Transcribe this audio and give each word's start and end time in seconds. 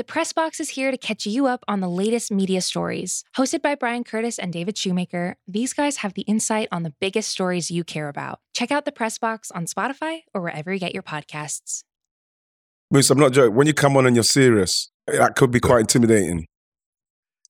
The 0.00 0.04
Press 0.04 0.32
Box 0.32 0.60
is 0.60 0.70
here 0.70 0.90
to 0.90 0.96
catch 0.96 1.26
you 1.26 1.46
up 1.46 1.62
on 1.68 1.80
the 1.80 1.88
latest 1.90 2.32
media 2.32 2.62
stories. 2.62 3.22
Hosted 3.36 3.60
by 3.60 3.74
Brian 3.74 4.02
Curtis 4.02 4.38
and 4.38 4.50
David 4.50 4.78
Shoemaker, 4.78 5.36
these 5.46 5.74
guys 5.74 5.98
have 5.98 6.14
the 6.14 6.22
insight 6.22 6.68
on 6.72 6.84
the 6.84 6.94
biggest 7.02 7.28
stories 7.28 7.70
you 7.70 7.84
care 7.84 8.08
about. 8.08 8.40
Check 8.54 8.70
out 8.70 8.86
The 8.86 8.92
Press 8.92 9.18
Box 9.18 9.50
on 9.50 9.66
Spotify 9.66 10.20
or 10.32 10.40
wherever 10.40 10.72
you 10.72 10.80
get 10.80 10.94
your 10.94 11.02
podcasts. 11.02 11.82
Moose, 12.90 13.10
I'm 13.10 13.18
not 13.18 13.34
joking. 13.34 13.54
When 13.54 13.66
you 13.66 13.74
come 13.74 13.94
on 13.94 14.06
and 14.06 14.16
you're 14.16 14.22
serious, 14.22 14.88
that 15.06 15.36
could 15.36 15.50
be 15.50 15.60
quite 15.60 15.80
intimidating. 15.80 16.46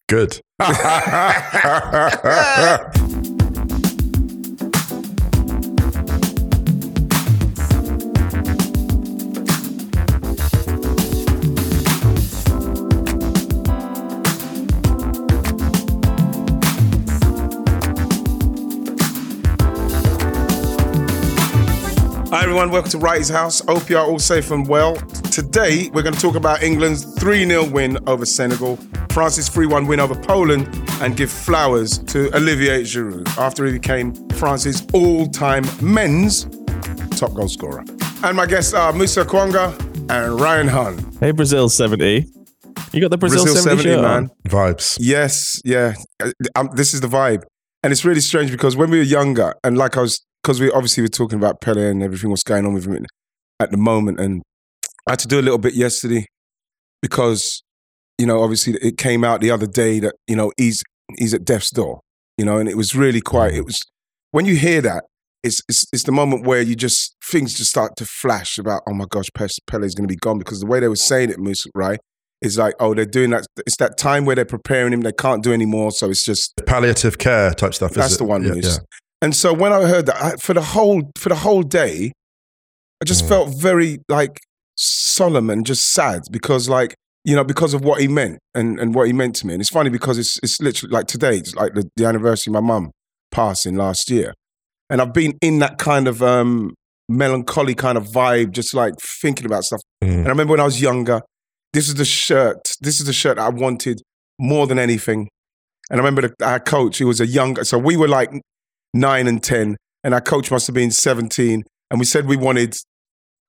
Good. 0.09 0.41
Hi 22.31 22.45
everyone, 22.45 22.71
welcome 22.71 22.91
to 22.93 22.99
Wrighty's 22.99 23.29
House. 23.29 23.61
Hope 23.67 23.91
you 23.91 23.99
are 23.99 24.07
all 24.07 24.19
safe 24.21 24.51
and 24.53 24.67
well. 24.69 24.95
Today 25.33 25.91
we're 25.93 26.03
going 26.03 26.15
to 26.15 26.21
talk 26.21 26.37
about 26.37 26.63
England's 26.63 27.05
3 27.19 27.45
0 27.47 27.65
win 27.71 27.99
over 28.09 28.25
Senegal, 28.25 28.77
France's 29.11 29.49
3 29.49 29.67
1 29.67 29.87
win 29.87 29.99
over 29.99 30.15
Poland, 30.15 30.69
and 31.01 31.17
give 31.17 31.31
flowers 31.31 31.99
to 31.99 32.35
Olivier 32.37 32.83
Giroud 32.83 33.27
after 33.37 33.67
he 33.67 33.73
became 33.73 34.15
France's 34.31 34.87
all 34.93 35.27
time 35.29 35.65
men's 35.83 36.45
top 37.19 37.35
goal 37.35 37.49
scorer. 37.49 37.85
And 38.23 38.37
my 38.37 38.47
guests 38.47 38.75
are 38.75 38.93
Musa 38.93 39.25
Okwonga 39.25 39.79
and 40.11 40.41
Ryan 40.41 40.69
Hunn. 40.69 41.13
Hey, 41.21 41.33
Brazil 41.33 41.69
70. 41.69 42.27
You 42.93 43.01
got 43.01 43.11
the 43.11 43.19
Brazil, 43.19 43.45
Brazil 43.45 43.63
70, 43.63 43.83
70, 43.83 44.03
man. 44.03 44.31
Vibes. 44.49 44.97
Yes, 45.01 45.61
yeah. 45.65 45.95
Uh, 46.23 46.31
Um, 46.55 46.71
this 46.75 46.95
is 46.95 47.01
the 47.01 47.09
vibe. 47.09 47.43
And 47.83 47.93
it's 47.93 48.05
really 48.05 48.21
strange 48.21 48.51
because 48.51 48.77
when 48.77 48.91
we 48.91 48.99
were 48.99 49.05
younger, 49.05 49.55
and 49.65 49.77
like 49.79 49.97
I 49.97 50.01
was, 50.03 50.25
because 50.43 50.61
we 50.61 50.71
obviously 50.71 51.03
were 51.03 51.09
talking 51.09 51.39
about 51.39 51.61
Pele 51.61 51.91
and 51.91 52.03
everything 52.03 52.31
what's 52.31 52.43
going 52.43 52.67
on 52.67 52.75
with 52.75 52.87
him 52.87 53.05
at 53.59 53.71
the 53.71 53.77
moment, 53.77 54.21
and 54.21 54.43
I 55.07 55.13
had 55.13 55.19
to 55.21 55.29
do 55.29 55.39
a 55.39 55.43
little 55.43 55.59
bit 55.59 55.75
yesterday 55.75 56.27
because, 57.03 57.63
you 58.19 58.27
know, 58.27 58.43
obviously 58.43 58.75
it 58.83 58.97
came 58.97 59.25
out 59.25 59.41
the 59.41 59.51
other 59.51 59.67
day 59.67 60.01
that 60.01 60.15
you 60.27 60.37
know 60.37 60.53
he's 60.57 60.83
he's 61.19 61.35
at 61.35 61.45
death's 61.45 61.71
door, 61.71 62.01
you 62.39 62.45
know, 62.45 62.59
and 62.59 62.69
it 62.69 62.77
was 62.77 62.95
really 62.95 63.21
quite. 63.21 63.55
It 63.55 63.65
was 63.65 63.79
when 64.31 64.47
you 64.47 64.57
hear 64.57 64.81
that, 64.83 65.05
it's 65.43 65.61
it's, 65.69 65.85
it's 65.93 66.05
the 66.05 66.13
moment 66.13 66.47
where 66.47 66.63
you 66.63 66.75
just 66.75 67.17
things 67.25 67.55
just 67.55 67.71
start 67.71 67.97
to 67.97 68.05
flash 68.05 68.59
about, 68.59 68.83
oh 68.89 68.95
my 68.95 69.07
gosh, 69.11 69.27
Pe- 69.35 69.49
Pele's 69.67 69.95
going 69.95 70.09
to 70.09 70.13
be 70.13 70.19
gone 70.19 70.39
because 70.39 70.61
the 70.61 70.67
way 70.67 70.81
they 70.81 70.89
were 70.89 70.97
saying 70.97 71.31
it, 71.31 71.39
Moose, 71.39 71.65
right? 71.75 71.99
Is 72.43 72.57
like, 72.57 72.75
oh, 72.81 72.95
they're 72.95 73.05
doing 73.05 73.31
that. 73.31 73.45
It's 73.67 73.77
that 73.77 73.99
time 73.99 74.25
where 74.25 74.35
they're 74.35 74.47
preparing 74.47 74.95
him. 74.95 75.03
They 75.03 75.13
can't 75.13 75.43
do 75.43 75.53
anymore, 75.53 75.93
so 75.93 76.09
it's 76.09 76.25
just 76.25 76.55
Palliative 76.67 77.19
care 77.19 77.53
type 77.53 77.75
stuff. 77.75 77.93
that's 77.93 78.13
is 78.13 78.19
the 78.19 78.25
one. 78.25 78.43
Yeah, 78.45 78.55
yeah. 78.55 78.77
And 79.23 79.35
so 79.37 79.53
when 79.53 79.73
I 79.73 79.83
heard 79.87 80.07
that, 80.07 80.23
I, 80.23 80.31
for 80.37 80.55
the 80.55 80.63
whole 80.63 81.03
for 81.19 81.29
the 81.29 81.35
whole 81.37 81.63
day, 81.63 82.13
I 83.03 83.05
just 83.05 83.25
Mm. 83.25 83.29
felt 83.29 83.49
very 83.61 83.99
like 84.09 84.39
solemn 84.77 85.51
and 85.51 85.67
just 85.67 85.93
sad 85.93 86.23
because 86.31 86.69
like 86.69 86.95
you 87.25 87.37
know 87.37 87.45
because 87.45 87.75
of 87.75 87.83
what 87.85 88.01
he 88.01 88.09
meant 88.09 88.39
and 88.55 88.81
and 88.81 88.95
what 88.95 89.07
he 89.07 89.13
meant 89.13 89.35
to 89.37 89.47
me. 89.47 89.53
And 89.55 89.61
it's 89.61 89.71
funny 89.71 89.91
because 89.91 90.19
it's 90.19 90.39
it's 90.43 90.61
literally 90.61 90.93
like 90.93 91.07
today. 91.07 91.37
It's 91.39 91.55
like 91.55 91.75
the, 91.75 91.89
the 91.97 92.07
anniversary 92.07 92.51
of 92.51 92.55
my 92.63 92.67
mum 92.67 92.91
passing 93.31 93.77
last 93.77 94.11
year, 94.11 94.33
and 94.89 95.01
I've 95.03 95.13
been 95.13 95.37
in 95.43 95.59
that 95.61 95.79
kind 95.79 96.09
of 96.09 96.23
um 96.23 96.73
melancholy 97.09 97.75
kind 97.75 97.99
of 97.99 98.07
vibe, 98.07 98.53
just 98.53 98.73
like 98.73 98.95
thinking 99.21 99.45
about 99.47 99.65
stuff. 99.65 99.81
Mm. 100.03 100.09
And 100.19 100.27
I 100.27 100.31
remember 100.31 100.53
when 100.53 100.61
I 100.61 100.65
was 100.65 100.81
younger, 100.81 101.21
this 101.73 101.89
is 101.89 101.97
the 101.97 102.05
shirt. 102.05 102.61
This 102.81 103.01
is 103.01 103.07
the 103.07 103.13
shirt 103.13 103.39
I 103.39 103.49
wanted 103.51 104.01
more 104.39 104.67
than 104.67 104.79
anything. 104.79 105.29
And 105.91 106.01
I 106.01 106.05
remember 106.05 106.23
the, 106.29 106.47
our 106.47 106.61
coach, 106.61 106.99
he 106.99 107.05
was 107.05 107.21
a 107.21 107.27
younger, 107.27 107.65
so 107.65 107.77
we 107.77 107.97
were 107.97 108.07
like 108.09 108.31
nine 108.95 109.27
and 109.27 109.43
10, 109.43 109.77
and 110.05 110.15
our 110.15 110.21
coach 110.21 110.51
must 110.51 110.67
have 110.67 110.75
been 110.75 110.91
17. 110.91 111.63
And 111.91 111.99
we 112.01 112.07
said 112.07 112.27
we 112.27 112.37
wanted 112.37 112.75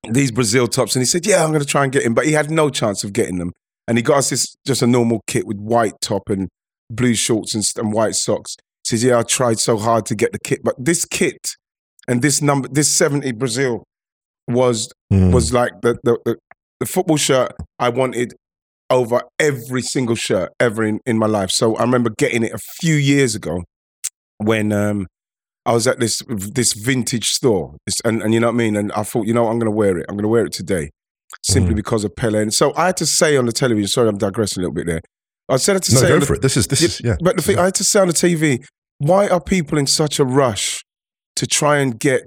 these 0.10 0.32
Brazil 0.32 0.68
tops. 0.68 0.96
And 0.96 1.02
he 1.02 1.06
said, 1.06 1.26
Yeah, 1.26 1.44
I'm 1.44 1.50
going 1.52 1.62
to 1.62 1.68
try 1.68 1.84
and 1.84 1.92
get 1.92 2.04
him. 2.04 2.14
But 2.14 2.26
he 2.26 2.32
had 2.34 2.50
no 2.50 2.70
chance 2.70 3.04
of 3.04 3.14
getting 3.14 3.38
them. 3.38 3.52
And 3.88 3.98
he 3.98 4.02
got 4.02 4.18
us 4.18 4.30
this 4.30 4.56
just 4.66 4.82
a 4.82 4.88
normal 4.88 5.22
kit 5.28 5.46
with 5.46 5.58
white 5.58 5.94
top 6.02 6.24
and 6.30 6.50
blue 6.90 7.14
shorts 7.14 7.54
and, 7.56 7.64
and 7.78 7.94
white 7.94 8.16
socks. 8.16 8.56
He 8.84 8.90
says, 8.98 9.04
Yeah, 9.04 9.20
I 9.20 9.24
tried 9.24 9.60
so 9.60 9.78
hard 9.78 10.06
to 10.08 10.16
get 10.16 10.32
the 10.32 10.40
kit. 10.40 10.62
But 10.64 10.76
this 10.78 11.06
kit 11.06 11.38
and 12.08 12.22
this 12.22 12.42
number, 12.42 12.68
this 12.68 12.90
70 12.90 13.32
Brazil 13.34 13.84
was 14.48 14.92
Mm. 15.14 15.34
was 15.34 15.52
like 15.54 15.74
the, 15.82 15.98
the, 16.04 16.18
the, 16.26 16.38
the 16.80 16.86
football 16.86 17.18
shirt 17.18 17.52
I 17.78 17.90
wanted 17.90 18.34
over 18.90 19.22
every 19.38 19.82
single 19.82 20.16
shirt 20.16 20.52
ever 20.60 20.84
in, 20.86 21.00
in 21.06 21.18
my 21.18 21.26
life. 21.28 21.50
So 21.52 21.76
I 21.76 21.82
remember 21.82 22.12
getting 22.18 22.44
it 22.44 22.54
a 22.54 22.58
few 22.58 22.96
years 22.96 23.36
ago 23.36 23.62
when 24.38 24.72
um, 24.72 25.08
I 25.66 25.74
was 25.74 25.86
at 25.88 26.00
this 26.00 26.22
this 26.28 26.74
vintage 26.74 27.28
store. 27.30 27.76
And, 28.04 28.22
and 28.24 28.34
you 28.34 28.40
know 28.40 28.48
what 28.48 28.54
I 28.56 28.58
mean? 28.58 28.76
And 28.76 28.92
I 28.94 29.04
thought, 29.04 29.28
you 29.28 29.34
know, 29.34 29.44
what, 29.44 29.52
I'm 29.52 29.60
going 29.60 29.72
to 29.72 29.78
wear 29.78 29.98
it. 29.98 30.06
I'm 30.10 30.16
going 30.16 30.24
to 30.24 30.28
wear 30.30 30.46
it 30.46 30.54
today 30.54 30.90
simply 31.44 31.74
Mm. 31.74 31.78
because 31.78 32.04
of 32.04 32.16
Pele. 32.16 32.42
And 32.42 32.54
so 32.54 32.74
I 32.76 32.88
had 32.88 32.98
to 32.98 33.06
say 33.06 33.38
on 33.38 33.46
the 33.46 33.52
television, 33.52 33.88
sorry, 33.88 34.10
I'm 34.10 34.18
digressing 34.18 34.62
a 34.62 34.68
little 34.68 34.74
bit 34.74 34.88
there. 34.88 35.02
I 35.50 35.58
said 35.58 35.82
to 35.82 35.94
no, 35.94 36.00
say 36.02 36.08
go 36.08 36.20
the- 36.20 36.34
it. 36.34 36.42
This 36.42 36.58
is 36.58 36.68
this 36.68 36.82
yeah, 36.82 36.88
is 36.88 37.02
yeah. 37.04 37.16
but 37.22 37.36
the 37.36 37.42
thing, 37.42 37.58
I 37.60 37.66
had 37.66 37.76
to 37.76 37.84
say 37.84 38.00
on 38.00 38.08
the 38.08 38.14
TV, 38.14 38.64
why 38.98 39.28
are 39.28 39.40
people 39.42 39.78
in 39.78 39.88
such 39.88 40.20
a 40.20 40.26
rush 40.26 40.84
to 41.36 41.46
try 41.48 41.78
and 41.78 42.00
get 42.00 42.26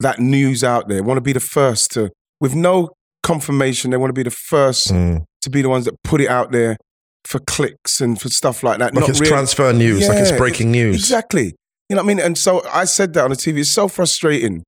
that 0.00 0.18
news 0.20 0.62
out 0.64 0.88
there? 0.88 1.02
Want 1.02 1.16
to 1.18 1.22
be 1.22 1.32
the 1.32 1.40
first 1.40 1.90
to, 1.92 2.10
with 2.40 2.54
no 2.54 2.90
confirmation, 3.22 3.90
they 3.90 3.96
want 3.96 4.10
to 4.10 4.14
be 4.14 4.22
the 4.22 4.30
first 4.30 4.92
Mm. 4.92 5.24
to 5.42 5.50
be 5.50 5.62
the 5.62 5.68
ones 5.68 5.84
that 5.86 5.94
put 6.04 6.20
it 6.20 6.28
out 6.28 6.52
there 6.52 6.76
for 7.24 7.38
clicks 7.40 8.00
and 8.00 8.20
for 8.20 8.28
stuff 8.28 8.62
like 8.62 8.78
that. 8.78 8.94
Like 8.94 9.00
Not 9.02 9.08
it's 9.10 9.20
really- 9.20 9.30
transfer 9.30 9.72
news. 9.72 10.06
like 10.08 10.18
it's 10.18 10.32
breaking 10.32 10.70
news. 10.70 10.96
Exactly. 10.96 11.54
You 11.94 12.00
know 12.00 12.02
what 12.06 12.10
I 12.10 12.14
mean? 12.16 12.26
And 12.26 12.36
so 12.36 12.60
I 12.72 12.86
said 12.86 13.12
that 13.12 13.22
on 13.22 13.30
the 13.30 13.36
TV. 13.36 13.60
It's 13.60 13.70
so 13.70 13.86
frustrating 13.86 14.64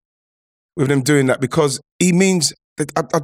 with 0.77 0.87
them 0.87 1.03
doing 1.03 1.27
that 1.27 1.41
because 1.41 1.81
he 1.99 2.13
means 2.13 2.53
that 2.77 2.93
I, 2.97 3.03
I, 3.13 3.21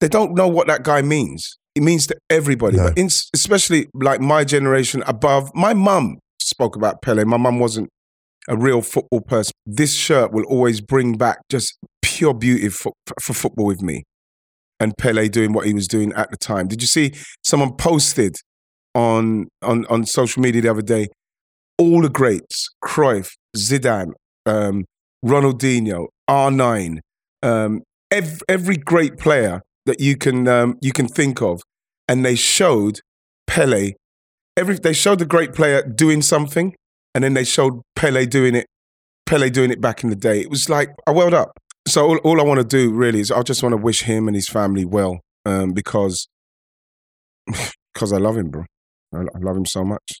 they 0.00 0.08
don't 0.08 0.34
know 0.34 0.46
what 0.46 0.66
that 0.66 0.82
guy 0.82 1.00
means. 1.00 1.56
It 1.74 1.82
means 1.82 2.06
to 2.08 2.18
everybody, 2.28 2.76
No. 2.76 2.88
but 2.88 2.98
in, 2.98 3.06
especially 3.32 3.88
like 3.94 4.20
my 4.20 4.44
generation 4.44 5.02
above. 5.06 5.50
My 5.54 5.72
mum 5.72 6.18
spoke 6.38 6.76
about 6.76 7.00
Pele. 7.00 7.24
My 7.24 7.38
mum 7.38 7.60
wasn't 7.60 7.88
a 8.46 8.58
real 8.58 8.82
football 8.82 9.22
person. 9.22 9.52
This 9.64 9.94
shirt 9.94 10.32
will 10.32 10.44
always 10.44 10.82
bring 10.82 11.16
back 11.16 11.38
just 11.48 11.78
pure 12.02 12.34
beauty 12.34 12.68
for, 12.68 12.92
for 13.22 13.32
football 13.32 13.64
with 13.64 13.80
me. 13.80 14.02
And 14.78 14.92
Pele 14.98 15.30
doing 15.30 15.54
what 15.54 15.64
he 15.64 15.72
was 15.72 15.88
doing 15.88 16.12
at 16.12 16.30
the 16.30 16.36
time. 16.36 16.68
Did 16.68 16.82
you 16.82 16.88
see 16.88 17.14
someone 17.42 17.74
posted 17.76 18.36
on 18.94 19.48
on 19.62 19.86
on 19.86 20.04
social 20.04 20.42
media 20.42 20.60
the 20.60 20.68
other 20.70 20.82
day? 20.82 21.08
All 21.80 22.02
the 22.02 22.10
greats: 22.10 22.68
Cruyff, 22.84 23.30
Zidane, 23.56 24.12
um, 24.46 24.84
Ronaldinho, 25.24 26.08
R9, 26.28 26.98
um, 27.42 27.80
every, 28.10 28.38
every 28.48 28.76
great 28.76 29.16
player 29.16 29.62
that 29.86 30.00
you 30.00 30.16
can 30.16 30.46
um, 30.46 30.76
you 30.80 30.92
can 30.92 31.08
think 31.08 31.40
of, 31.40 31.62
and 32.06 32.24
they 32.24 32.34
showed 32.34 33.00
Pele. 33.46 33.92
Every 34.56 34.78
they 34.78 34.92
showed 34.92 35.18
the 35.18 35.26
great 35.26 35.54
player 35.54 35.82
doing 35.82 36.22
something, 36.22 36.74
and 37.14 37.24
then 37.24 37.34
they 37.34 37.44
showed 37.44 37.80
Pele 37.96 38.26
doing 38.26 38.54
it. 38.54 38.66
Pele 39.26 39.48
doing 39.48 39.70
it 39.70 39.80
back 39.80 40.04
in 40.04 40.10
the 40.10 40.16
day. 40.16 40.40
It 40.40 40.50
was 40.50 40.68
like 40.68 40.90
I 41.06 41.12
welled 41.12 41.34
up. 41.34 41.52
So 41.88 42.06
all, 42.06 42.18
all 42.18 42.40
I 42.40 42.44
want 42.44 42.60
to 42.60 42.66
do 42.66 42.92
really 42.92 43.20
is 43.20 43.30
I 43.30 43.42
just 43.42 43.62
want 43.62 43.72
to 43.72 43.76
wish 43.78 44.02
him 44.02 44.28
and 44.28 44.34
his 44.34 44.48
family 44.48 44.84
well 44.84 45.20
um, 45.46 45.72
because 45.72 46.28
because 47.94 48.12
I 48.12 48.18
love 48.18 48.36
him, 48.36 48.50
bro. 48.50 48.64
I, 49.14 49.20
I 49.20 49.38
love 49.40 49.56
him 49.56 49.66
so 49.66 49.84
much. 49.84 50.20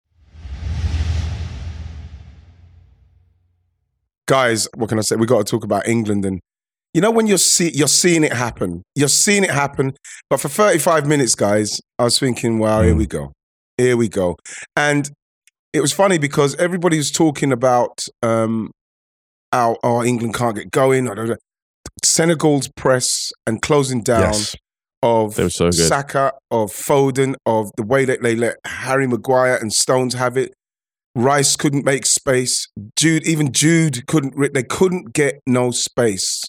guys, 4.31 4.67
what 4.77 4.87
can 4.89 4.97
I 4.97 5.01
say? 5.01 5.17
We 5.17 5.25
got 5.27 5.45
to 5.45 5.51
talk 5.51 5.63
about 5.65 5.87
England 5.87 6.23
and 6.25 6.39
you 6.93 7.01
know 7.01 7.11
when 7.11 7.27
you're 7.27 7.37
see, 7.37 7.71
you're 7.73 7.87
seeing 8.03 8.23
it 8.23 8.33
happen, 8.33 8.81
you're 8.95 9.07
seeing 9.25 9.43
it 9.43 9.49
happen. 9.51 9.93
But 10.29 10.39
for 10.41 10.49
35 10.49 11.05
minutes, 11.05 11.35
guys, 11.35 11.79
I 11.99 12.03
was 12.05 12.17
thinking, 12.19 12.59
wow, 12.59 12.81
here 12.81 12.93
Mm. 12.93 12.97
we 12.97 13.07
go, 13.07 13.31
here 13.77 13.95
we 13.97 14.07
go. 14.09 14.35
And 14.75 15.09
it 15.73 15.81
was 15.81 15.93
funny 15.93 16.17
because 16.17 16.55
everybody 16.55 16.97
was 16.97 17.11
talking 17.11 17.51
about 17.51 17.95
um, 18.21 18.71
how 19.53 19.77
oh 19.83 20.03
England 20.03 20.33
can't 20.35 20.55
get 20.55 20.69
going. 20.71 21.07
Senegal's 22.03 22.69
press 22.75 23.31
and 23.47 23.61
closing 23.61 24.01
down 24.01 24.33
Yes. 24.33 24.55
of 25.01 25.35
so. 25.51 25.71
Saka, 25.71 26.33
of 26.51 26.71
Foden, 26.71 27.35
of 27.45 27.69
the 27.77 27.83
way 27.83 28.05
that 28.05 28.21
they 28.21 28.35
let 28.35 28.55
Harry 28.65 29.07
Maguire 29.07 29.55
and 29.61 29.71
Stones 29.73 30.13
have 30.15 30.35
it. 30.37 30.51
Rice 31.15 31.55
couldn't 31.55 31.85
make 31.85 32.05
space. 32.05 32.67
Jude, 32.95 33.27
even 33.27 33.51
Jude 33.51 34.07
couldn't. 34.07 34.53
They 34.53 34.63
couldn't 34.63 35.13
get 35.13 35.41
no 35.45 35.71
space, 35.71 36.41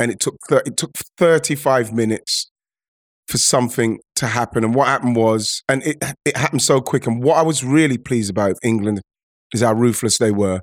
and 0.00 0.10
it 0.10 0.20
took 0.20 0.36
it 0.50 0.76
took 0.76 0.92
thirty 1.18 1.54
five 1.54 1.92
minutes 1.92 2.50
for 3.28 3.38
something 3.38 3.98
to 4.14 4.26
happen. 4.26 4.64
And 4.64 4.74
what 4.74 4.88
happened 4.88 5.16
was, 5.16 5.62
and 5.68 5.82
it 5.82 6.02
it 6.24 6.36
happened 6.36 6.62
so 6.62 6.80
quick. 6.80 7.06
And 7.06 7.22
what 7.22 7.36
I 7.36 7.42
was 7.42 7.62
really 7.62 7.98
pleased 7.98 8.30
about 8.30 8.56
England 8.62 9.02
is 9.52 9.60
how 9.60 9.74
ruthless 9.74 10.18
they 10.18 10.30
were 10.30 10.60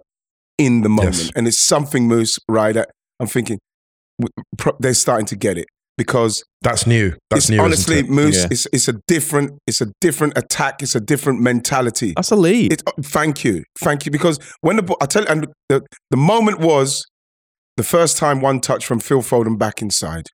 in 0.58 0.82
the 0.82 0.90
moment. 0.90 1.16
Yes. 1.16 1.32
And 1.36 1.48
it's 1.48 1.60
something, 1.60 2.08
Moose, 2.08 2.40
right? 2.48 2.76
I'm 3.20 3.28
thinking 3.28 3.60
they're 4.80 4.94
starting 4.94 5.26
to 5.28 5.36
get 5.36 5.58
it 5.58 5.68
because 5.98 6.44
that's 6.62 6.88
new. 6.88 7.14
That's 7.30 7.50
new. 7.50 7.60
Honestly, 7.60 7.98
is 7.98 8.02
it? 8.04 8.10
Moose, 8.10 8.38
yeah. 8.42 8.48
it's 8.52 8.68
it's 8.74 8.88
a 8.88 8.94
different 9.08 9.60
it's 9.68 9.82
a 9.82 9.92
different 10.02 10.38
attack. 10.38 10.82
It's 10.82 10.96
a 10.96 11.00
different 11.00 11.42
mentality. 11.42 12.14
That's 12.16 12.32
a 12.32 12.36
lead. 12.36 12.74
It, 12.74 12.84
oh, 12.88 12.92
thank 13.02 13.44
you, 13.44 13.64
thank 13.80 14.06
you. 14.06 14.12
Because 14.12 14.40
when 14.62 14.78
the 14.78 14.96
I 15.02 15.06
tell 15.06 15.24
you, 15.24 15.30
and 15.30 15.48
the, 15.70 15.82
the 16.10 16.18
moment 16.18 16.60
was 16.60 17.06
the 17.78 17.84
first 17.84 18.18
time 18.18 18.42
one 18.42 18.60
touch 18.60 18.86
from 18.86 19.00
Phil 19.00 19.22
Foden 19.22 19.58
back 19.58 19.82
inside. 19.82 20.28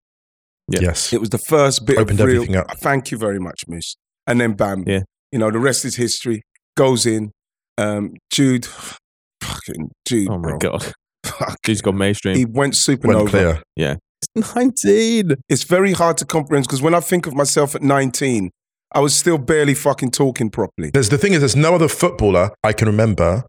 Yeah. 0.72 0.82
Yes, 0.82 1.14
it 1.14 1.20
was 1.20 1.30
the 1.30 1.40
first 1.40 1.86
bit 1.86 1.98
Opened 1.98 2.20
of 2.20 2.28
real. 2.28 2.36
Everything 2.44 2.56
up. 2.58 2.78
Thank 2.78 3.12
you 3.12 3.18
very 3.18 3.40
much, 3.40 3.64
Moose. 3.68 3.96
And 4.28 4.40
then 4.40 4.54
bam, 4.54 4.84
yeah. 4.86 5.02
You 5.32 5.40
know 5.40 5.52
the 5.52 5.60
rest 5.60 5.86
is 5.86 5.96
history. 5.96 6.44
Goes 6.78 7.06
in, 7.06 7.32
um, 7.78 8.14
Jude, 8.32 8.66
fucking 9.42 9.90
Jude. 10.08 10.30
Oh 10.30 10.38
my 10.38 10.50
bro. 10.50 10.58
god, 10.58 10.94
Fuck. 11.26 11.58
Jude's 11.66 11.82
gone 11.82 11.98
mainstream. 11.98 12.36
He 12.36 12.46
went 12.46 12.74
supernova. 12.74 13.16
Went 13.16 13.30
clear. 13.30 13.64
Yeah, 13.76 13.96
19. 14.36 15.36
It's 15.48 15.64
very 15.64 15.94
hard 15.94 16.18
to 16.18 16.26
comprehend 16.26 16.66
because 16.66 16.82
when 16.82 16.94
I 16.94 17.00
think 17.00 17.28
of 17.28 17.36
myself 17.36 17.76
at 17.76 17.82
19, 17.82 18.52
I 18.92 19.00
was 19.00 19.16
still 19.16 19.38
barely 19.38 19.76
fucking 19.76 20.12
talking 20.12 20.50
properly. 20.50 20.90
There's 20.92 21.10
the 21.10 21.18
thing 21.18 21.34
is, 21.34 21.40
there's 21.40 21.56
no 21.56 21.76
other 21.76 21.88
footballer 21.88 22.52
I 22.64 22.74
can 22.74 22.88
remember 22.88 23.44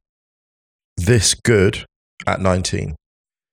this 0.97 1.35
good 1.35 1.85
at 2.27 2.41
19. 2.41 2.95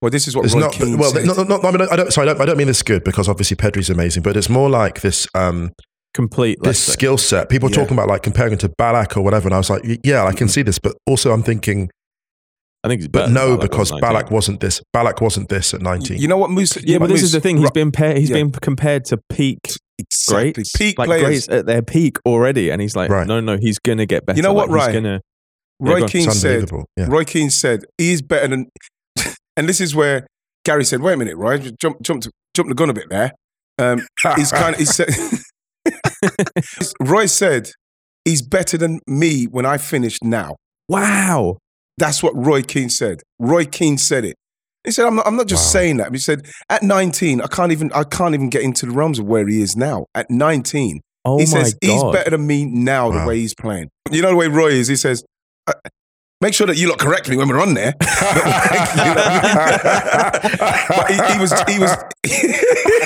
Well, 0.00 0.10
this 0.10 0.28
is 0.28 0.36
what 0.36 0.52
Roy 0.52 0.60
not, 0.60 0.72
Keane 0.72 0.96
well, 0.96 1.10
said. 1.10 1.26
Not, 1.26 1.36
not, 1.36 1.48
not, 1.48 1.64
I, 1.64 1.70
mean, 1.76 1.88
I 1.90 1.96
don't, 1.96 2.12
sorry, 2.12 2.28
I 2.28 2.32
don't, 2.32 2.42
I 2.42 2.46
don't, 2.46 2.56
mean 2.56 2.68
this 2.68 2.82
good 2.82 3.02
because 3.02 3.28
obviously 3.28 3.56
Pedri's 3.56 3.90
amazing, 3.90 4.22
but 4.22 4.36
it's 4.36 4.48
more 4.48 4.70
like 4.70 5.00
this 5.00 5.26
um, 5.34 5.72
complete 6.14 6.58
this 6.62 6.78
skill 6.78 7.18
set. 7.18 7.48
People 7.48 7.68
yeah. 7.70 7.76
talking 7.76 7.94
about 7.94 8.06
like 8.06 8.22
comparing 8.22 8.58
to 8.58 8.68
Ballack 8.68 9.16
or 9.16 9.22
whatever, 9.22 9.48
and 9.48 9.54
I 9.54 9.58
was 9.58 9.70
like, 9.70 9.82
yeah, 10.04 10.24
I 10.24 10.32
can 10.32 10.46
mm-hmm. 10.46 10.52
see 10.52 10.62
this, 10.62 10.78
but 10.78 10.94
also 11.06 11.32
I'm 11.32 11.42
thinking 11.42 11.90
I 12.84 12.88
think 12.88 13.00
it's 13.00 13.08
but 13.08 13.30
no, 13.30 13.56
Ballack 13.56 13.60
because 13.60 13.92
was 13.92 14.00
Ballack 14.00 14.30
wasn't 14.30 14.60
this. 14.60 14.80
Ballack 14.94 15.20
wasn't 15.20 15.48
this 15.48 15.74
at 15.74 15.80
19. 15.82 16.18
You 16.18 16.28
know 16.28 16.36
what, 16.36 16.50
Moose? 16.50 16.76
Yeah, 16.84 16.98
but 16.98 17.08
this 17.08 17.22
is 17.22 17.32
the 17.32 17.40
thing. 17.40 17.56
He's 17.58 17.70
been 17.72 17.90
pa- 17.90 18.14
he's 18.14 18.30
Yeah. 18.30 18.36
been 18.36 18.50
compared 18.52 19.04
to 19.06 19.18
peak 19.30 19.58
exactly. 19.98 20.52
greats, 20.52 20.72
Peak 20.76 20.98
like 20.98 21.06
players. 21.08 21.24
greats 21.24 21.48
at 21.48 21.66
their 21.66 21.82
peak 21.82 22.18
already, 22.24 22.70
and 22.70 22.80
he's 22.80 22.94
like, 22.94 23.10
Right. 23.10 23.26
no, 23.26 23.40
no, 23.40 23.56
he's 23.56 23.78
gonna 23.80 24.06
get 24.06 24.24
better. 24.26 24.36
You 24.36 24.42
know 24.42 24.52
what, 24.52 24.68
like, 24.68 24.76
Ryan? 24.76 24.92
He's 24.92 25.02
gonna. 25.02 25.20
Roy 25.80 26.00
go. 26.00 26.06
Keane 26.08 26.28
it's 26.28 26.40
said. 26.40 26.70
Yeah. 26.96 27.06
Roy 27.08 27.24
Keane 27.24 27.50
said 27.50 27.84
he's 27.98 28.22
better 28.22 28.48
than. 28.48 28.66
and 29.56 29.68
this 29.68 29.80
is 29.80 29.94
where 29.94 30.26
Gary 30.64 30.84
said, 30.84 31.00
"Wait 31.00 31.14
a 31.14 31.16
minute, 31.16 31.36
Roy, 31.36 31.58
jump, 31.80 32.00
jump, 32.02 32.24
jump 32.54 32.68
the 32.68 32.74
gun 32.74 32.90
a 32.90 32.94
bit 32.94 33.08
there." 33.10 33.32
Um, 33.78 34.00
he's 34.36 34.50
kind 34.52 34.74
of. 34.74 34.78
He 34.78 34.84
said. 34.84 35.08
Roy 37.00 37.26
said 37.26 37.70
he's 38.24 38.42
better 38.42 38.76
than 38.76 39.00
me 39.06 39.44
when 39.46 39.64
I 39.66 39.78
finished 39.78 40.22
now. 40.24 40.56
Wow. 40.88 41.58
That's 41.98 42.22
what 42.22 42.34
Roy 42.36 42.62
Keane 42.62 42.90
said. 42.90 43.22
Roy 43.38 43.64
Keane 43.64 43.98
said 43.98 44.24
it. 44.24 44.36
He 44.84 44.92
said, 44.92 45.06
"I'm 45.06 45.16
not. 45.16 45.26
I'm 45.26 45.36
not 45.36 45.48
just 45.48 45.66
Wow. 45.68 45.80
saying 45.80 45.96
that." 45.98 46.12
He 46.12 46.18
said, 46.18 46.46
"At 46.70 46.82
19, 46.82 47.40
I 47.40 47.46
can't 47.48 47.72
even. 47.72 47.90
I 47.92 48.04
can't 48.04 48.34
even 48.34 48.48
get 48.48 48.62
into 48.62 48.86
the 48.86 48.92
realms 48.92 49.18
of 49.18 49.26
where 49.26 49.46
he 49.46 49.60
is 49.60 49.76
now. 49.76 50.06
At 50.14 50.30
19, 50.30 51.00
Oh 51.24 51.38
he 51.38 51.46
says 51.46 51.74
god. 51.74 51.78
he's 51.90 52.02
better 52.12 52.30
than 52.30 52.46
me 52.46 52.64
now. 52.64 53.10
The 53.10 53.18
Wow. 53.18 53.26
way 53.28 53.38
he's 53.40 53.54
playing. 53.54 53.88
You 54.10 54.22
know 54.22 54.30
the 54.30 54.36
way 54.36 54.46
Roy 54.48 54.68
is. 54.70 54.86
He 54.88 54.96
says, 54.96 55.24
uh, 55.66 55.72
"Make 56.40 56.54
sure 56.54 56.66
that 56.68 56.76
you 56.76 56.88
lot 56.88 56.98
correct 57.00 57.28
me 57.28 57.36
when 57.36 57.48
we're 57.48 57.60
on 57.60 57.74
there." 57.74 57.94
You 58.00 59.04
know 59.04 59.14
what 59.14 59.28
I 59.28 60.40
mean? 60.44 60.56
but 60.96 61.10
he, 61.10 61.16
he 61.34 61.38
was. 61.40 61.52
He 61.68 61.78
was. 61.78 61.96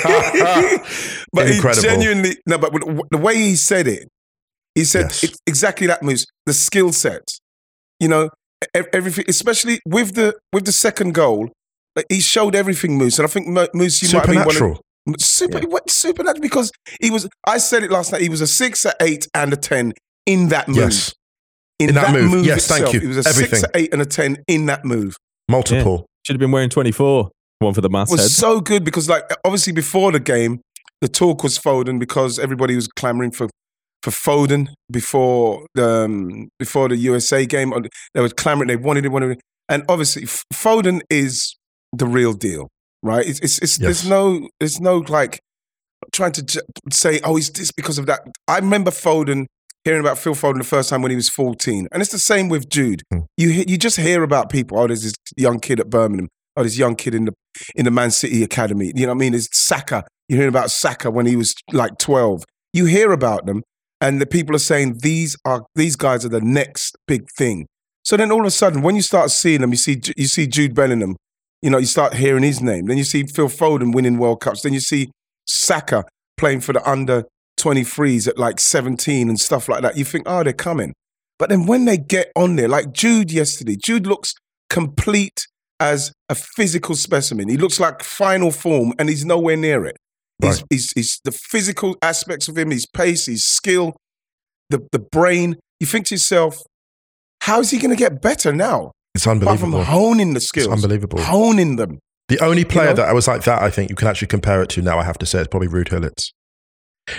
but 1.33 1.47
Incredible. 1.47 1.81
he 1.81 1.81
genuinely 1.81 2.37
no. 2.45 2.57
But 2.57 2.71
the 3.11 3.17
way 3.17 3.35
he 3.35 3.55
said 3.55 3.87
it, 3.87 4.07
he 4.75 4.83
said 4.85 5.05
Yes. 5.09 5.23
it's 5.23 5.37
exactly 5.47 5.87
that 5.87 6.03
moves 6.03 6.25
the 6.45 6.53
skill 6.53 6.91
set. 6.93 7.23
You 7.99 8.07
know, 8.07 8.29
everything, 8.93 9.25
especially 9.27 9.79
with 9.85 10.15
the 10.15 10.35
with 10.51 10.65
the 10.65 10.71
second 10.71 11.13
goal. 11.13 11.49
Like 11.95 12.05
he 12.09 12.21
showed 12.21 12.55
everything, 12.55 12.97
Moose, 12.97 13.19
and 13.19 13.27
I 13.27 13.29
think 13.29 13.47
Mo- 13.47 13.67
Moose, 13.73 14.01
you 14.01 14.17
might 14.17 14.27
be 14.27 14.37
one 14.37 14.71
of, 14.71 14.79
Super, 15.19 15.59
what, 15.67 15.89
supernatural 15.89 16.41
because 16.41 16.71
he 17.01 17.11
was. 17.11 17.27
I 17.45 17.57
said 17.57 17.83
it 17.83 17.91
last 17.91 18.11
night. 18.11 18.21
He 18.21 18.29
was 18.29 18.41
a 18.41 18.47
six, 18.47 18.85
a 18.85 18.93
eight, 19.01 19.27
and 19.35 19.51
a 19.53 19.57
ten 19.57 19.93
in 20.25 20.47
that 20.49 20.67
move. 20.69 20.77
Yes. 20.77 21.13
In 21.79 21.93
that 21.95 22.13
move. 22.13 22.45
Yes, 22.45 22.67
thank 22.67 22.81
itself, 22.81 22.93
you. 22.93 22.99
He 23.01 23.07
was 23.07 23.25
a 23.25 23.29
Everything. 23.29 23.59
six, 23.59 23.71
a 23.73 23.77
eight, 23.77 23.93
and 23.93 24.01
a 24.01 24.05
ten 24.05 24.37
in 24.47 24.65
that 24.67 24.85
move. 24.85 25.17
Multiple. 25.49 26.05
Should 26.25 26.35
have 26.35 26.39
been 26.39 26.51
wearing 26.51 26.69
24. 26.69 27.29
One 27.59 27.73
for 27.73 27.81
the 27.81 27.89
It 27.89 27.91
masthead. 27.91 28.19
was 28.19 28.35
so 28.35 28.61
good 28.61 28.83
because, 28.85 29.09
like, 29.09 29.29
obviously 29.43 29.73
before 29.73 30.11
the 30.13 30.19
game, 30.21 30.61
the 31.01 31.09
talk 31.09 31.43
was 31.43 31.59
Foden 31.59 31.99
because 31.99 32.39
everybody 32.39 32.75
was 32.75 32.87
clamoring 32.87 33.31
for 33.31 33.49
for 34.03 34.11
Foden 34.11 34.67
before 34.91 35.65
the 35.73 36.03
um, 36.03 36.49
before 36.59 36.89
the 36.89 36.97
USA 36.97 37.45
game. 37.45 37.73
They 38.13 38.21
were 38.21 38.29
clamoring. 38.29 38.67
They 38.67 38.75
wanted 38.75 39.05
it. 39.05 39.09
Wanted 39.09 39.31
it. 39.31 39.41
And 39.69 39.83
obviously, 39.87 40.23
Foden 40.53 41.01
is 41.09 41.55
the 41.93 42.05
real 42.05 42.33
deal, 42.33 42.67
right? 43.01 43.25
It's, 43.25 43.39
it's, 43.39 43.59
it's 43.59 43.77
there's 43.77 44.07
no 44.07 44.49
there's 44.59 44.81
no 44.81 44.97
like 44.97 45.39
trying 46.11 46.33
to 46.33 46.43
j- 46.43 46.59
say, 46.91 47.21
oh, 47.23 47.37
he's 47.37 47.49
this 47.49 47.71
because 47.71 47.97
of 47.97 48.05
that. 48.07 48.21
I 48.47 48.57
remember 48.57 48.91
Foden 48.91 49.45
hearing 49.85 50.01
about 50.01 50.17
Phil 50.17 50.35
Foden 50.35 50.57
the 50.57 50.63
first 50.65 50.89
time 50.89 51.01
when 51.01 51.11
he 51.11 51.15
was 51.15 51.29
14, 51.29 51.87
and 51.91 52.01
it's 52.01 52.11
the 52.11 52.19
same 52.19 52.49
with 52.49 52.69
Jude. 52.69 53.03
Hmm. 53.11 53.19
You 53.37 53.49
you 53.49 53.77
just 53.77 53.97
hear 53.97 54.21
about 54.21 54.49
people. 54.49 54.77
Oh, 54.77 54.87
there's 54.87 55.03
this 55.03 55.15
young 55.37 55.59
kid 55.59 55.79
at 55.79 55.89
Birmingham. 55.89 56.27
Oh, 56.57 56.63
this 56.63 56.77
young 56.77 56.95
kid 56.95 57.15
in 57.15 57.25
the 57.25 57.33
in 57.73 57.85
the 57.85 57.91
Man 57.91 58.11
City 58.11 58.43
academy. 58.43 58.91
You 58.93 59.05
know 59.05 59.13
what 59.13 59.17
I 59.17 59.19
mean? 59.19 59.33
It's 59.33 59.47
Saka. 59.57 60.03
You're 60.27 60.37
hearing 60.37 60.49
about 60.49 60.71
Saka 60.71 61.09
when 61.09 61.25
he 61.25 61.35
was 61.35 61.53
like 61.71 61.97
12. 61.99 62.43
You 62.73 62.85
hear 62.85 63.11
about 63.11 63.45
them, 63.45 63.61
and 64.03 64.19
the 64.19 64.25
people 64.25 64.53
are 64.53 64.59
saying 64.59 64.99
these 65.01 65.37
are 65.45 65.65
these 65.75 65.95
guys 65.95 66.25
are 66.25 66.29
the 66.29 66.41
next 66.41 66.97
big 67.07 67.29
thing. 67.31 67.67
So 68.03 68.17
then 68.17 68.33
all 68.33 68.41
of 68.41 68.45
a 68.45 68.51
sudden, 68.51 68.81
when 68.81 68.97
you 68.97 69.01
start 69.01 69.31
seeing 69.31 69.61
them, 69.61 69.71
you 69.71 69.77
see 69.77 70.01
you 70.17 70.25
see 70.25 70.45
Jude 70.45 70.75
Bellingham. 70.75 71.15
You 71.61 71.69
know, 71.69 71.77
you 71.77 71.85
start 71.85 72.15
hearing 72.15 72.43
his 72.43 72.61
name. 72.61 72.87
Then 72.87 72.97
you 72.97 73.05
see 73.05 73.23
Phil 73.23 73.47
Foden 73.47 73.95
winning 73.95 74.17
World 74.17 74.41
Cups. 74.41 74.61
Then 74.61 74.73
you 74.73 74.81
see 74.81 75.09
Saka 75.47 76.03
playing 76.35 76.59
for 76.59 76.73
the 76.73 76.87
under 76.87 77.23
23s 77.57 78.27
at 78.27 78.37
like 78.37 78.59
17 78.59 79.29
and 79.29 79.39
stuff 79.39 79.69
like 79.69 79.81
that. 79.83 79.95
You 79.95 80.03
think, 80.03 80.25
oh, 80.27 80.43
they're 80.43 80.51
coming. 80.51 80.93
But 81.39 81.47
then 81.47 81.65
when 81.65 81.85
they 81.85 81.97
get 81.97 82.33
on 82.35 82.57
there, 82.57 82.67
like 82.67 82.91
Jude 82.91 83.31
yesterday, 83.31 83.77
Jude 83.77 84.05
looks 84.05 84.33
complete 84.69 85.47
as 85.79 86.11
a 86.27 86.35
physical 86.35 86.95
specimen. 86.95 87.47
He 87.47 87.55
looks 87.55 87.79
like 87.79 88.03
final 88.03 88.51
form 88.51 88.91
and 88.99 89.07
he's 89.07 89.23
nowhere 89.23 89.55
near 89.55 89.85
it. 89.85 89.95
He's, 90.43 90.61
Right. 90.61 90.63
he's, 90.69 90.91
he's 90.95 91.19
the 91.23 91.31
physical 91.31 91.95
aspects 92.01 92.47
of 92.47 92.57
him, 92.57 92.71
his 92.71 92.85
pace, 92.85 93.25
his 93.25 93.43
skill, 93.45 93.95
the, 94.69 94.85
the 94.91 94.99
brain. 94.99 95.57
You 95.79 95.87
think 95.87 96.07
to 96.07 96.15
yourself, 96.15 96.57
how 97.41 97.59
is 97.59 97.71
he 97.71 97.77
going 97.79 97.89
to 97.91 97.95
get 97.95 98.21
better 98.21 98.53
now? 98.53 98.91
It's 99.15 99.25
Apart 99.27 99.59
from 99.59 99.73
honing 99.73 100.33
the 100.33 100.37
It's 100.37 100.47
skills, 100.47 100.67
unbelievable. 100.69 101.21
honing 101.21 101.75
them. 101.75 101.99
The 102.29 102.39
only 102.43 102.63
player 102.65 102.89
know? 102.91 102.93
that 102.95 103.09
I 103.09 103.13
was 103.13 103.27
like 103.27 103.43
that, 103.43 103.61
I 103.61 103.69
think 103.69 103.89
you 103.89 103.95
can 103.95 104.07
actually 104.07 104.27
compare 104.29 104.61
it 104.63 104.69
to 104.69 104.81
now, 104.81 104.97
I 104.97 105.03
have 105.03 105.17
to 105.19 105.25
say, 105.25 105.39
it's 105.39 105.49
probably 105.49 105.67
Ruud 105.67 105.89
Gullit's. 105.89 106.31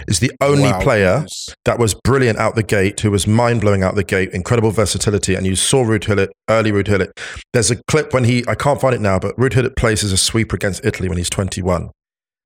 is 0.08 0.18
the 0.18 0.32
only 0.40 0.70
Wow. 0.72 0.80
player 0.80 1.26
that 1.66 1.78
was 1.78 1.94
brilliant 1.94 2.38
out 2.38 2.54
the 2.56 2.62
gate, 2.62 2.98
who 3.00 3.10
was 3.10 3.26
mind 3.26 3.60
blowing 3.60 3.82
out 3.82 3.94
the 3.96 4.02
gate, 4.02 4.30
incredible 4.32 4.70
versatility. 4.70 5.34
And 5.34 5.46
you 5.46 5.54
saw 5.56 5.84
Ruud 5.84 6.06
Gullit, 6.06 6.30
early 6.48 6.72
Ruud 6.72 6.86
Gullit. 6.86 7.10
There's 7.52 7.70
a 7.70 7.76
clip 7.86 8.14
when 8.14 8.24
he, 8.24 8.42
I 8.48 8.54
can't 8.54 8.80
find 8.80 8.94
it 8.94 9.00
now, 9.02 9.18
but 9.18 9.36
Ruud 9.36 9.54
Gullit 9.54 9.76
plays 9.76 10.02
as 10.02 10.10
a 10.10 10.16
sweeper 10.16 10.56
against 10.56 10.84
Italy 10.86 11.08
when 11.10 11.18
he's 11.18 11.30
21. 11.30 11.90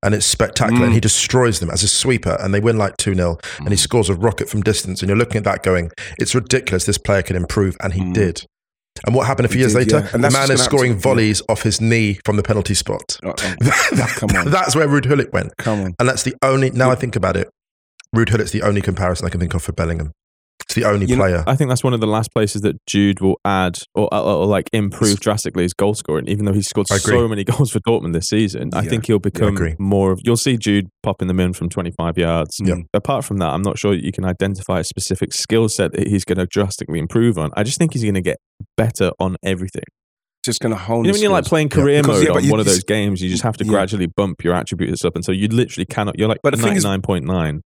And 0.03 0.15
it's 0.15 0.27
spectacular. 0.27 0.83
Mm. 0.83 0.85
And 0.87 0.95
he 0.95 1.01
destroys 1.01 1.59
them 1.61 1.71
as 1.71 1.83
a 1.83 1.89
sweeper, 1.89 2.37
and 2.41 2.55
they 2.55 2.61
win 2.61 2.79
like 2.79 2.97
2 2.99 3.15
0. 3.15 3.39
And 3.59 3.69
he 3.71 3.75
Mm. 3.75 3.79
scores 3.79 4.09
a 4.09 4.15
rocket 4.15 4.49
from 4.49 4.63
distance. 4.63 5.03
And 5.03 5.09
you're 5.09 5.19
looking 5.19 5.39
at 5.39 5.45
that 5.45 5.63
going, 5.65 5.91
it's 6.19 6.35
ridiculous. 6.35 6.85
This 6.85 6.99
player 6.99 7.23
can 7.23 7.35
improve. 7.37 7.77
And 7.81 7.93
he 7.95 8.03
Mm. 8.03 8.15
did. 8.15 8.45
And 9.07 9.15
what 9.15 9.27
happened 9.27 9.47
a 9.47 9.49
few 9.49 9.59
He 9.59 9.63
years 9.63 9.73
did, 9.75 9.93
later? 9.93 10.05
yeah. 10.07 10.11
And 10.13 10.25
the 10.25 10.31
man 10.31 10.51
is 10.51 10.61
scoring. 10.63 10.93
Yeah. 10.93 10.99
volleys 10.99 11.43
off 11.49 11.63
his 11.63 11.81
knee 11.81 12.19
from 12.25 12.37
the 12.37 12.43
penalty 12.43 12.75
spot. 12.75 13.19
Come 13.23 14.31
on. 14.37 14.51
That's 14.51 14.75
where 14.77 14.89
Ruud 14.89 15.09
Gullit 15.09 15.33
went. 15.33 15.53
Come 15.59 15.81
on. 15.81 15.95
And 15.99 16.09
that's 16.09 16.23
the 16.25 16.35
only, 16.43 16.71
now 16.71 16.91
I 16.91 16.95
think 16.97 17.15
about 17.17 17.37
it, 17.37 17.49
Ruud 18.15 18.31
Gullit's 18.31 18.51
the 18.53 18.63
only 18.63 18.81
comparison 18.81 19.27
I 19.27 19.31
can 19.31 19.39
think 19.41 19.55
of 19.55 19.63
for 19.63 19.73
Bellingham. 19.73 20.13
It's 20.69 20.75
the 20.75 20.85
only 20.85 21.07
You 21.07 21.17
know- 21.17 21.23
player. 21.23 21.45
I 21.47 21.57
think 21.57 21.71
that's 21.71 21.83
one 21.83 21.95
of 21.95 22.01
the 22.01 22.07
last 22.07 22.31
places 22.35 22.61
that 22.61 22.77
Jude 22.87 23.21
will 23.21 23.41
add 23.43 23.79
or, 23.95 24.13
or, 24.13 24.21
or 24.21 24.47
like 24.47 24.69
improve 24.75 25.19
drastically 25.19 25.63
his 25.63 25.73
goal 25.73 25.95
scoring. 25.95 26.29
Even 26.29 26.45
though 26.45 26.53
he 26.53 26.61
scored 26.61 26.89
so 26.89 27.27
many 27.27 27.43
goals 27.53 27.71
for 27.71 27.81
Dortmund 27.81 28.13
this 28.13 28.27
season, 28.27 28.69
I 28.75 28.83
think 28.85 29.07
he'll 29.07 29.19
become 29.19 29.55
agree. 29.57 29.77
more 29.79 30.13
of. 30.13 30.21
You'll 30.25 30.37
see 30.37 30.59
Jude 30.59 30.89
popping 31.03 31.27
them 31.29 31.41
in 31.41 31.55
from 31.55 31.71
25 31.71 32.19
yards. 32.19 32.57
Yep. 32.63 32.77
Mm. 32.77 32.85
Apart 32.93 33.25
from 33.25 33.39
that, 33.39 33.49
I'm 33.49 33.63
not 33.63 33.79
sure 33.79 33.95
you 33.95 34.13
can 34.13 34.27
identify 34.27 34.81
a 34.81 34.85
specific 34.85 35.33
skill 35.33 35.71
set 35.71 35.93
that 35.93 36.07
he's 36.07 36.27
going 36.27 36.37
to 36.39 36.45
drastically 36.47 36.99
improve 36.99 37.39
on. 37.39 37.51
I 37.57 37.63
just 37.63 37.79
think 37.79 37.95
he's 37.95 38.03
going 38.03 38.13
to 38.15 38.21
get 38.21 38.37
better 38.77 39.11
on 39.19 39.37
everything. 39.43 39.85
Just 40.45 40.61
going 40.61 40.75
to 40.75 40.79
hone 40.79 41.05
You 41.05 41.13
know, 41.13 41.15
when 41.15 41.23
you're 41.23 41.33
like 41.33 41.45
playing 41.47 41.71
career 41.71 42.03
Because, 42.03 42.19
mode 42.21 42.29
yeah, 42.29 42.35
on 42.35 42.45
you- 42.45 42.51
one 42.51 42.61
of 42.61 42.67
those 42.67 42.85
games, 42.85 43.23
you 43.23 43.31
just 43.31 43.43
have 43.43 43.57
to 43.57 43.65
Yeah. 43.65 43.71
gradually 43.71 44.07
bump 44.07 44.45
your 44.45 44.55
attributes 44.55 45.03
up 45.05 45.15
and 45.17 45.25
so 45.25 45.33
you 45.33 45.49
literally 45.49 45.87
cannot. 45.87 46.19
You're 46.19 46.29
like, 46.29 46.39
But 46.43 46.55
the 46.55 46.63
thing 46.63 46.77
is- 46.77 46.85
99.9. 46.85 47.61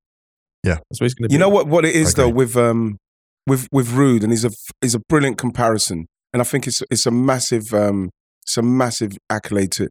Yeah. 0.64 0.78
that's 0.90 1.00
what 1.00 1.04
he's 1.06 1.14
going 1.14 1.28
to 1.28 1.32
You 1.32 1.38
know 1.38 1.48
what, 1.48 1.66
what 1.66 1.84
it 1.84 1.94
is 1.94 2.12
Okay. 2.12 2.22
though 2.22 2.28
with 2.34 2.56
um 2.56 2.96
with 3.46 3.66
with 3.72 3.88
Ruud 3.88 4.22
and 4.22 4.30
he's 4.32 4.44
a 4.44 4.50
is 4.80 4.94
a 4.94 5.00
brilliant 5.08 5.36
comparison 5.38 6.06
and 6.32 6.40
I 6.40 6.44
think 6.44 6.66
it's 6.66 6.82
it's 6.90 7.06
a 7.06 7.10
massive 7.10 7.72
um 7.74 8.10
it's 8.42 8.56
a 8.56 8.62
massive 8.62 9.12
accolade 9.30 9.72
to 9.72 9.88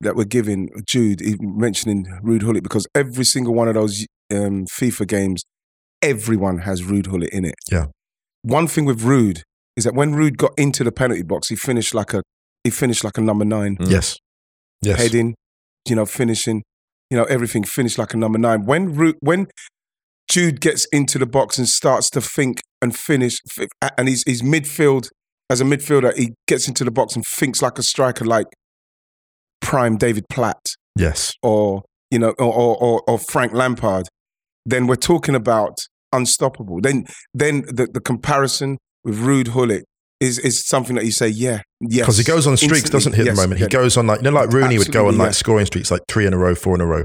that 0.00 0.16
we're 0.16 0.24
giving 0.24 0.68
Jude 0.86 1.22
even 1.22 1.56
mentioning 1.56 2.06
Ruud 2.24 2.40
Gullit 2.40 2.62
because 2.64 2.86
every 2.94 3.24
single 3.24 3.54
one 3.54 3.68
of 3.68 3.74
those 3.74 4.04
um, 4.32 4.66
FIFA 4.66 5.06
games 5.06 5.42
everyone 6.02 6.58
has 6.58 6.82
Ruud 6.82 7.08
Gullit 7.08 7.30
in 7.30 7.44
it. 7.44 7.54
Yeah. 7.70 7.86
One 8.42 8.66
thing 8.66 8.84
with 8.84 9.00
Ruud 9.02 9.42
is 9.76 9.84
that 9.84 9.94
when 9.94 10.12
Ruud 10.14 10.36
got 10.36 10.52
into 10.58 10.82
the 10.82 10.90
penalty 10.92 11.22
box 11.22 11.48
he 11.48 11.56
finished 11.56 11.94
like 11.94 12.12
a 12.14 12.22
he 12.64 12.70
finished 12.70 13.04
like 13.04 13.16
a 13.18 13.20
number 13.20 13.44
9 13.44 13.76
Mm. 13.76 13.90
Yes. 13.90 14.18
Yes. 14.80 14.98
heading, 15.00 15.34
you 15.88 15.94
know, 15.94 16.04
finishing, 16.06 16.64
you 17.10 17.16
know, 17.16 17.24
everything 17.24 17.62
finished 17.62 17.98
like 17.98 18.12
a 18.14 18.16
number 18.16 18.38
nine. 18.38 18.64
When 18.66 18.92
Ruud, 18.96 19.14
when 19.20 19.46
Jude 20.28 20.60
gets 20.60 20.86
into 20.86 21.18
the 21.18 21.26
box 21.26 21.58
and 21.58 21.68
starts 21.68 22.08
to 22.10 22.20
think 22.20 22.62
and 22.80 22.96
finish, 22.96 23.38
and 23.98 24.08
he's 24.08 24.22
he's 24.24 24.42
midfield 24.42 25.08
as 25.52 25.60
a 25.60 25.64
midfielder, 25.64 26.16
he 26.16 26.34
gets 26.48 26.66
into 26.66 26.82
the 26.82 26.90
box 26.90 27.14
and 27.14 27.26
thinks 27.26 27.60
like 27.60 27.78
a 27.78 27.82
striker, 27.82 28.24
like 28.24 28.46
prime 29.60 29.98
David 29.98 30.24
Platt 30.30 30.74
Yes. 30.96 31.34
or 31.42 31.82
you 32.10 32.18
know, 32.18 32.30
or 32.38 32.76
or, 32.82 33.02
or, 33.06 33.18
Frank 33.18 33.52
Lampard. 33.52 34.06
Then 34.64 34.86
we're 34.86 34.96
talking 34.96 35.34
about 35.34 35.76
unstoppable. 36.12 36.80
Then 36.80 37.04
then 37.34 37.62
the, 37.62 37.86
the 37.92 38.00
comparison 38.00 38.78
with 39.04 39.18
Ruud 39.18 39.52
Gullit 39.52 39.84
is 40.22 40.38
is 40.38 40.64
something 40.66 40.96
that 40.96 41.04
you 41.04 41.10
say, 41.10 41.28
yeah, 41.28 41.62
yeah. 41.80 42.02
Because 42.02 42.16
he 42.18 42.24
goes 42.24 42.46
on 42.46 42.56
streaks, 42.56 42.80
Instantly, 42.82 42.96
doesn't 42.98 43.12
he, 43.14 43.20
at 43.20 43.26
yes, 43.26 43.36
the 43.36 43.42
moment? 43.42 43.60
He 43.60 43.66
goes 43.66 43.96
on 43.96 44.06
like, 44.06 44.20
you 44.20 44.24
know, 44.24 44.30
like 44.30 44.50
Rooney 44.50 44.78
would 44.78 44.92
go 44.92 45.08
on 45.08 45.18
like 45.18 45.28
yeah. 45.28 45.32
scoring 45.32 45.66
streaks, 45.66 45.90
like 45.90 46.02
three 46.08 46.26
in 46.26 46.32
a 46.32 46.38
row, 46.38 46.54
four 46.54 46.74
in 46.74 46.80
a 46.80 46.86
row. 46.86 47.04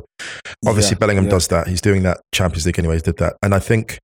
Obviously, 0.65 0.95
Yeah, 0.95 0.99
Bellingham 0.99 1.25
yeah. 1.25 1.31
does 1.31 1.47
that. 1.49 1.67
He's 1.67 1.81
doing 1.81 2.03
that 2.03 2.21
Champions 2.33 2.65
League 2.65 2.79
anyway. 2.79 2.95
He 2.95 3.01
did 3.01 3.17
that. 3.17 3.35
And 3.41 3.53
I 3.55 3.59
think 3.59 3.97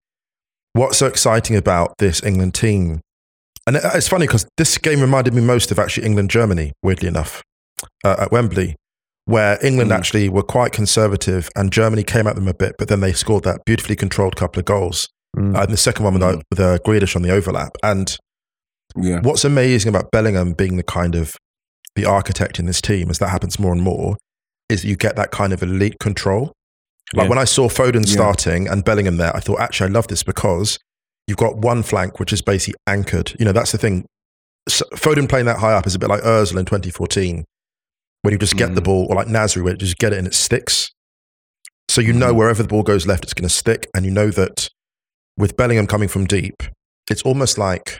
what's 0.74 0.98
so 0.98 1.08
exciting 1.08 1.56
about 1.56 1.94
this 2.00 2.24
England 2.24 2.54
team, 2.56 3.02
and 3.68 3.78
it's 3.78 4.08
funny 4.08 4.26
because 4.28 4.46
this 4.58 4.78
game 4.78 5.00
reminded 5.00 5.34
me 5.34 5.42
most 5.42 5.72
of 5.72 5.80
actually 5.80 6.06
England 6.06 6.30
Germany, 6.32 6.74
weirdly 6.82 7.08
enough, 7.08 7.42
uh, 8.04 8.16
at 8.20 8.32
Wembley, 8.32 8.76
where 9.26 9.58
England 9.66 9.92
Mm. 9.92 9.96
actually 9.96 10.28
were 10.30 10.44
quite 10.44 10.72
conservative 10.74 11.48
and 11.56 11.72
Germany 11.72 12.04
came 12.04 12.28
at 12.28 12.36
them 12.36 12.48
a 12.48 12.54
bit, 12.54 12.76
but 12.78 12.88
then 12.90 13.00
they 13.00 13.14
scored 13.14 13.44
that 13.46 13.62
beautifully 13.66 13.96
controlled 13.96 14.36
couple 14.36 14.60
of 14.60 14.66
goals. 14.66 15.08
Mm. 15.38 15.56
Uh, 15.56 15.62
and 15.62 15.72
the 15.72 15.78
second 15.78 16.04
one 16.04 16.14
with, 16.14 16.24
Mm. 16.24 16.42
with 16.52 16.60
uh, 16.60 16.78
Grealish 16.80 17.16
on 17.16 17.22
the 17.22 17.32
overlap. 17.32 17.72
And 17.82 18.18
Yeah. 18.96 19.20
what's 19.22 19.44
amazing 19.46 19.90
about 19.90 20.12
Bellingham 20.12 20.54
being 20.54 20.78
the 20.78 20.84
kind 20.84 21.16
of 21.16 21.36
the 21.96 22.06
architect 22.06 22.60
in 22.60 22.66
this 22.66 22.82
team, 22.82 23.10
as 23.10 23.20
that 23.20 23.30
happens 23.30 23.60
more 23.60 23.72
and 23.72 23.82
more, 23.82 24.18
is 24.70 24.82
that 24.82 24.88
you 24.88 24.96
get 24.96 25.16
that 25.16 25.32
kind 25.32 25.54
of 25.54 25.62
elite 25.64 25.98
control. 26.00 26.52
Like 27.14 27.26
Yeah. 27.26 27.30
when 27.30 27.38
I 27.38 27.44
saw 27.46 27.70
Foden 27.70 28.06
Yeah. 28.08 28.14
starting 28.14 28.68
and 28.68 28.84
Bellingham 28.84 29.18
there, 29.18 29.36
I 29.36 29.40
thought, 29.40 29.60
actually, 29.60 29.90
I 29.90 29.94
love 29.94 30.08
this 30.08 30.24
because 30.24 30.80
you've 31.28 31.38
got 31.38 31.58
one 31.58 31.84
flank 31.84 32.20
which 32.20 32.34
is 32.34 32.42
basically 32.42 32.76
anchored. 32.88 33.34
You 33.40 33.46
know, 33.46 33.52
that's 33.52 33.72
the 33.72 33.78
thing. 33.78 34.06
S- 34.68 34.82
Foden 34.96 35.28
playing 35.30 35.46
that 35.46 35.58
high 35.60 35.74
up 35.74 35.86
is 35.86 35.94
a 35.96 36.00
bit 36.00 36.10
like 36.10 36.22
Ozil 36.24 36.58
in 36.58 36.66
2014, 36.66 37.44
when 38.24 38.32
you 38.32 38.38
just 38.38 38.56
get 38.58 38.74
the 38.74 38.82
Mhm. 38.82 38.86
ball, 38.86 39.08
or 39.10 39.16
like 39.16 39.28
Nasri, 39.28 39.62
where 39.64 39.74
you 39.74 39.78
just 39.78 39.98
get 39.98 40.14
it 40.14 40.18
and 40.18 40.28
it 40.28 40.34
sticks. 40.34 40.90
So 41.90 42.02
you 42.02 42.14
know 42.14 42.34
Mhm. 42.34 42.38
wherever 42.38 42.64
the 42.64 42.70
ball 42.70 42.84
goes 42.84 43.06
left, 43.06 43.24
it's 43.24 43.34
going 43.34 43.48
to 43.48 43.54
stick. 43.54 43.88
And 43.94 44.06
you 44.06 44.12
know 44.12 44.30
that 44.32 44.70
with 45.38 45.56
Bellingham 45.58 45.86
coming 45.88 46.08
from 46.08 46.26
deep, 46.26 46.64
it's 47.12 47.22
almost 47.24 47.58
like 47.58 48.00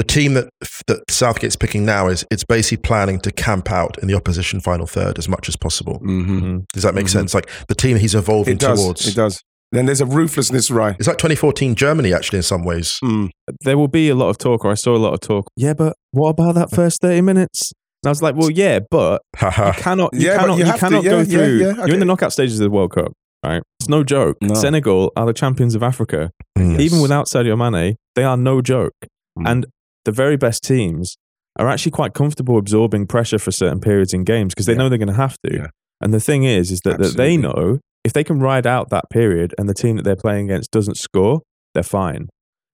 the 0.00 0.04
team 0.04 0.32
that 0.34 0.48
that 0.86 0.98
Southgate's 1.10 1.56
picking 1.56 1.84
now 1.84 2.08
is 2.08 2.24
it's 2.30 2.44
basically 2.44 2.78
planning 2.78 3.20
to 3.20 3.30
camp 3.30 3.70
out 3.70 3.98
in 4.02 4.08
the 4.08 4.14
opposition 4.14 4.58
final 4.60 4.86
third 4.86 5.18
as 5.18 5.28
much 5.28 5.48
as 5.50 5.56
possible. 5.56 5.98
Mm-hmm. 6.00 6.38
Mm. 6.40 6.64
Does 6.72 6.82
that 6.84 6.94
make 6.94 7.06
Mhm. 7.06 7.10
sense? 7.10 7.34
Like 7.34 7.48
the 7.68 7.74
team 7.74 7.98
he's 7.98 8.14
evolving 8.14 8.54
It 8.54 8.60
does. 8.60 8.80
towards. 8.82 9.06
It 9.06 9.14
does. 9.14 9.42
Then 9.72 9.86
there's 9.86 10.00
a 10.00 10.06
ruthlessness, 10.06 10.70
right? 10.70 10.96
It's 10.98 11.06
like 11.06 11.18
2014 11.18 11.74
Germany, 11.74 12.12
actually, 12.14 12.38
in 12.38 12.42
some 12.42 12.64
ways. 12.64 12.98
Mm. 13.04 13.28
there 13.64 13.76
will 13.76 13.88
be 13.88 14.08
a 14.08 14.14
lot 14.14 14.30
of 14.30 14.38
talk, 14.38 14.64
or 14.64 14.70
I 14.70 14.74
saw 14.74 14.96
a 14.96 15.02
lot 15.06 15.12
of 15.12 15.20
talk. 15.20 15.44
Yeah, 15.56 15.74
but 15.74 15.92
what 16.12 16.30
about 16.30 16.54
that 16.54 16.70
first 16.70 17.00
thirty 17.02 17.20
minutes? 17.20 17.72
And 18.02 18.08
I 18.08 18.10
was 18.10 18.22
like, 18.22 18.34
well, 18.34 18.50
yeah, 18.50 18.78
but 18.90 19.20
you 19.42 19.50
cannot, 19.84 20.10
you 20.14 20.26
Yeah, 20.26 20.38
cannot, 20.38 20.54
you 20.54 20.60
you, 20.60 20.64
have 20.64 20.74
to, 20.76 20.80
cannot 20.80 21.04
yeah, 21.04 21.10
go 21.10 21.18
yeah, 21.18 21.24
through. 21.24 21.56
yeah, 21.58 21.74
You're 21.84 21.94
in 21.94 22.00
the 22.00 22.06
knockout 22.06 22.32
stages 22.32 22.58
of 22.58 22.64
the 22.64 22.70
World 22.70 22.92
Cup, 22.92 23.12
right? 23.44 23.62
It's 23.78 23.88
no 23.90 24.02
joke. 24.02 24.38
No. 24.40 24.54
Senegal 24.54 25.12
are 25.16 25.26
the 25.26 25.34
champions 25.34 25.74
of 25.74 25.82
Africa. 25.82 26.30
Mm. 26.58 26.80
Even 26.80 27.00
without 27.02 27.26
Sadio 27.28 27.56
Mane, 27.58 27.96
they 28.16 28.24
are 28.24 28.38
no 28.38 28.62
joke. 28.62 28.94
Mm. 29.38 29.50
And 29.50 29.66
the 30.04 30.12
very 30.12 30.36
best 30.36 30.62
teams 30.64 31.16
are 31.58 31.68
actually 31.68 31.92
quite 31.92 32.14
comfortable 32.14 32.56
absorbing 32.58 33.06
pressure 33.06 33.38
for 33.38 33.50
certain 33.50 33.80
periods 33.80 34.14
in 34.14 34.24
games 34.24 34.54
because 34.54 34.66
they 34.66 34.72
Yeah. 34.72 34.78
know 34.78 34.88
they're 34.88 34.98
going 34.98 35.08
to 35.08 35.14
have 35.14 35.36
to. 35.44 35.54
Yeah. 35.54 35.66
And 36.00 36.14
the 36.14 36.20
thing 36.20 36.44
is, 36.44 36.70
is 36.70 36.80
that, 36.82 36.98
that 36.98 37.16
they 37.16 37.36
know 37.36 37.78
if 38.04 38.12
they 38.12 38.24
can 38.24 38.40
ride 38.40 38.66
out 38.66 38.88
that 38.90 39.10
period 39.10 39.54
and 39.58 39.68
the 39.68 39.74
team 39.74 39.96
that 39.96 40.02
they're 40.04 40.16
playing 40.16 40.50
against 40.50 40.70
doesn't 40.70 40.96
score, 40.96 41.42
they're 41.74 41.82
fine. 41.82 42.28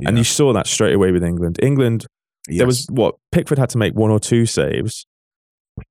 And 0.05 0.19
you 0.19 0.25
saw 0.25 0.53
that 0.53 0.67
straight 0.67 0.95
away 0.95 1.11
with 1.11 1.25
England. 1.25 1.59
England, 1.63 2.07
Yes. 2.49 2.59
there 2.59 2.67
was 2.67 2.87
what 2.91 3.17
Pickford 3.33 3.59
had 3.59 3.71
to 3.71 3.79
make 3.79 3.95
one 3.95 4.11
or 4.11 4.21
two 4.21 4.47
saves, 4.47 5.05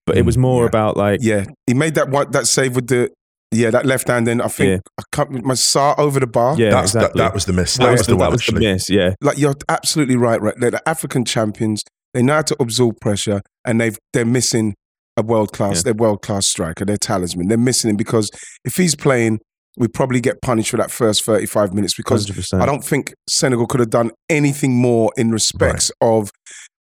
but 0.05 0.15
it 0.15 0.21
was 0.25 0.37
mm, 0.37 0.41
more 0.41 0.61
yeah. 0.63 0.67
about 0.69 0.95
like 0.95 1.19
yeah, 1.21 1.45
he 1.67 1.73
made 1.73 1.95
that 1.95 2.09
one 2.09 2.31
that 2.31 2.47
save 2.47 2.75
with 2.75 2.87
the 2.87 3.09
yeah 3.51 3.69
that 3.71 3.85
left 3.85 4.07
hand. 4.07 4.27
Then 4.27 4.41
I 4.41 4.47
think 4.47 4.69
Yeah. 4.69 4.77
I 4.99 5.03
can't 5.11 5.43
my 5.45 5.53
Sarr 5.53 5.97
over 5.97 6.19
the 6.19 6.27
bar. 6.27 6.55
yeah, 6.57 6.71
That's, 6.71 6.93
exactly. 6.95 7.19
that, 7.19 7.23
that 7.29 7.33
was 7.33 7.45
the 7.45 7.53
miss. 7.53 7.77
that, 7.77 7.83
That 7.85 7.91
was, 7.91 7.99
was 8.01 8.07
the, 8.07 8.13
the 8.13 8.17
that 8.19 8.23
one, 8.25 8.31
was 8.33 8.45
the 8.45 8.59
miss. 8.59 8.89
Yeah, 8.89 9.13
like 9.21 9.37
you're 9.37 9.55
absolutely 9.69 10.15
right. 10.15 10.41
Right, 10.41 10.55
they're 10.57 10.71
the 10.71 10.87
African 10.89 11.25
champions. 11.25 11.83
They 12.13 12.21
know 12.23 12.35
how 12.35 12.41
to 12.43 12.55
absorb 12.61 12.99
pressure, 13.01 13.41
and 13.65 13.79
they've 13.81 13.97
they're 14.13 14.25
missing 14.25 14.75
a 15.17 15.21
world 15.21 15.53
class. 15.53 15.77
Yeah. 15.77 15.81
They're 15.85 15.93
world 15.93 16.21
class 16.21 16.47
striker. 16.47 16.85
They're 16.85 16.97
talisman. 16.97 17.47
They're 17.47 17.57
missing 17.57 17.89
him 17.89 17.97
because 17.97 18.29
if 18.65 18.75
he's 18.75 18.95
playing, 18.95 19.39
we 19.77 19.87
probably 19.89 20.21
get 20.21 20.41
punished 20.41 20.69
for 20.71 20.77
that 20.77 20.91
first 20.91 21.23
thirty 21.25 21.45
five 21.45 21.73
minutes 21.73 21.93
because 21.93 22.25
100%. 22.27 22.61
I 22.61 22.65
don't 22.65 22.83
think 22.83 23.13
Senegal 23.29 23.67
could 23.67 23.79
have 23.81 23.89
done 23.89 24.11
anything 24.29 24.75
more 24.75 25.11
in 25.17 25.31
respects 25.31 25.91
of 26.01 26.31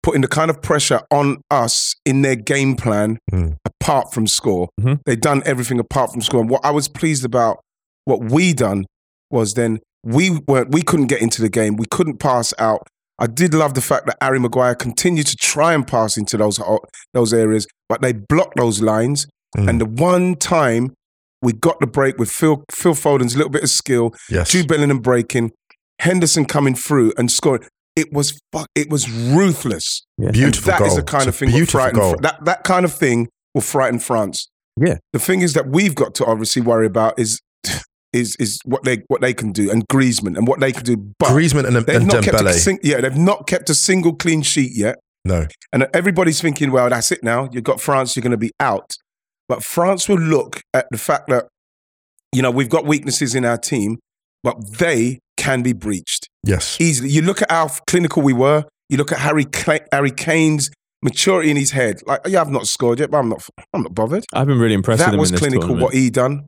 putting 0.04 0.20
the 0.20 0.28
kind 0.28 0.50
of 0.50 0.60
pressure 0.60 1.00
on 1.10 1.38
us 1.50 1.94
in 2.04 2.20
their 2.22 2.36
game 2.36 2.76
plan 2.76 3.16
Mm. 3.32 3.56
apart 3.64 4.12
from 4.12 4.26
score. 4.26 4.68
Mhm. 4.80 5.00
They've 5.06 5.20
done 5.20 5.42
everything 5.46 5.78
apart 5.80 6.12
from 6.12 6.20
score. 6.20 6.40
And 6.42 6.50
what 6.50 6.60
I 6.64 6.70
was 6.70 6.88
pleased 6.88 7.24
about 7.24 7.60
what 8.04 8.22
we 8.30 8.52
done 8.52 8.84
was 9.30 9.54
then 9.54 9.80
we 10.04 10.30
weren't 10.46 10.70
we 10.72 10.82
couldn't 10.82 11.06
get 11.06 11.22
into 11.22 11.40
the 11.40 11.48
game. 11.48 11.76
We 11.76 11.86
couldn't 11.90 12.18
pass 12.18 12.52
out. 12.58 12.86
I 13.18 13.26
did 13.26 13.54
love 13.54 13.72
the 13.72 13.80
fact 13.80 14.04
that 14.06 14.18
Harry 14.20 14.38
Maguire 14.38 14.74
continued 14.74 15.26
to 15.28 15.36
try 15.36 15.72
and 15.72 15.86
pass 15.86 16.16
into 16.18 16.36
those 16.36 16.60
those 17.14 17.32
areas, 17.32 17.66
but 17.88 18.02
they 18.02 18.12
blocked 18.12 18.56
those 18.58 18.82
lines. 18.82 19.26
Mm. 19.56 19.68
And 19.70 19.80
the 19.80 19.86
one 19.86 20.34
time 20.36 20.92
we 21.40 21.52
got 21.54 21.80
the 21.80 21.86
break 21.86 22.18
with 22.18 22.30
Phil 22.30 22.62
Phil 22.70 22.94
Foden's 22.94 23.36
little 23.36 23.50
bit 23.50 23.62
of 23.62 23.70
skill, 23.70 24.12
Yes. 24.28 24.50
Jude 24.50 24.68
Bellingham 24.68 24.98
breaking, 24.98 25.52
Henderson 26.00 26.44
coming 26.44 26.74
through 26.74 27.12
and 27.16 27.30
scoring. 27.30 27.62
It 27.96 28.12
was 28.12 28.38
fuck. 28.52 28.66
It 28.74 28.90
was 28.90 29.08
ruthless. 29.10 30.02
Yeah. 30.18 30.30
Beautiful 30.32 30.70
That 30.72 30.78
goal. 30.80 30.88
is 30.88 30.96
the 30.96 31.02
kind 31.02 31.28
It's 31.28 31.40
of 31.42 31.48
thing 31.50 31.66
frighten 31.66 31.98
goal. 32.00 32.16
that 32.22 32.44
that 32.44 32.64
kind 32.64 32.84
of 32.84 32.92
thing 32.92 33.28
will 33.54 33.60
frighten 33.62 33.98
France. 34.00 34.48
Yeah. 34.76 34.96
The 35.12 35.18
thing 35.20 35.42
is 35.42 35.52
that 35.54 35.68
we've 35.68 35.94
got 35.94 36.14
to 36.16 36.24
obviously 36.26 36.60
worry 36.62 36.86
about 36.86 37.18
is 37.18 37.40
is 38.12 38.34
is 38.36 38.58
what 38.64 38.82
they 38.84 39.02
what 39.08 39.20
they 39.20 39.32
can 39.34 39.52
do 39.52 39.70
and 39.70 39.86
Griezmann 39.88 40.36
and 40.36 40.46
what 40.48 40.60
they 40.60 40.72
can 40.72 40.84
do. 40.84 40.96
But 41.18 41.28
Griezmann 41.30 41.66
and, 41.66 41.76
they've 41.76 41.96
and 41.96 42.06
not 42.06 42.24
kept 42.24 42.40
a 42.40 42.52
sing- 42.54 42.80
yeah 42.82 43.00
they've 43.00 43.16
not 43.16 43.46
kept 43.46 43.70
a 43.70 43.74
single 43.74 44.14
clean 44.14 44.42
sheet 44.42 44.72
yet. 44.74 44.96
no. 45.24 45.46
And 45.72 45.88
everybody's 45.94 46.40
thinking, 46.40 46.70
well, 46.72 46.88
that's 46.90 47.10
it 47.12 47.22
now. 47.24 47.48
You've 47.52 47.64
got 47.64 47.80
France, 47.80 48.14
you're 48.16 48.22
going 48.22 48.30
to 48.32 48.36
be 48.36 48.52
out. 48.60 48.90
But 49.48 49.62
France 49.64 50.08
will 50.08 50.18
look 50.18 50.62
at 50.72 50.86
the 50.90 50.98
fact 50.98 51.28
that 51.28 51.46
You 52.32 52.42
know, 52.42 52.50
we've 52.50 52.68
got 52.68 52.84
weaknesses 52.86 53.34
in 53.36 53.44
our 53.44 53.56
team, 53.58 53.98
but 54.42 54.56
they 54.78 55.20
can 55.36 55.62
be 55.62 55.72
breached 55.72 56.28
Yes. 56.46 56.76
easily. 56.80 57.10
You 57.10 57.22
look 57.22 57.42
at 57.42 57.50
how 57.50 57.68
clinical 57.86 58.22
we 58.22 58.32
were. 58.32 58.64
You 58.88 58.96
look 58.98 59.12
at 59.12 59.18
Harry 59.18 59.44
Cla- 59.44 59.80
Harry 59.92 60.10
Kane's 60.10 60.70
maturity 61.02 61.50
in 61.50 61.56
his 61.56 61.70
head. 61.72 62.00
Like, 62.06 62.20
yeah, 62.26 62.40
I've 62.40 62.50
not 62.50 62.66
scored 62.66 63.00
yet, 63.00 63.10
but 63.10 63.18
I'm 63.18 63.28
not. 63.28 63.46
I'm 63.72 63.82
not 63.82 63.94
bothered. 63.94 64.24
I've 64.32 64.46
been 64.46 64.58
really 64.58 64.74
impressed 64.74 65.00
with 65.04 65.10
That 65.12 65.18
was 65.18 65.30
in 65.30 65.34
this 65.34 65.40
clinical. 65.40 65.62
tournament, 65.68 65.82
What 65.84 65.94
he 65.94 66.10
done. 66.10 66.46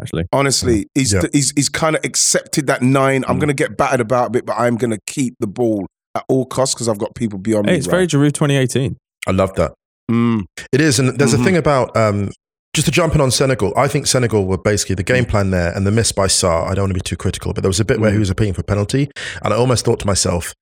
actually. 0.00 0.24
Honestly, 0.32 0.86
he's 0.94 1.12
Yeah. 1.12 1.22
he's 1.32 1.52
he's 1.54 1.68
kind 1.68 1.96
of 1.96 2.04
accepted 2.04 2.66
that 2.68 2.82
nine. 2.82 3.24
I'm 3.28 3.36
Mm. 3.36 3.40
going 3.40 3.48
to 3.48 3.54
get 3.54 3.76
battered 3.76 4.00
about 4.00 4.28
a 4.28 4.30
bit, 4.30 4.46
but 4.46 4.54
I'm 4.58 4.76
going 4.76 4.90
to 4.92 4.98
keep 5.06 5.34
the 5.40 5.46
ball 5.46 5.86
at 6.14 6.24
all 6.28 6.46
costs 6.46 6.74
because 6.74 6.88
I've 6.88 6.98
got 6.98 7.14
people 7.14 7.38
beyond 7.38 7.66
Hey, 7.66 7.72
me. 7.72 7.78
it's 7.78 7.86
very 7.86 8.02
right? 8.02 8.08
Giroud 8.10 8.32
2018. 8.32 8.96
I 9.26 9.30
love 9.32 9.54
that. 9.54 9.72
Mm, 10.10 10.44
It 10.72 10.80
is, 10.80 10.98
and 10.98 11.18
there's 11.18 11.34
Mhm. 11.34 11.40
a 11.40 11.44
thing 11.44 11.56
about 11.56 11.96
um, 11.96 12.30
just 12.74 12.86
to 12.86 12.90
jump 12.90 13.14
in 13.14 13.20
on 13.20 13.30
Senegal. 13.30 13.72
I 13.76 13.86
think 13.88 14.06
Senegal 14.06 14.46
were 14.46 14.58
basically 14.58 14.94
the 14.94 15.02
game 15.02 15.24
plan 15.24 15.50
there, 15.50 15.72
and 15.76 15.86
the 15.86 15.90
miss 15.90 16.12
by 16.12 16.26
Sarr. 16.26 16.66
I 16.68 16.74
don't 16.74 16.84
want 16.84 16.90
to 16.90 16.94
be 16.94 17.00
too 17.00 17.16
critical, 17.16 17.52
but 17.52 17.62
there 17.62 17.68
was 17.68 17.80
a 17.80 17.84
bit 17.84 18.00
where 18.00 18.10
Mm. 18.10 18.14
he 18.14 18.18
was 18.18 18.30
appealing 18.30 18.54
for 18.54 18.62
penalty, 18.62 19.10
and 19.42 19.52
I 19.52 19.56
almost 19.56 19.84
thought 19.84 20.00
to 20.00 20.06
myself, 20.06 20.54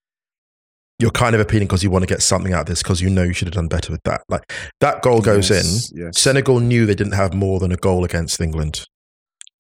"You're 0.98 1.12
kind 1.12 1.34
of 1.34 1.40
appealing 1.40 1.68
because 1.68 1.82
you 1.84 1.90
want 1.90 2.02
to 2.02 2.06
get 2.12 2.20
something 2.22 2.52
out 2.52 2.62
of 2.62 2.66
this 2.66 2.82
because 2.82 3.00
you 3.00 3.10
know 3.10 3.22
you 3.22 3.32
should 3.32 3.46
have 3.48 3.54
done 3.54 3.68
better 3.68 3.92
with 3.92 4.02
that." 4.04 4.22
Like 4.28 4.42
that 4.80 5.02
goal 5.02 5.20
goes 5.20 5.50
yes, 5.50 5.90
in. 5.92 5.98
yes. 6.06 6.18
Senegal 6.18 6.58
knew 6.60 6.84
they 6.84 6.94
didn't 6.94 7.12
have 7.14 7.32
more 7.32 7.60
than 7.60 7.70
a 7.72 7.76
goal 7.76 8.04
against 8.04 8.40
England. 8.40 8.84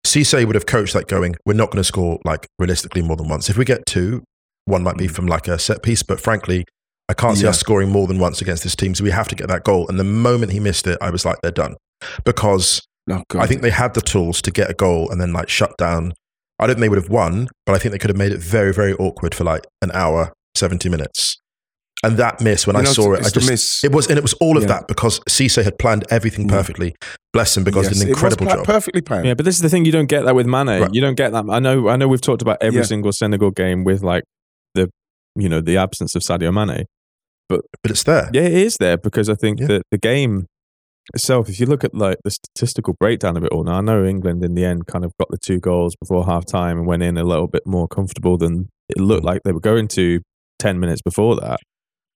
Cisse 0.07 0.45
would 0.47 0.55
have 0.55 0.66
coached 0.66 0.93
that 0.93 1.09
going, 1.09 1.35
we're 1.47 1.55
not 1.55 1.71
going 1.73 1.81
to 1.81 1.85
score 1.85 2.21
like 2.25 2.47
realistically 2.61 3.02
more 3.02 3.16
than 3.16 3.28
once. 3.28 3.50
If 3.50 3.57
we 3.57 3.64
get 3.64 3.87
two, 3.87 4.23
one 4.66 4.83
might 4.85 4.97
be 4.97 5.09
Mm. 5.09 5.14
from 5.14 5.26
like 5.26 5.49
a 5.49 5.59
set 5.59 5.83
piece, 5.83 6.02
but 6.05 6.21
frankly, 6.21 6.64
I 7.09 7.14
can't 7.14 7.37
see 7.37 7.45
Yeah. 7.45 7.50
us 7.50 7.59
scoring 7.59 7.88
more 7.90 8.07
than 8.07 8.19
once 8.21 8.40
against 8.40 8.62
this 8.62 8.76
team. 8.76 8.95
So 8.95 9.02
we 9.05 9.11
have 9.11 9.26
to 9.28 9.35
get 9.35 9.49
that 9.49 9.64
goal. 9.64 9.88
And 9.88 9.99
the 9.99 10.05
moment 10.05 10.52
he 10.52 10.61
missed 10.61 10.87
it, 10.87 10.97
I 11.00 11.11
was 11.11 11.25
like, 11.25 11.38
they're 11.43 11.50
done. 11.50 11.75
Because 12.24 12.82
No, 13.06 13.22
God. 13.28 13.42
I 13.42 13.46
think 13.46 13.62
they 13.62 13.70
had 13.70 13.94
the 13.94 14.00
tools 14.00 14.42
to 14.42 14.50
get 14.50 14.70
a 14.70 14.74
goal 14.74 15.10
and 15.10 15.20
then 15.20 15.32
like 15.32 15.48
shut 15.48 15.76
down. 15.78 16.12
I 16.58 16.66
don't 16.66 16.74
think 16.76 16.80
they 16.82 16.88
would 16.88 17.00
have 17.02 17.10
won, 17.10 17.48
but 17.66 17.74
I 17.74 17.78
think 17.78 17.92
they 17.92 17.98
could 17.98 18.10
have 18.10 18.16
made 18.16 18.32
it 18.32 18.40
very, 18.40 18.72
very 18.72 18.94
awkward 18.94 19.34
for 19.34 19.44
like 19.44 19.66
an 19.82 19.90
hour, 19.92 20.32
70 20.56 20.88
minutes. 20.88 21.38
And 22.02 22.16
that 22.18 22.40
miss, 22.40 22.66
when 22.66 22.76
You 22.76 22.80
I 22.80 22.84
know, 22.84 22.92
saw 22.92 23.12
it, 23.14 23.24
I 23.24 23.30
just, 23.30 23.48
miss. 23.48 23.82
it 23.84 23.92
was, 23.92 24.06
and 24.08 24.18
it 24.18 24.22
was 24.22 24.32
all 24.34 24.56
of 24.56 24.64
Yeah. 24.64 24.68
that 24.68 24.88
because 24.88 25.20
Cisse 25.28 25.62
had 25.62 25.78
planned 25.78 26.04
everything 26.10 26.48
Yeah. 26.48 26.56
perfectly. 26.56 26.94
Bless 27.32 27.56
him 27.56 27.64
because 27.64 27.84
Yes, 27.86 27.94
he 27.94 27.98
did 28.00 28.00
it 28.00 28.04
an 28.04 28.08
was 28.10 28.16
incredible 28.18 28.46
pla- 28.46 28.56
job. 28.56 28.64
Perfectly 28.66 29.00
planned. 29.02 29.26
Yeah, 29.26 29.34
but 29.34 29.44
this 29.44 29.54
is 29.56 29.62
the 29.62 29.68
thing 29.70 29.84
you 29.84 29.92
don't 29.92 30.06
get 30.08 30.24
that 30.24 30.34
with 30.34 30.46
Mane. 30.46 30.80
Right. 30.80 30.90
You 30.94 31.00
don't 31.00 31.14
get 31.16 31.32
that. 31.32 31.44
I 31.48 31.58
know. 31.58 31.88
I 31.88 31.96
know. 31.96 32.08
We've 32.08 32.20
talked 32.20 32.42
about 32.42 32.58
every 32.60 32.80
Yeah. 32.80 32.86
single 32.86 33.12
Senegal 33.12 33.50
game 33.50 33.84
with 33.84 34.02
like 34.02 34.24
the, 34.74 34.90
you 35.36 35.48
know, 35.48 35.60
the 35.60 35.76
absence 35.78 36.14
of 36.14 36.22
Sadio 36.22 36.52
Mane. 36.52 36.84
But 37.48 37.60
but 37.82 37.90
it's 37.92 38.02
there. 38.02 38.28
Yeah, 38.32 38.42
it 38.42 38.52
is 38.54 38.76
there 38.78 38.96
because 38.98 39.28
I 39.30 39.34
think 39.34 39.60
Yeah. 39.60 39.66
that 39.68 39.82
the 39.90 39.98
game 39.98 40.46
itself, 41.14 41.48
if 41.48 41.60
you 41.60 41.66
look 41.66 41.84
at 41.84 41.94
like 41.94 42.18
the 42.25 42.30
statistical 42.30 42.94
breakdown 42.98 43.36
of 43.36 43.44
it 43.44 43.52
all, 43.52 43.64
now 43.64 43.78
I 43.78 43.80
know 43.80 44.04
England 44.04 44.44
in 44.44 44.54
the 44.54 44.64
end 44.64 44.86
kind 44.86 45.04
of 45.04 45.12
got 45.18 45.28
the 45.30 45.38
two 45.38 45.58
goals 45.60 45.94
before 45.96 46.25
half 46.26 46.44
time 46.46 46.78
and 46.78 46.86
went 46.86 47.02
in 47.02 47.16
a 47.16 47.25
little 47.25 47.48
bit 47.48 47.62
more 47.66 47.86
comfortable 47.88 48.36
than 48.38 48.68
it 48.88 48.98
looked 49.00 49.25
like 49.25 49.42
they 49.44 49.52
were 49.52 49.60
going 49.60 49.88
to 49.88 50.20
ten 50.58 50.78
minutes 50.80 51.02
before 51.02 51.36
that. 51.36 51.58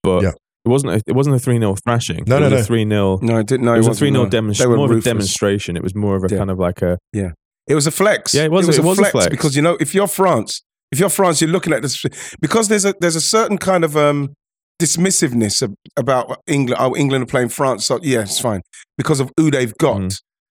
But 0.03 0.23
Yeah. 0.23 0.33
it 0.65 0.69
wasn't. 0.69 0.93
A, 0.95 1.03
it 1.07 1.13
wasn't 1.15 1.37
a 1.37 1.39
three 1.39 1.59
0 1.59 1.75
thrashing. 1.85 2.25
No, 2.27 2.37
it 2.37 2.41
no, 2.41 2.45
was 2.47 2.53
no. 2.53 2.59
a 2.59 2.63
three 2.65 2.89
0 2.89 3.19
No, 3.23 3.37
I 3.39 3.43
didn't 3.43 3.67
know 3.67 3.75
It 3.75 3.79
was 3.79 3.89
a 3.89 3.95
three 3.95 4.11
0 4.11 4.25
no. 4.25 4.29
Demonstration. 4.31 4.77
More 4.77 4.93
of 4.93 4.99
a 4.99 5.01
demonstration. 5.01 5.77
It 5.77 5.83
was 5.83 5.95
more 5.95 6.17
of 6.17 6.25
a 6.25 6.29
Yeah. 6.31 6.39
kind 6.39 6.51
of 6.51 6.59
like 6.59 6.83
a 6.83 6.99
yeah. 7.13 7.31
It 7.67 7.75
was 7.75 7.87
a 7.87 7.91
flex. 7.91 8.35
Yeah, 8.35 8.45
it 8.45 8.51
was- 8.51 8.69
it 8.77 8.83
was 8.83 8.99
a 8.99 9.05
flex. 9.05 9.29
because 9.29 9.55
you 9.57 9.63
know 9.63 9.77
if 9.81 9.95
you're 9.95 10.09
France, 10.09 10.63
if 10.91 10.99
you're 10.99 11.09
France, 11.09 11.41
you're 11.41 11.51
looking 11.51 11.73
at 11.73 11.83
this 11.83 12.03
because 12.41 12.69
there's 12.69 12.85
a 12.85 12.95
there's 13.01 13.17
a 13.17 13.21
certain 13.21 13.59
kind 13.59 13.85
of 13.85 13.97
um 13.97 14.35
dismissiveness 14.81 15.63
of, 15.63 15.75
about 15.97 16.41
England. 16.47 16.81
Oh, 16.83 16.97
England 16.97 17.23
are 17.25 17.27
playing 17.27 17.51
France, 17.51 17.87
so 17.87 17.99
yeah, 18.03 18.23
it's 18.23 18.41
fine 18.41 18.63
because 18.97 19.21
of 19.21 19.31
who 19.37 19.51
they've 19.51 19.77
got. 19.79 19.99
Mm. 20.01 20.17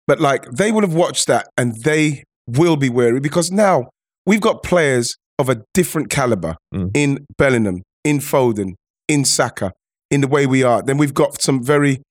But 0.07 0.21
like 0.21 0.45
they 0.51 0.71
would 0.73 0.85
have 0.85 0.95
watched 0.95 1.27
that 1.29 1.49
and 1.57 1.83
they 1.85 2.25
will 2.47 2.77
be 2.77 2.89
wary 2.91 3.21
because 3.21 3.51
now 3.51 3.89
we've 4.27 4.41
got 4.41 4.63
players 4.63 5.17
of 5.39 5.49
a 5.49 5.63
different 5.75 6.11
caliber 6.11 6.57
Mm. 6.75 6.91
in 6.95 7.19
Bellingham, 7.39 7.83
in 8.05 8.19
Foden, 8.19 8.75
in 9.09 9.25
Saka, 9.25 9.73
in 10.11 10.21
the 10.21 10.29
way 10.29 10.47
we 10.47 10.63
are. 10.63 10.83
Then 10.83 10.99
we've 10.99 11.15
got 11.15 11.41
some 11.41 11.65
very, 11.65 12.03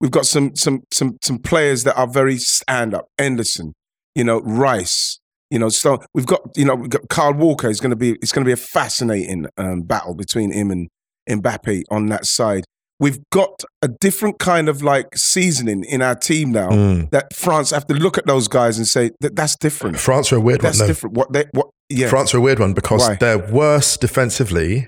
we've 0.00 0.10
got 0.10 0.26
some 0.26 0.54
some 0.54 0.82
some 0.94 1.16
some 1.22 1.38
players 1.38 1.84
that 1.84 1.96
are 1.96 2.06
very 2.08 2.36
stand 2.38 2.94
up. 2.94 3.06
Anderson, 3.18 3.72
you 4.14 4.24
know, 4.24 4.40
Rice, 4.42 5.18
you 5.50 5.58
know. 5.58 5.68
So 5.70 5.98
we've 6.14 6.26
got 6.26 6.40
you 6.56 6.64
know 6.64 6.74
we've 6.76 6.90
got 6.90 7.08
Kyle 7.08 7.34
Walker. 7.34 7.68
is 7.68 7.80
going 7.80 7.90
to 7.90 7.96
be 7.96 8.12
it's 8.22 8.32
going 8.32 8.44
to 8.44 8.48
be 8.48 8.52
a 8.52 8.56
fascinating 8.56 9.46
um, 9.56 9.82
battle 9.82 10.14
between 10.14 10.52
him 10.52 10.70
and 10.70 10.88
Mbappe 11.28 11.82
on 11.90 12.06
that 12.06 12.26
side. 12.26 12.64
We've 12.98 13.18
got 13.30 13.62
a 13.82 13.88
different 13.88 14.38
kind 14.38 14.70
of 14.70 14.82
like 14.82 15.08
seasoning 15.14 15.84
in 15.84 16.00
our 16.00 16.14
team 16.14 16.50
now 16.52 16.70
Mm. 16.70 17.10
that 17.10 17.34
France 17.34 17.70
have 17.70 17.86
to 17.88 17.94
look 17.94 18.16
at 18.16 18.24
those 18.26 18.48
guys 18.48 18.78
and 18.78 18.88
say 18.88 19.10
that 19.20 19.36
that's 19.36 19.54
different. 19.56 19.98
France 19.98 20.32
are 20.32 20.36
a 20.36 20.40
weird 20.40 20.62
That's 20.62 20.78
one. 20.78 20.86
No. 20.86 20.90
different. 20.90 21.16
What 21.16 21.32
they 21.32 21.44
what 21.52 21.66
yeah. 21.90 22.08
France 22.08 22.34
are 22.34 22.38
a 22.38 22.40
weird 22.40 22.58
one 22.58 22.72
because 22.72 23.02
Why? 23.06 23.16
they're 23.20 23.38
worse 23.52 23.98
defensively 23.98 24.86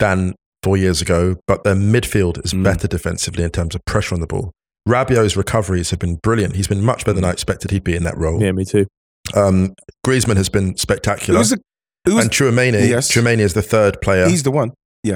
than 0.00 0.34
four 0.64 0.76
years 0.76 1.00
ago, 1.00 1.36
but 1.46 1.62
their 1.62 1.76
midfield 1.76 2.44
is 2.44 2.52
Mm. 2.52 2.64
better 2.64 2.88
defensively 2.88 3.44
in 3.44 3.50
terms 3.50 3.76
of 3.76 3.84
pressure 3.84 4.14
on 4.16 4.20
the 4.20 4.26
ball. 4.26 4.50
Rabiot's 4.88 5.36
recoveries 5.36 5.90
have 5.90 6.00
been 6.00 6.16
brilliant. 6.22 6.56
He's 6.56 6.66
been 6.68 6.82
much 6.84 7.04
better 7.04 7.14
than 7.14 7.24
I 7.24 7.30
expected 7.30 7.70
he'd 7.70 7.84
be 7.84 7.94
in 7.94 8.02
that 8.04 8.16
role. 8.18 8.42
yeah, 8.42 8.50
me 8.52 8.64
too. 8.64 8.86
Um, 9.34 9.74
Griezmann 10.06 10.36
has 10.36 10.48
been 10.48 10.76
spectacular. 10.76 11.38
Who's 11.38 11.50
the, 11.50 11.60
who's, 12.04 12.22
and 12.22 12.30
Tchouameni, 12.30 12.88
Yes. 12.88 13.10
Tchouameni 13.10 13.40
is 13.40 13.54
the 13.54 13.62
third 13.62 14.00
player. 14.00 14.28
he's 14.28 14.42
the 14.44 14.50
one. 14.52 14.72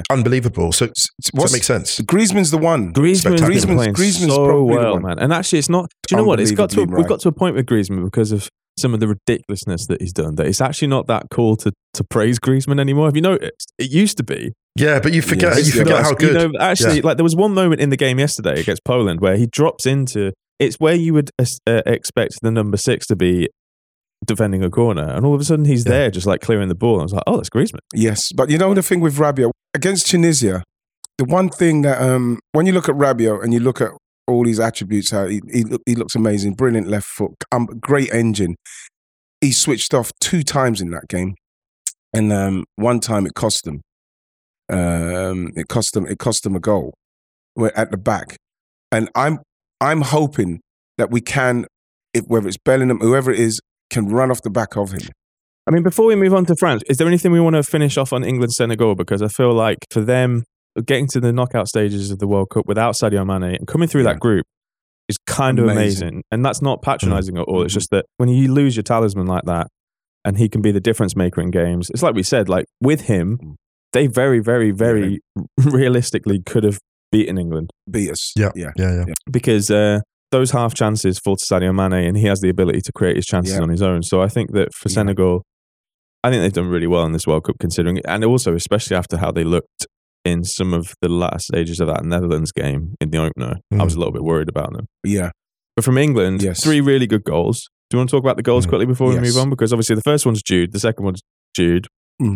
Unbelievable. 0.09 0.71
So, 0.71 0.85
S- 0.85 1.07
does 1.21 1.31
What's, 1.33 1.51
that 1.51 1.55
make 1.57 1.63
sense? 1.63 1.99
Griezmann's 2.01 2.51
the 2.51 2.57
one. 2.57 2.93
Griezmann's 2.93 3.39
Spectacular. 3.39 3.49
been 3.49 3.57
Griezmann's- 3.61 3.75
playing 3.77 3.93
Griezmann's 3.93 4.33
so 4.35 4.45
probably 4.45 4.75
the 4.75 4.81
well, 4.81 4.93
one. 4.93 5.01
man. 5.03 5.19
And 5.19 5.33
actually, 5.33 5.59
it's 5.59 5.69
not. 5.69 5.89
Do 6.07 6.15
you 6.15 6.17
know 6.21 6.27
what? 6.27 6.39
It's 6.39 6.51
got 6.51 6.69
to. 6.71 6.81
Unbelievably 6.81 6.97
We've 7.03 7.09
got 7.09 7.19
to 7.21 7.29
a 7.29 7.31
point 7.31 7.55
with 7.55 7.65
Griezmann 7.65 8.03
because 8.03 8.31
of 8.31 8.49
some 8.79 8.93
of 8.93 8.99
the 8.99 9.07
ridiculousness 9.07 9.85
that 9.87 10.01
he's 10.01 10.13
done. 10.13 10.35
That 10.35 10.47
it's 10.47 10.61
actually 10.61 10.87
not 10.87 11.07
that 11.07 11.27
cool 11.31 11.55
to 11.57 11.71
to 11.95 12.03
praise 12.03 12.39
Griezmann 12.39 12.79
anymore. 12.79 13.05
Have 13.07 13.15
you 13.15 13.21
noticed? 13.21 13.73
It 13.77 13.91
used 13.91 14.17
to 14.17 14.23
be. 14.23 14.53
Yeah, 14.77 14.99
but 15.01 15.11
you 15.13 15.21
forget, 15.21 15.55
Yes, 15.57 15.67
you 15.67 15.73
forget 15.81 15.97
Yes, 15.97 16.05
how 16.09 16.13
good. 16.13 16.41
You 16.41 16.47
know, 16.49 16.59
actually, 16.59 17.01
like 17.01 17.17
there 17.17 17.25
was 17.25 17.35
one 17.35 17.53
moment 17.53 17.81
in 17.81 17.89
the 17.89 17.97
game 17.97 18.19
yesterday 18.19 18.59
against 18.61 18.85
Poland 18.85 19.19
where 19.19 19.35
he 19.35 19.47
drops 19.47 19.85
into. 19.85 20.31
It's 20.59 20.75
where 20.79 20.93
you 20.93 21.13
would 21.15 21.31
uh, 21.39 21.81
expect 21.87 22.35
the 22.43 22.51
number 22.51 22.77
six 22.77 23.07
to 23.07 23.15
be 23.15 23.49
defending 24.25 24.63
a 24.63 24.69
corner, 24.69 25.03
and 25.09 25.25
all 25.25 25.33
of 25.33 25.41
a 25.41 25.43
sudden 25.43 25.65
he's 25.65 25.85
Yeah. 25.85 25.91
there 25.91 26.11
just 26.11 26.27
like 26.27 26.41
clearing 26.41 26.67
the 26.69 26.75
ball. 26.75 26.99
I 26.99 27.03
was 27.03 27.13
like, 27.13 27.23
oh, 27.27 27.37
that's 27.37 27.49
Griezmann. 27.49 27.79
Yes, 27.93 28.31
but 28.31 28.49
you 28.49 28.57
know 28.57 28.73
the 28.73 28.81
thing 28.83 28.99
with 29.01 29.17
Rabiot 29.17 29.51
against 29.73 30.07
Tunisia, 30.07 30.63
the 31.17 31.25
one 31.25 31.49
thing 31.49 31.81
that 31.83 32.01
um, 32.01 32.39
when 32.51 32.65
you 32.65 32.73
look 32.73 32.87
at 32.89 32.95
Rabiot 32.95 33.43
and 33.43 33.53
you 33.53 33.59
look 33.59 33.81
at 33.81 33.91
all 34.27 34.43
these 34.45 34.59
attributes, 34.59 35.11
how 35.11 35.25
he 35.27 35.41
he, 35.51 35.63
look, 35.63 35.81
he 35.85 35.95
looks 35.95 36.15
amazing, 36.15 36.53
brilliant 36.53 36.87
left 36.87 37.07
foot, 37.07 37.31
um, 37.51 37.65
great 37.79 38.13
engine. 38.13 38.55
He 39.41 39.51
switched 39.51 39.93
off 39.93 40.11
two 40.19 40.43
times 40.43 40.81
in 40.81 40.91
that 40.91 41.07
game, 41.07 41.33
and 42.13 42.31
um, 42.31 42.65
one 42.75 42.99
time 42.99 43.25
it 43.25 43.33
cost 43.33 43.63
them. 43.65 43.81
Um, 44.69 45.51
it 45.55 45.67
cost 45.67 45.93
them. 45.93 46.05
It 46.05 46.19
cost 46.19 46.43
them 46.43 46.55
a 46.55 46.59
goal. 46.59 46.93
We're 47.55 47.71
at 47.75 47.91
the 47.91 47.97
back, 47.97 48.37
and 48.91 49.09
I'm 49.15 49.39
I'm 49.81 50.01
hoping 50.01 50.61
that 50.97 51.09
we 51.11 51.19
can, 51.21 51.65
if 52.13 52.25
whether 52.27 52.47
it's 52.47 52.57
Bellingham, 52.63 52.99
whoever 52.99 53.31
it 53.31 53.39
is, 53.39 53.59
can 53.91 54.07
run 54.07 54.31
off 54.31 54.41
the 54.41 54.49
back 54.49 54.75
of 54.75 54.91
him. 54.91 55.01
I 55.67 55.71
mean, 55.71 55.83
before 55.83 56.05
we 56.07 56.15
move 56.15 56.33
on 56.33 56.45
to 56.45 56.55
France, 56.55 56.81
is 56.89 56.97
there 56.97 57.07
anything 57.07 57.31
we 57.31 57.39
want 57.39 57.55
to 57.55 57.61
finish 57.63 57.95
off 57.97 58.11
on 58.13 58.23
England 58.23 58.51
Senegal? 58.53 58.95
Because 58.95 59.21
I 59.21 59.27
feel 59.27 59.53
like 59.53 59.77
for 59.91 60.01
them, 60.01 60.43
getting 60.85 61.07
to 61.09 61.19
the 61.19 61.31
knockout 61.31 61.67
stages 61.67 62.09
of 62.09 62.17
the 62.19 62.27
World 62.27 62.49
Cup 62.49 62.65
without 62.65 62.95
Sadio 62.95 63.23
Mane 63.25 63.55
and 63.59 63.67
coming 63.67 63.87
through 63.87 64.01
Yeah. 64.03 64.13
that 64.13 64.19
group 64.19 64.45
is 65.09 65.17
kind 65.27 65.59
of 65.59 65.65
Amazing. 65.65 66.07
amazing. 66.07 66.23
And 66.31 66.43
that's 66.45 66.61
not 66.61 66.81
patronizing 66.81 67.37
at 67.37 67.43
all. 67.43 67.61
It's 67.63 67.73
Mhm. 67.73 67.77
just 67.77 67.89
that 67.91 68.05
when 68.17 68.29
you 68.29 68.51
lose 68.51 68.75
your 68.75 68.83
talisman 68.83 69.27
like 69.27 69.43
that 69.45 69.67
and 70.25 70.37
he 70.37 70.47
can 70.49 70.61
be 70.61 70.71
the 70.71 70.79
difference 70.79 71.15
maker 71.15 71.41
in 71.41 71.51
games, 71.51 71.89
it's 71.89 72.01
like 72.01 72.15
we 72.15 72.23
said, 72.23 72.47
like 72.49 72.65
with 72.81 73.01
him, 73.01 73.37
Mm. 73.43 73.55
they 73.93 74.07
very, 74.07 74.39
very, 74.39 74.71
very 74.71 75.19
realistically 75.57 76.41
could 76.45 76.63
have 76.63 76.79
beaten 77.11 77.37
England 77.37 77.69
Beat 77.89 78.09
us. 78.11 78.31
Yeah. 78.37 78.51
yeah. 78.55 78.71
Yeah, 78.77 79.03
yeah. 79.07 79.13
because 79.31 79.69
uh, 79.69 79.99
those 80.31 80.51
half 80.51 80.73
chances 80.73 81.19
fall 81.19 81.35
to 81.35 81.45
Sadio 81.45 81.73
Mane, 81.75 82.05
and 82.07 82.17
he 82.17 82.25
has 82.25 82.39
the 82.39 82.49
ability 82.49 82.81
to 82.81 82.91
create 82.93 83.15
his 83.17 83.25
chances 83.25 83.55
Yeah. 83.55 83.61
on 83.61 83.69
his 83.69 83.81
own. 83.81 84.01
So 84.03 84.21
I 84.21 84.27
think 84.27 84.53
that 84.53 84.73
for 84.73 84.89
Yeah. 84.89 84.93
Senegal, 84.95 85.43
I 86.23 86.29
think 86.29 86.41
they've 86.41 86.53
done 86.53 86.67
really 86.67 86.87
well 86.87 87.03
in 87.05 87.11
this 87.13 87.25
World 87.27 87.43
Cup, 87.45 87.55
considering, 87.59 87.99
and 88.05 88.23
also 88.23 88.53
especially 88.55 88.95
after 88.95 89.17
how 89.17 89.31
they 89.31 89.43
looked 89.43 89.87
in 90.23 90.43
some 90.43 90.73
of 90.73 90.93
the 91.01 91.09
last 91.09 91.45
stages 91.47 91.79
of 91.79 91.87
that 91.87 92.05
Netherlands 92.05 92.51
game 92.51 92.93
in 93.01 93.09
the 93.09 93.17
opener. 93.17 93.55
I 93.73 93.83
was 93.83 93.95
a 93.95 93.97
little 93.97 94.13
bit 94.13 94.23
worried 94.23 94.49
about 94.49 94.71
them. 94.73 94.85
Yeah. 95.03 95.31
But 95.75 95.83
from 95.83 95.97
England, 95.97 96.43
Yes. 96.43 96.63
three 96.63 96.79
really 96.79 97.07
good 97.07 97.23
goals. 97.23 97.67
Do 97.89 97.95
you 97.95 97.99
want 97.99 98.09
to 98.11 98.15
talk 98.17 98.23
about 98.23 98.37
the 98.37 98.43
goals 98.43 98.65
Mm. 98.65 98.69
quickly 98.69 98.85
before 98.85 99.07
we 99.09 99.15
Yes. 99.15 99.23
move 99.23 99.37
on? 99.41 99.49
Because 99.49 99.73
obviously 99.73 99.95
the 99.95 100.01
first 100.03 100.25
one's 100.25 100.41
Jude, 100.43 100.73
the 100.73 100.79
second 100.79 101.03
one's 101.05 101.21
Jude, 101.55 101.87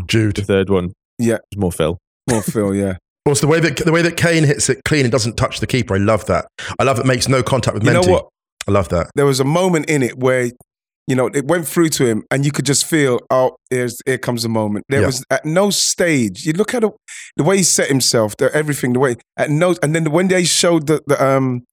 Jude. 0.07 0.35
the 0.35 0.41
third 0.41 0.69
one 0.69 0.93
Yeah. 1.19 1.37
more 1.55 1.71
Phil. 1.71 1.97
More 2.29 2.41
Phil, 2.41 2.73
yeah. 2.75 2.97
Also, 3.25 3.47
the 3.47 3.51
way 3.51 3.59
that 3.59 3.77
the 3.77 3.91
way 3.91 4.01
that 4.03 4.17
Kane 4.17 4.43
hits 4.43 4.69
it 4.69 4.81
clean 4.85 5.03
and 5.05 5.11
doesn't 5.11 5.35
touch 5.35 5.59
the 5.59 5.67
keeper, 5.67 5.95
I 5.95 5.97
love 5.97 6.25
that. 6.27 6.45
I 6.77 6.83
love 6.83 6.99
it 6.99 7.05
makes 7.05 7.27
no 7.27 7.41
contact 7.41 7.73
with 7.73 7.83
You 7.83 7.93
know 7.93 8.01
what? 8.01 8.27
I 8.67 8.71
love 8.71 8.89
that. 8.89 9.09
There 9.15 9.25
was 9.25 9.39
a 9.39 9.43
moment 9.45 9.89
in 9.89 10.03
it 10.03 10.17
where, 10.17 10.51
you 11.07 11.15
know, 11.15 11.27
it 11.27 11.45
went 11.45 11.67
through 11.67 11.89
to 11.89 12.05
him 12.05 12.23
and 12.31 12.45
you 12.45 12.51
could 12.51 12.65
just 12.65 12.85
feel, 12.85 13.19
oh, 13.29 13.55
here's, 13.69 13.99
here 14.05 14.17
comes 14.17 14.43
the 14.43 14.49
moment. 14.49 14.85
There 14.89 15.01
Yeah. 15.01 15.07
was 15.07 15.23
at 15.29 15.45
no 15.45 15.69
stage, 15.69 16.45
you 16.45 16.53
look 16.53 16.73
at 16.73 16.83
it, 16.83 16.91
the 17.35 17.43
way 17.43 17.57
he 17.57 17.63
set 17.63 17.89
himself, 17.89 18.35
the, 18.37 18.53
everything, 18.55 18.93
the 18.93 18.99
way, 18.99 19.15
at 19.37 19.49
no, 19.51 19.75
and 19.83 19.93
then 19.95 20.11
when 20.11 20.27
they 20.29 20.43
showed 20.45 20.87
the, 20.87 21.01
the 21.05 21.23
um, 21.23 21.63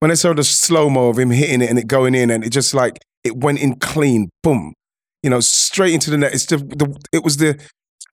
when 0.00 0.08
they 0.10 0.16
showed 0.16 0.36
the 0.38 0.44
slow 0.44 0.88
mo 0.90 1.08
of 1.08 1.18
him 1.18 1.30
hitting 1.30 1.62
it 1.62 1.68
and 1.70 1.78
it 1.78 1.86
going 1.86 2.14
in 2.14 2.30
and 2.30 2.44
it 2.44 2.50
just 2.50 2.72
like, 2.74 2.98
it 3.22 3.36
went 3.36 3.58
in 3.58 3.74
clean, 3.76 4.28
boom, 4.42 4.72
you 5.22 5.30
know, 5.30 5.40
straight 5.40 5.94
into 5.94 6.10
the 6.10 6.18
net. 6.18 6.34
It's 6.34 6.46
the, 6.46 6.58
the 6.58 6.94
it 7.12 7.22
was 7.24 7.38
the 7.38 7.58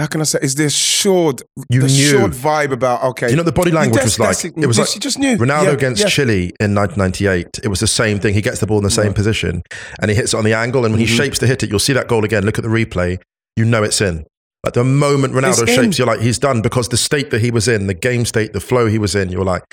how 0.02 0.08
can 0.08 0.20
I 0.20 0.24
say? 0.24 0.40
Is 0.42 0.56
the 0.56 0.66
assured, 0.66 1.44
You 1.70 1.82
the 1.82 1.88
knew. 1.88 2.18
assured 2.18 2.32
vibe 2.32 2.72
about 2.72 3.04
okay? 3.12 3.30
You 3.30 3.36
know 3.36 3.44
the 3.44 3.52
body 3.52 3.72
language 3.72 4.04
was 4.04 4.18
like? 4.20 4.44
It 4.44 4.66
was 4.68 4.78
you 4.78 4.84
like 4.84 5.00
just 5.00 5.20
knew 5.20 5.38
Ronaldo 5.38 5.66
Yeah, 5.66 5.72
against 5.72 6.02
yeah. 6.02 6.08
Chile 6.10 6.44
in 6.60 6.74
1998. 6.74 7.60
It 7.64 7.68
was 7.68 7.80
the 7.80 7.88
same 7.88 8.20
thing. 8.20 8.34
He 8.34 8.42
gets 8.42 8.60
the 8.60 8.66
ball 8.66 8.80
in 8.80 8.84
the 8.84 8.90
same 8.90 9.14
position 9.14 9.62
and 10.02 10.10
he 10.10 10.16
hits 10.16 10.34
it 10.34 10.38
on 10.38 10.44
the 10.44 10.54
angle. 10.54 10.86
And 10.86 10.94
when 10.94 11.00
he 11.00 11.06
Mhm. 11.06 11.18
shapes 11.18 11.38
to 11.40 11.48
hit 11.48 11.62
it, 11.64 11.70
you'll 11.70 11.80
see 11.80 11.94
that 11.94 12.08
goal 12.08 12.26
again. 12.26 12.44
Look 12.46 12.58
at 12.58 12.64
the 12.64 12.70
replay. 12.70 13.20
You 13.56 13.66
know 13.66 13.84
it's 13.84 14.02
in. 14.02 14.26
Like 14.64 14.74
the 14.74 14.84
moment 14.84 15.34
Ronaldo 15.34 15.62
It's 15.62 15.72
in. 15.72 15.84
shapes, 15.84 15.98
you're 16.00 16.08
like, 16.08 16.20
he's 16.22 16.40
done 16.40 16.62
because 16.62 16.90
the 16.90 16.98
state 16.98 17.30
that 17.32 17.42
he 17.42 17.52
was 17.52 17.68
in, 17.68 17.88
the 17.88 17.94
game 17.94 18.26
state, 18.26 18.54
the 18.54 18.60
flow 18.60 18.88
he 18.88 18.98
was 18.98 19.14
in, 19.16 19.30
you're 19.30 19.46
like, 19.46 19.64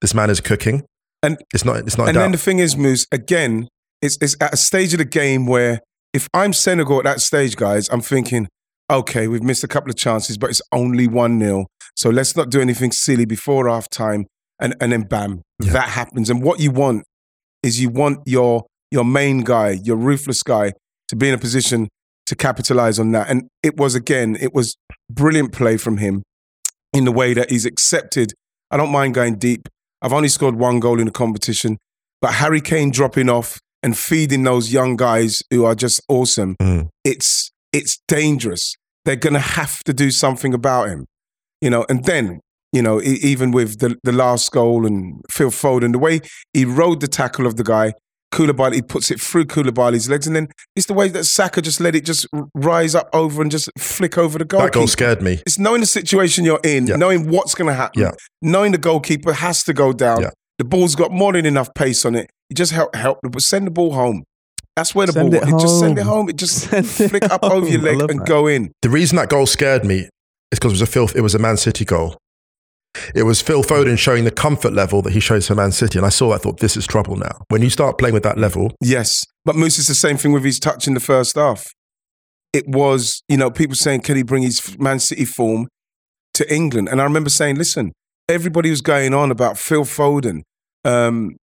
this 0.00 0.14
man 0.14 0.30
is 0.30 0.40
cooking. 0.40 0.84
And- 1.22 1.38
it's 1.54 1.64
not, 1.64 1.76
it's 1.78 1.96
not 1.98 2.08
And 2.08 2.16
then 2.16 2.32
the 2.32 2.38
thing 2.38 2.58
is, 2.58 2.76
Moose, 2.76 3.06
again, 3.12 3.68
it's, 4.02 4.18
it's 4.20 4.36
at 4.40 4.52
a 4.54 4.56
stage 4.56 4.92
of 4.92 4.98
the 4.98 5.04
game 5.04 5.46
where 5.46 5.80
if 6.12 6.28
I'm 6.34 6.52
Senegal 6.52 6.98
at 6.98 7.04
that 7.04 7.20
stage, 7.22 7.56
guys, 7.56 7.88
I'm 7.90 8.00
thinking, 8.02 8.48
okay, 8.92 9.26
we've 9.28 9.42
missed 9.42 9.64
a 9.64 9.68
couple 9.68 9.90
of 9.90 9.96
chances, 9.96 10.38
but 10.38 10.50
it's 10.50 10.62
only 10.70 11.08
1 11.08 11.40
0. 11.40 11.66
So 11.96 12.10
let's 12.10 12.36
not 12.36 12.50
do 12.50 12.60
anything 12.60 12.92
silly 12.92 13.24
before 13.24 13.68
half 13.68 13.88
time. 13.88 14.26
And, 14.60 14.74
and 14.80 14.92
then 14.92 15.02
bam, 15.02 15.42
Yeah. 15.60 15.72
that 15.72 15.88
happens. 15.88 16.30
And 16.30 16.42
what 16.42 16.60
you 16.60 16.70
want 16.70 17.04
is 17.62 17.80
you 17.80 17.88
want 17.88 18.18
your, 18.26 18.64
your 18.90 19.04
main 19.04 19.40
guy, 19.40 19.70
your 19.82 19.96
ruthless 19.96 20.42
guy, 20.42 20.72
to 21.08 21.16
be 21.16 21.28
in 21.28 21.34
a 21.34 21.38
position 21.38 21.88
to 22.26 22.36
capitalize 22.36 22.98
on 23.00 23.10
that. 23.12 23.28
And 23.28 23.48
it 23.62 23.76
was, 23.76 23.94
again, 23.96 24.36
it 24.40 24.54
was 24.54 24.76
brilliant 25.10 25.52
play 25.52 25.76
from 25.76 25.96
him 25.98 26.22
in 26.92 27.04
the 27.04 27.12
way 27.12 27.34
that 27.34 27.50
he's 27.50 27.66
accepted. 27.66 28.32
I 28.70 28.76
don't 28.76 28.92
mind 28.92 29.14
going 29.14 29.36
deep. 29.38 29.68
I've 30.00 30.12
only 30.12 30.28
scored 30.28 30.54
one 30.56 30.78
goal 30.80 30.98
in 31.00 31.06
the 31.06 31.10
competition, 31.12 31.78
but 32.20 32.34
Harry 32.34 32.60
Kane 32.60 32.90
dropping 32.90 33.28
off 33.28 33.58
and 33.82 33.98
feeding 33.98 34.44
those 34.44 34.72
young 34.72 34.96
guys 34.96 35.42
who 35.50 35.64
are 35.64 35.74
just 35.74 36.00
awesome. 36.08 36.56
Mm. 36.60 36.88
It's 37.04 37.50
it's 37.72 37.98
dangerous. 38.06 38.74
They're 39.04 39.16
going 39.16 39.34
to 39.34 39.40
have 39.40 39.82
to 39.84 39.92
do 39.92 40.10
something 40.10 40.54
about 40.54 40.88
him, 40.88 41.06
you 41.60 41.70
know. 41.70 41.84
And 41.88 42.04
then, 42.04 42.40
you 42.72 42.82
know, 42.82 43.00
even 43.02 43.50
with 43.50 43.80
the 43.80 43.96
the 44.04 44.12
last 44.12 44.50
goal 44.52 44.86
and 44.86 45.20
Phil 45.30 45.50
Foden, 45.50 45.92
the 45.92 45.98
way 45.98 46.20
he 46.52 46.64
rode 46.64 47.00
the 47.00 47.08
tackle 47.08 47.46
of 47.46 47.56
the 47.56 47.64
guy, 47.64 47.94
Koulibaly, 48.32 48.74
he 48.76 48.82
puts 48.82 49.10
it 49.10 49.20
through 49.20 49.44
Koulibaly's 49.46 50.08
legs, 50.08 50.26
and 50.26 50.34
then 50.36 50.48
it's 50.76 50.86
the 50.86 50.94
way 50.94 51.08
that 51.08 51.24
Saka 51.24 51.60
just 51.60 51.80
let 51.80 51.94
it 51.94 52.04
just 52.04 52.26
rise 52.54 52.94
up 52.94 53.10
over 53.12 53.42
and 53.42 53.50
just 53.50 53.68
flick 53.78 54.16
over 54.16 54.38
the 54.38 54.44
goal. 54.44 54.60
that 54.62 54.72
goal 54.72 54.86
scared 54.86 55.20
me. 55.20 55.42
It's 55.44 55.58
knowing 55.58 55.80
the 55.80 55.86
situation 55.86 56.44
you're 56.44 56.60
in, 56.64 56.86
Yeah. 56.86 56.96
knowing 56.96 57.28
what's 57.28 57.54
going 57.54 57.68
to 57.68 57.74
happen, 57.74 58.00
Yeah. 58.02 58.12
knowing 58.40 58.72
the 58.72 58.78
goalkeeper 58.78 59.32
has 59.34 59.62
to 59.64 59.74
go 59.74 59.92
down. 59.92 60.22
Yeah. 60.22 60.30
The 60.58 60.64
ball's 60.64 60.94
got 60.94 61.10
more 61.12 61.32
than 61.32 61.44
enough 61.44 61.74
pace 61.74 62.04
on 62.06 62.14
it. 62.14 62.30
You 62.48 62.54
just 62.54 62.72
help, 62.72 62.94
help, 62.94 63.18
send 63.38 63.66
the 63.66 63.70
ball 63.70 63.92
home. 63.92 64.22
That's 64.76 64.94
where 64.94 65.06
the 65.06 65.12
Send 65.12 65.32
ball. 65.32 65.42
it 65.42 65.48
It 65.48 65.60
just 65.60 65.78
send 65.80 65.98
it 65.98 66.02
home. 66.02 66.14
home. 66.14 66.28
It 66.30 66.36
just 66.36 66.58
Send 66.70 66.86
it 66.86 67.10
flick 67.10 67.24
up 67.24 67.42
over 67.44 67.68
your 67.68 67.80
leg 67.82 68.00
and 68.10 68.20
that. 68.20 68.26
go 68.26 68.46
in. 68.46 68.72
The 68.82 68.88
reason 68.90 69.16
that 69.16 69.28
goal 69.28 69.46
scared 69.46 69.84
me 69.84 70.08
is 70.50 70.58
because 70.58 70.72
it 70.72 70.74
was 70.74 70.82
a 70.82 70.86
filth. 70.86 71.14
it 71.16 71.20
was 71.20 71.34
a 71.34 71.38
Man 71.38 71.56
City 71.56 71.84
goal. 71.84 72.16
It 73.14 73.22
was 73.22 73.40
Phil 73.40 73.62
Foden 73.62 73.98
showing 73.98 74.24
the 74.24 74.30
comfort 74.30 74.74
level 74.74 75.00
that 75.02 75.12
he 75.14 75.20
shows 75.20 75.46
for 75.48 75.54
Man 75.54 75.72
City, 75.72 75.98
and 75.98 76.04
I 76.04 76.10
saw 76.10 76.28
that. 76.30 76.34
I 76.34 76.38
thought 76.38 76.60
this 76.60 76.76
is 76.76 76.86
trouble 76.86 77.16
now. 77.16 77.38
When 77.48 77.62
you 77.62 77.70
start 77.70 77.96
playing 77.98 78.12
with 78.14 78.22
that 78.24 78.36
level, 78.38 78.74
Yes, 78.82 79.24
but 79.46 79.56
Moose 79.56 79.78
is 79.78 79.86
the 79.86 79.94
same 79.94 80.18
thing 80.18 80.32
with 80.32 80.44
his 80.44 80.58
touch 80.58 80.86
in 80.86 80.92
the 80.94 81.00
first 81.00 81.36
half. 81.36 81.64
It 82.52 82.68
was, 82.68 83.22
you 83.28 83.38
know, 83.38 83.50
people 83.50 83.76
saying, 83.76 84.02
can 84.02 84.16
he 84.16 84.22
bring 84.22 84.42
his 84.42 84.78
Man 84.78 84.98
City 85.00 85.24
form 85.24 85.68
to 86.34 86.54
England? 86.54 86.88
And 86.90 87.00
I 87.00 87.04
remember 87.04 87.30
saying, 87.30 87.56
listen, 87.56 87.92
everybody 88.28 88.68
was 88.68 88.82
going 88.82 89.14
on 89.14 89.30
about 89.30 89.56
Phil 89.56 89.84
Foden. 89.84 90.42
Um, 90.84 91.30
Phil 91.30 91.38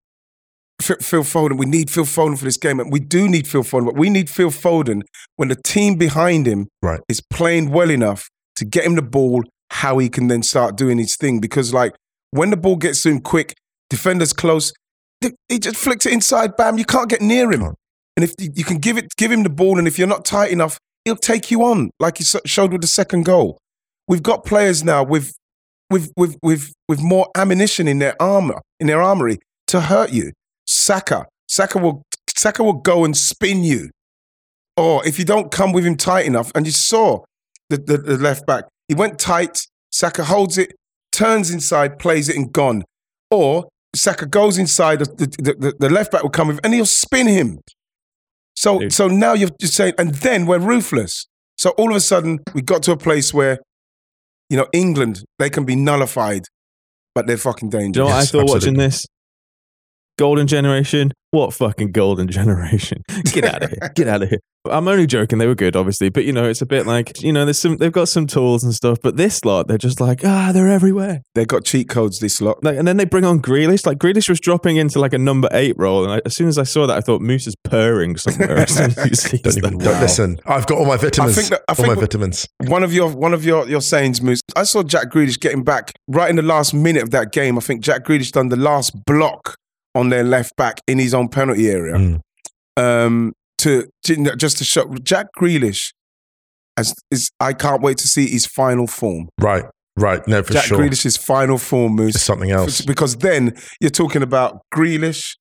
Phil 0.82 1.22
Foden, 1.22 1.58
we 1.58 1.66
need 1.66 1.90
Phil 1.90 2.04
Foden 2.04 2.38
for 2.38 2.44
this 2.44 2.56
game. 2.56 2.80
And 2.80 2.92
we 2.92 3.00
do 3.00 3.28
need 3.28 3.46
Phil 3.46 3.62
Foden, 3.62 3.84
but 3.86 3.96
we 3.96 4.10
need 4.10 4.30
Phil 4.30 4.50
Foden 4.50 5.02
when 5.36 5.48
the 5.48 5.56
team 5.56 5.96
behind 5.96 6.46
him 6.46 6.68
Right. 6.82 7.00
is 7.08 7.20
playing 7.20 7.70
well 7.70 7.90
enough 7.90 8.28
to 8.56 8.64
get 8.64 8.84
him 8.84 8.94
the 8.94 9.02
ball, 9.02 9.44
how 9.70 9.98
he 9.98 10.08
can 10.08 10.28
then 10.28 10.42
start 10.42 10.76
doing 10.76 10.98
his 10.98 11.16
thing. 11.16 11.40
Because, 11.40 11.72
like, 11.74 11.94
when 12.30 12.50
the 12.50 12.56
ball 12.56 12.76
gets 12.76 13.02
to 13.02 13.10
him 13.10 13.20
quick, 13.20 13.54
defenders 13.88 14.32
close, 14.32 14.72
he 15.48 15.58
just 15.58 15.76
flicks 15.76 16.06
it 16.06 16.12
inside, 16.12 16.56
bam, 16.56 16.78
you 16.78 16.84
can't 16.84 17.10
get 17.10 17.20
near 17.20 17.50
him. 17.50 17.62
And 18.16 18.24
if 18.24 18.32
you 18.38 18.50
you 18.54 18.64
can 18.64 18.78
give 18.78 18.96
it, 18.98 19.06
give 19.16 19.30
him 19.30 19.42
the 19.42 19.50
ball, 19.50 19.78
and 19.78 19.86
if 19.86 19.98
you're 19.98 20.08
not 20.08 20.24
tight 20.24 20.50
enough, 20.50 20.78
he'll 21.04 21.16
take 21.16 21.50
you 21.50 21.62
on, 21.62 21.90
like 22.00 22.18
he 22.18 22.24
showed 22.46 22.72
with 22.72 22.80
the 22.80 22.86
second 22.86 23.24
goal. 23.24 23.58
We've 24.08 24.22
got 24.22 24.44
players 24.44 24.82
now 24.82 25.04
with, 25.04 25.34
with, 25.90 26.12
with, 26.16 26.36
with, 26.42 26.72
with 26.88 27.00
more 27.00 27.28
ammunition 27.36 27.86
in 27.86 27.98
their 27.98 28.20
armor, 28.20 28.60
in 28.78 28.86
their 28.86 29.00
armory 29.02 29.38
to 29.68 29.80
hurt 29.82 30.12
you. 30.12 30.32
Saka, 30.72 31.26
Saka 31.48 31.78
will, 31.78 32.02
Saka 32.28 32.62
will 32.62 32.74
go 32.74 33.04
and 33.04 33.16
spin 33.16 33.64
you. 33.64 33.90
Or 34.76 35.04
if 35.06 35.18
you 35.18 35.24
don't 35.24 35.50
come 35.50 35.72
with 35.72 35.84
him 35.84 35.96
tight 35.96 36.26
enough, 36.26 36.52
and 36.54 36.64
you 36.64 36.72
saw 36.72 37.24
the, 37.68 37.76
the, 37.76 37.98
the 37.98 38.16
left 38.16 38.46
back, 38.46 38.64
he 38.88 38.94
went 38.94 39.18
tight. 39.18 39.58
Saka 39.90 40.22
holds 40.24 40.56
it, 40.56 40.72
turns 41.10 41.50
inside, 41.50 41.98
plays 41.98 42.28
it, 42.28 42.36
and 42.36 42.52
gone. 42.52 42.84
Or 43.32 43.68
Saka 43.96 44.26
goes 44.26 44.58
inside, 44.58 45.00
the, 45.00 45.06
the, 45.06 45.54
the, 45.58 45.74
the 45.80 45.90
left 45.90 46.12
back 46.12 46.22
will 46.22 46.30
come 46.30 46.46
with, 46.48 46.60
and 46.62 46.72
he'll 46.72 46.86
spin 46.86 47.26
him. 47.26 47.58
So, 48.54 48.78
Dude. 48.78 48.92
so 48.92 49.08
now 49.08 49.32
you're 49.32 49.50
just 49.60 49.74
saying, 49.74 49.94
and 49.98 50.14
then 50.14 50.46
we're 50.46 50.60
ruthless. 50.60 51.26
So 51.58 51.70
all 51.70 51.90
of 51.90 51.96
a 51.96 52.00
sudden, 52.00 52.38
we 52.54 52.62
got 52.62 52.82
to 52.84 52.92
a 52.92 52.96
place 52.96 53.34
where, 53.34 53.58
you 54.48 54.56
know, 54.56 54.68
England, 54.72 55.24
they 55.40 55.50
can 55.50 55.64
be 55.64 55.74
nullified, 55.74 56.42
but 57.14 57.26
they're 57.26 57.36
fucking 57.36 57.70
Do 57.70 57.78
you 57.78 57.88
know 57.88 57.92
dangerous. 57.92 58.06
what 58.06 58.14
I 58.14 58.18
Yes, 58.20 58.30
thought 58.30 58.48
watching 58.48 58.74
this? 58.78 59.04
Golden 60.20 60.46
generation. 60.46 61.12
What 61.30 61.54
fucking 61.54 61.92
golden 61.92 62.28
generation? 62.38 63.02
Get 63.32 63.44
out 63.44 63.62
of 63.62 63.70
here. 63.70 63.90
Get 63.94 64.06
out 64.06 64.22
of 64.22 64.28
here. 64.28 64.40
I'm 64.68 64.86
only 64.86 65.06
joking. 65.06 65.38
They 65.38 65.46
were 65.46 65.54
good, 65.54 65.74
obviously, 65.76 66.10
but 66.10 66.26
you 66.26 66.32
know, 66.34 66.44
it's 66.44 66.60
a 66.60 66.66
bit 66.66 66.86
like 66.86 67.22
you 67.22 67.32
know, 67.32 67.46
there's 67.46 67.58
some. 67.58 67.78
They've 67.78 67.90
got 67.90 68.08
some 68.08 68.26
tools 68.26 68.62
and 68.62 68.74
stuff, 68.74 68.98
but 69.02 69.16
this 69.16 69.42
lot, 69.46 69.66
they're 69.66 69.78
just 69.78 69.98
like 69.98 70.20
ah, 70.22 70.50
they're 70.52 70.68
everywhere. 70.68 71.22
They've 71.34 71.46
got 71.48 71.64
cheat 71.64 71.88
codes, 71.88 72.18
this 72.18 72.42
lot. 72.42 72.62
Like, 72.62 72.76
and 72.76 72.86
then 72.86 72.98
they 72.98 73.06
bring 73.06 73.24
on 73.24 73.40
Grealish. 73.40 73.86
Like 73.86 73.96
Grealish 73.96 74.28
was 74.28 74.38
dropping 74.40 74.76
into 74.76 74.98
like 75.00 75.14
a 75.14 75.18
number 75.18 75.48
eight 75.52 75.76
role, 75.78 76.04
and 76.04 76.12
I, 76.12 76.20
as 76.26 76.36
soon 76.36 76.48
as 76.48 76.58
I 76.58 76.64
saw 76.64 76.86
that, 76.86 76.98
I 76.98 77.00
thought 77.00 77.22
Moose 77.22 77.46
is 77.46 77.54
purring 77.64 78.18
somewhere. 78.18 78.58
as 78.58 78.74
soon 78.74 78.90
as 78.98 79.02
he 79.04 79.14
sees 79.14 79.40
don't 79.40 79.56
even 79.56 79.78
that. 79.78 79.84
don't 79.84 80.00
listen. 80.02 80.38
I've 80.44 80.66
got 80.66 80.76
all 80.76 80.84
my 80.84 80.98
vitamins. 80.98 81.38
I 81.38 81.40
think 81.40 81.50
that- 81.52 81.62
I 81.66 81.72
all 81.72 81.76
think 81.76 81.88
my 81.88 81.94
vitamins. 81.94 82.46
One 82.66 82.82
of 82.82 82.92
your 82.92 83.10
one 83.10 83.32
of 83.32 83.46
your 83.46 83.66
your 83.66 83.80
sayings, 83.80 84.20
Moose. 84.20 84.42
I 84.54 84.64
saw 84.64 84.82
Jack 84.82 85.10
Grealish 85.10 85.40
getting 85.40 85.64
back 85.64 85.92
right 86.06 86.28
in 86.28 86.36
the 86.36 86.42
last 86.42 86.74
minute 86.74 87.02
of 87.04 87.10
that 87.12 87.32
game. 87.32 87.56
I 87.56 87.62
think 87.62 87.80
Jack 87.80 88.04
Grealish 88.04 88.32
done 88.32 88.50
the 88.50 88.56
last 88.56 88.92
block 89.06 89.54
on 89.94 90.08
their 90.08 90.24
left 90.24 90.54
back 90.56 90.80
in 90.86 90.98
his 90.98 91.14
own 91.14 91.28
penalty 91.28 91.68
area. 91.70 91.94
Mm. 91.94 92.20
Um, 92.76 93.32
to, 93.58 93.86
to 94.04 94.36
just 94.36 94.58
to 94.58 94.64
show 94.64 94.86
Jack 95.02 95.26
Grealish 95.38 95.92
as 96.76 96.94
is. 97.10 97.30
I 97.40 97.52
can't 97.52 97.82
wait 97.82 97.98
to 97.98 98.06
see 98.08 98.26
his 98.28 98.46
final 98.46 98.86
form. 98.86 99.28
Right, 99.40 99.64
right. 99.96 100.26
No, 100.26 100.42
for 100.42 100.52
Jack 100.54 100.64
sure. 100.64 100.78
Grealish's 100.78 101.16
final 101.18 101.58
form, 101.58 101.96
Moose. 101.96 102.14
It's 102.14 102.24
something 102.24 102.50
else. 102.50 102.80
Because 102.82 103.16
then 103.16 103.54
you're 103.80 103.90
talking 103.90 104.22
about 104.22 104.60
Grealish, 104.74 105.36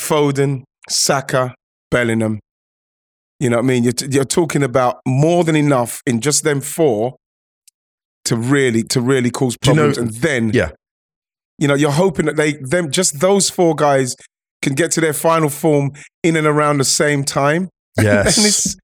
Foden, 0.00 0.62
Saka, 0.90 1.54
Bellingham. 1.90 2.40
You 3.40 3.48
know 3.50 3.56
what 3.58 3.64
I 3.64 3.68
mean? 3.68 3.84
You're, 3.84 3.92
t- 3.92 4.08
you're 4.10 4.24
talking 4.24 4.62
about 4.62 4.96
more 5.06 5.44
than 5.44 5.54
enough 5.56 6.02
in 6.06 6.20
just 6.20 6.42
them 6.44 6.60
four 6.60 7.14
to 8.24 8.36
really 8.36 8.82
to 8.82 9.00
really 9.00 9.30
cause 9.30 9.56
Do 9.62 9.70
you 9.70 9.76
know- 9.76 9.82
problems. 9.92 9.98
and 10.16 10.22
then 10.22 10.50
Yeah. 10.52 10.72
You 11.58 11.66
know, 11.68 11.74
you're 11.74 11.90
hoping 11.90 12.26
that 12.26 12.36
they 12.36 12.52
them 12.54 12.90
just 12.90 13.20
those 13.20 13.50
four 13.50 13.74
guys 13.74 14.14
can 14.62 14.74
get 14.74 14.90
to 14.92 15.00
their 15.00 15.12
final 15.12 15.48
form 15.48 15.92
in 16.22 16.36
and 16.36 16.46
around 16.46 16.78
the 16.78 16.84
same 16.84 17.24
time. 17.24 17.68
Yes. 18.00 18.36
and 18.38 18.46
it's 18.46 18.76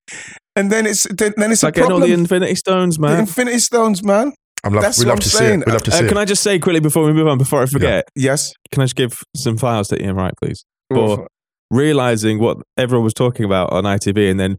and 0.57 0.73
then 0.73 0.87
it's 0.87 1.05
then, 1.05 1.35
then 1.37 1.53
it's 1.53 1.59
It's 1.59 1.63
a 1.63 1.67
like 1.67 1.75
getting 1.75 1.93
all 1.93 2.01
the 2.01 2.13
Infinity 2.13 2.57
Stones, 2.57 2.99
man. 2.99 3.11
The 3.11 3.15
man. 3.17 3.21
Infinity 3.21 3.59
Stones, 3.61 4.03
man. 4.03 4.33
I'm 4.65 4.73
love, 4.73 4.83
That's 4.83 4.99
we 4.99 5.05
what 5.05 5.09
love 5.11 5.17
I'm 5.19 5.21
to 5.23 5.29
see 5.29 5.37
saying. 5.39 5.61
it. 5.61 5.67
We 5.67 5.73
love 5.73 5.83
to 5.85 5.91
Uh, 5.93 5.95
see 5.99 6.09
can 6.09 6.17
it. 6.17 6.21
I 6.21 6.25
just 6.25 6.43
say 6.43 6.59
quickly 6.59 6.81
before 6.81 7.05
we 7.05 7.13
move 7.13 7.29
on, 7.29 7.39
before 7.39 7.63
I 7.63 7.67
forget, 7.67 8.09
Yes. 8.17 8.53
can 8.73 8.83
I 8.83 8.85
just 8.87 8.97
give 8.97 9.23
some 9.37 9.57
files 9.57 9.87
to 9.89 10.03
Ian 10.03 10.17
Wright, 10.17 10.33
please? 10.43 10.65
For 10.93 11.27
realizing 11.71 12.39
what 12.41 12.59
everyone 12.77 13.05
was 13.05 13.15
talking 13.15 13.45
about 13.45 13.73
on 13.73 13.85
ITV 13.85 14.31
and 14.31 14.39
then 14.41 14.57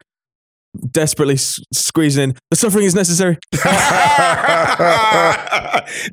desperately 0.91 1.35
s- 1.35 1.59
squeezing 1.73 2.31
in, 2.31 2.35
the 2.49 2.55
suffering 2.55 2.85
is 2.85 2.95
necessary. 2.95 3.37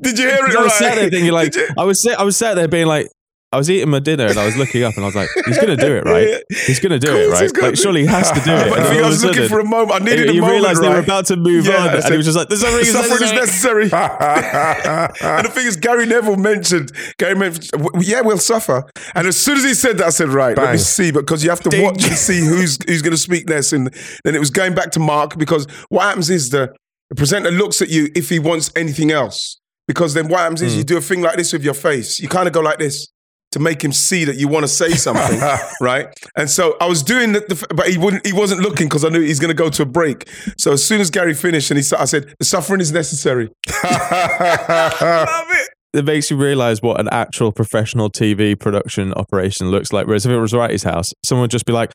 Did 0.01 0.17
you 0.19 0.27
hear 0.27 0.45
it 0.45 0.55
I 0.55 0.61
was 0.61 0.71
right? 0.71 0.71
sat 0.71 0.95
there 0.95 1.09
thinking 1.09 1.31
like, 1.31 1.53
I 1.77 1.83
was, 1.83 2.01
sit, 2.01 2.17
I 2.17 2.23
was 2.23 2.37
sat 2.37 2.55
there 2.55 2.67
being 2.67 2.87
like, 2.87 3.07
I 3.53 3.57
was 3.57 3.69
eating 3.69 3.89
my 3.89 3.99
dinner 3.99 4.25
and 4.25 4.37
I 4.37 4.45
was 4.45 4.57
looking 4.57 4.83
up 4.83 4.95
and 4.95 5.03
I 5.03 5.07
was 5.07 5.15
like, 5.15 5.29
he's 5.45 5.57
going 5.57 5.75
to 5.77 5.77
do 5.77 5.95
it, 5.95 6.03
right? 6.05 6.43
He's 6.65 6.79
going 6.79 6.91
to 6.91 6.99
do 6.99 7.15
it, 7.15 7.29
right? 7.29 7.55
Like, 7.61 7.77
surely 7.77 8.01
he 8.01 8.07
has 8.07 8.29
to 8.31 8.39
do 8.41 8.51
it. 8.51 8.73
I, 8.73 8.83
think 8.89 9.03
I 9.03 9.07
was 9.07 9.23
looking 9.23 9.43
sudden, 9.43 9.49
for 9.49 9.59
a 9.59 9.63
moment. 9.65 10.01
I 10.01 10.03
needed 10.03 10.29
he 10.29 10.37
a 10.37 10.41
moment, 10.41 10.51
realized 10.59 10.81
they 10.81 10.89
were 10.89 10.99
about 10.99 11.27
to 11.27 11.35
move 11.35 11.65
Yeah, 11.65 11.87
on, 11.87 11.95
and 11.95 12.03
he 12.05 12.17
was 12.17 12.25
just 12.25 12.37
like, 12.37 12.49
"The 12.49 12.57
suffering 12.57 12.81
is 12.81 12.91
Suffering 12.91 13.23
is 13.23 13.31
necessary." 13.31 13.83
and 13.93 15.45
the 15.45 15.51
thing 15.53 15.67
is, 15.67 15.75
Gary 15.77 16.05
Neville 16.05 16.35
mentioned, 16.37 16.91
Gary 17.17 17.35
mentioned, 17.35 17.69
yeah, 18.01 18.21
we'll 18.21 18.37
suffer. 18.37 18.83
And 19.15 19.27
as 19.27 19.37
soon 19.37 19.57
as 19.57 19.63
he 19.63 19.73
said 19.73 19.97
that, 19.99 20.07
I 20.07 20.09
said, 20.09 20.29
right, 20.29 20.57
let 20.57 20.71
me 20.71 20.77
see, 20.77 21.11
because 21.11 21.43
you 21.43 21.49
have 21.49 21.59
to 21.61 21.69
Ding. 21.69 21.83
watch 21.83 22.03
and 22.05 22.15
see 22.17 22.39
who's 22.39 22.77
who's 22.87 23.01
going 23.01 23.11
to 23.11 23.17
speak 23.17 23.47
next. 23.47 23.73
And 23.73 23.93
then 24.23 24.35
it 24.35 24.39
was 24.39 24.49
going 24.49 24.73
back 24.73 24.91
to 24.91 24.99
Mark, 24.99 25.37
because 25.37 25.67
what 25.89 26.03
happens 26.03 26.29
is 26.29 26.49
the, 26.49 26.73
the 27.09 27.15
presenter 27.15 27.51
looks 27.51 27.81
at 27.81 27.89
you 27.89 28.09
if 28.15 28.29
he 28.29 28.39
wants 28.39 28.71
anything 28.75 29.11
else. 29.11 29.59
Because 29.87 30.13
then 30.13 30.29
what 30.29 30.39
happens 30.39 30.61
is 30.61 30.73
Mm. 30.73 30.77
you 30.77 30.83
do 30.85 30.97
a 30.97 31.01
thing 31.01 31.21
like 31.21 31.35
this 31.35 31.51
with 31.51 31.63
your 31.63 31.73
face. 31.73 32.17
You 32.19 32.29
kind 32.29 32.47
of 32.47 32.53
go 32.53 32.61
like 32.61 32.79
this. 32.79 33.07
To 33.53 33.59
make 33.59 33.83
him 33.83 33.91
see 33.91 34.25
that 34.25 34.35
you 34.35 34.47
want 34.47 34.63
to 34.63 34.67
say 34.67 34.91
something, 34.91 35.39
right? 35.81 36.07
And 36.37 36.49
so 36.49 36.75
I 36.79 36.85
was 36.85 37.01
doing 37.01 37.31
the, 37.31 37.39
the 37.41 37.65
but 37.73 37.87
he 37.87 37.97
wouldn't. 37.97 38.25
He 38.27 38.33
wasn't 38.33 38.61
looking 38.61 38.87
because 38.87 39.03
I 39.05 39.09
knew 39.09 39.21
he's 39.21 39.39
going 39.39 39.49
to 39.55 39.55
go 39.63 39.69
to 39.69 39.81
a 39.83 39.85
break. 39.85 40.27
So 40.57 40.73
as 40.73 40.83
soon 40.83 41.01
as 41.01 41.09
Gary 41.09 41.33
finished, 41.33 41.71
and 41.71 41.79
he, 41.79 41.85
I 41.97 42.05
said, 42.05 42.33
"The 42.39 42.45
suffering 42.45 42.81
is 42.81 42.91
necessary." 42.91 43.49
Love 43.83 45.47
it. 45.51 45.69
It 45.93 46.05
makes 46.05 46.31
you 46.31 46.37
realize 46.37 46.81
what 46.81 46.99
an 46.99 47.07
actual 47.11 47.51
professional 47.51 48.09
TV 48.09 48.59
production 48.59 49.13
operation 49.13 49.69
looks 49.69 49.93
like. 49.93 50.07
Whereas 50.07 50.25
if 50.25 50.31
it 50.31 50.39
was 50.39 50.51
Wrighty's 50.51 50.83
house, 50.83 51.13
someone 51.23 51.43
would 51.43 51.51
just 51.51 51.65
be 51.65 51.73
like, 51.73 51.91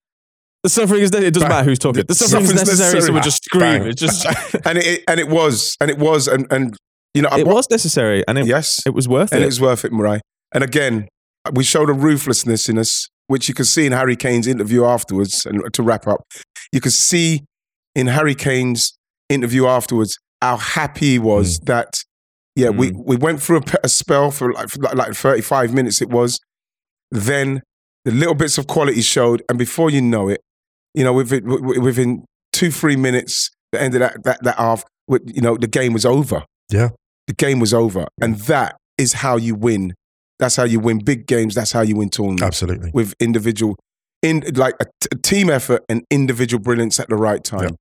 "The 0.62 0.68
suffering 0.68 1.02
is." 1.02 1.12
Ne- 1.12 1.26
it 1.26 1.34
doesn't 1.34 1.48
Bang. 1.48 1.58
matter 1.58 1.68
who's 1.68 1.80
talking. 1.80 2.02
The, 2.02 2.06
The 2.06 2.14
suffering 2.14 2.44
is 2.44 2.54
necessary. 2.54 2.94
necessary. 2.94 3.00
Someone 3.02 3.14
would 3.14 3.24
just 3.24 3.44
scream. 3.44 3.82
It 3.88 3.96
just. 3.96 4.24
and 4.66 4.78
it 4.78 5.02
and 5.08 5.18
it 5.18 5.28
was 5.28 5.76
and 5.80 5.90
it 5.90 5.98
was 5.98 6.28
and 6.28 6.46
and 6.52 6.76
you 7.14 7.22
know 7.22 7.30
it 7.36 7.44
what- 7.46 7.56
was 7.56 7.70
necessary, 7.70 8.22
and 8.28 8.38
it, 8.38 8.46
yes 8.46 8.80
it 8.86 8.94
was 8.94 9.08
worth 9.08 9.32
and 9.32 9.38
it. 9.40 9.42
And 9.42 9.44
it 9.44 9.46
was 9.46 9.60
worth 9.60 9.84
it, 9.84 9.90
Murai. 9.92 10.20
And 10.54 10.62
again, 10.62 11.08
we 11.52 11.64
showed 11.64 11.90
a 11.90 11.92
ruthlessness 11.92 12.68
in 12.68 12.78
us, 12.78 13.08
which 13.26 13.48
you 13.48 13.54
could 13.54 13.66
see 13.66 13.86
in 13.86 13.92
Harry 13.92 14.16
Kane's 14.16 14.46
interview 14.46 14.84
afterwards. 14.84 15.46
And 15.46 15.62
to 15.72 15.82
wrap 15.82 16.06
up, 16.06 16.26
you 16.72 16.80
could 16.80 16.92
see 16.92 17.44
in 17.94 18.06
Harry 18.08 18.34
Kane's 18.34 18.96
interview 19.28 19.66
afterwards 19.66 20.18
how 20.40 20.56
happy 20.56 21.12
he 21.12 21.18
was 21.18 21.58
mm. 21.58 21.66
that. 21.66 21.94
Yeah, 22.54 22.70
we, 22.70 22.90
mm. 22.90 23.04
we 23.06 23.16
went 23.16 23.40
through 23.40 23.58
a, 23.58 23.62
a 23.84 23.88
spell 23.88 24.30
for 24.30 24.52
like, 24.52 24.68
for 24.68 24.80
like 24.80 24.94
like 24.94 25.14
35 25.14 25.72
minutes, 25.72 26.02
it 26.02 26.10
was. 26.10 26.40
Then 27.10 27.62
the 28.04 28.10
little 28.10 28.34
bits 28.34 28.58
of 28.58 28.66
quality 28.66 29.00
showed, 29.00 29.42
and 29.48 29.58
before 29.58 29.90
you 29.90 30.02
know 30.02 30.28
it, 30.28 30.40
you 30.94 31.04
know, 31.04 31.12
within, 31.12 31.44
within 31.80 32.24
two, 32.52 32.70
three 32.70 32.96
minutes, 32.96 33.50
the 33.72 33.80
end 33.80 33.94
of 33.94 34.00
that, 34.00 34.24
that, 34.24 34.42
that 34.42 34.56
half, 34.56 34.84
you 35.26 35.40
know, 35.40 35.56
the 35.56 35.66
game 35.66 35.92
was 35.92 36.04
over. 36.04 36.44
Yeah. 36.70 36.90
The 37.26 37.34
game 37.34 37.60
was 37.60 37.74
over. 37.74 38.06
And 38.20 38.36
that 38.40 38.76
is 38.96 39.12
how 39.14 39.36
you 39.36 39.54
win. 39.54 39.94
That's 40.38 40.56
how 40.56 40.64
you 40.64 40.80
win 40.80 40.98
big 40.98 41.26
games. 41.26 41.54
That's 41.54 41.72
how 41.72 41.80
you 41.82 41.96
win 41.96 42.10
tournaments 42.10 42.42
Absolutely. 42.42 42.90
with 42.94 43.14
individual, 43.18 43.76
in 44.22 44.44
like 44.54 44.74
a, 44.80 44.84
t- 44.84 45.08
a 45.12 45.16
team 45.16 45.50
effort 45.50 45.84
and 45.88 46.04
individual 46.10 46.62
brilliance 46.62 47.00
at 47.00 47.08
the 47.08 47.16
right 47.16 47.42
time. 47.42 47.62
Yeah. 47.62 47.76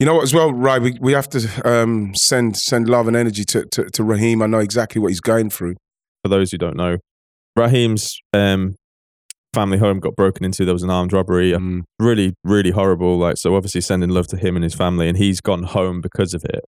You 0.00 0.06
know 0.06 0.14
what, 0.16 0.24
as 0.24 0.34
well, 0.34 0.52
right? 0.52 0.82
We, 0.82 0.98
we 1.00 1.12
have 1.12 1.28
to 1.30 1.48
um, 1.64 2.14
send 2.14 2.56
send 2.56 2.88
love 2.88 3.06
and 3.06 3.16
energy 3.16 3.44
to, 3.44 3.64
to, 3.66 3.84
to 3.90 4.04
Raheem. 4.04 4.42
I 4.42 4.46
know 4.46 4.58
exactly 4.58 5.00
what 5.00 5.08
he's 5.08 5.20
going 5.20 5.50
through. 5.50 5.76
For 6.24 6.28
those 6.28 6.50
who 6.50 6.58
don't 6.58 6.76
know, 6.76 6.98
Raheem's 7.56 8.18
um, 8.32 8.74
family 9.54 9.78
home 9.78 10.00
got 10.00 10.16
broken 10.16 10.44
into. 10.44 10.64
There 10.64 10.74
was 10.74 10.82
an 10.82 10.90
armed 10.90 11.12
robbery. 11.12 11.52
Mm. 11.52 11.82
Really, 12.00 12.34
really 12.42 12.72
horrible. 12.72 13.16
Like 13.18 13.36
so, 13.38 13.54
obviously 13.54 13.80
sending 13.82 14.10
love 14.10 14.26
to 14.28 14.36
him 14.36 14.56
and 14.56 14.64
his 14.64 14.74
family, 14.74 15.08
and 15.08 15.16
he's 15.16 15.40
gone 15.40 15.62
home 15.62 16.00
because 16.00 16.34
of 16.34 16.44
it. 16.44 16.64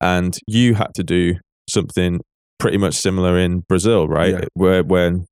And 0.00 0.38
you 0.46 0.74
had 0.74 0.94
to 0.94 1.02
do 1.02 1.36
something 1.68 2.20
pretty 2.58 2.78
much 2.78 2.94
similar 2.94 3.38
in 3.38 3.60
Brazil, 3.68 4.08
right? 4.08 4.32
Yeah. 4.34 4.44
Where 4.54 4.82
when 4.82 5.26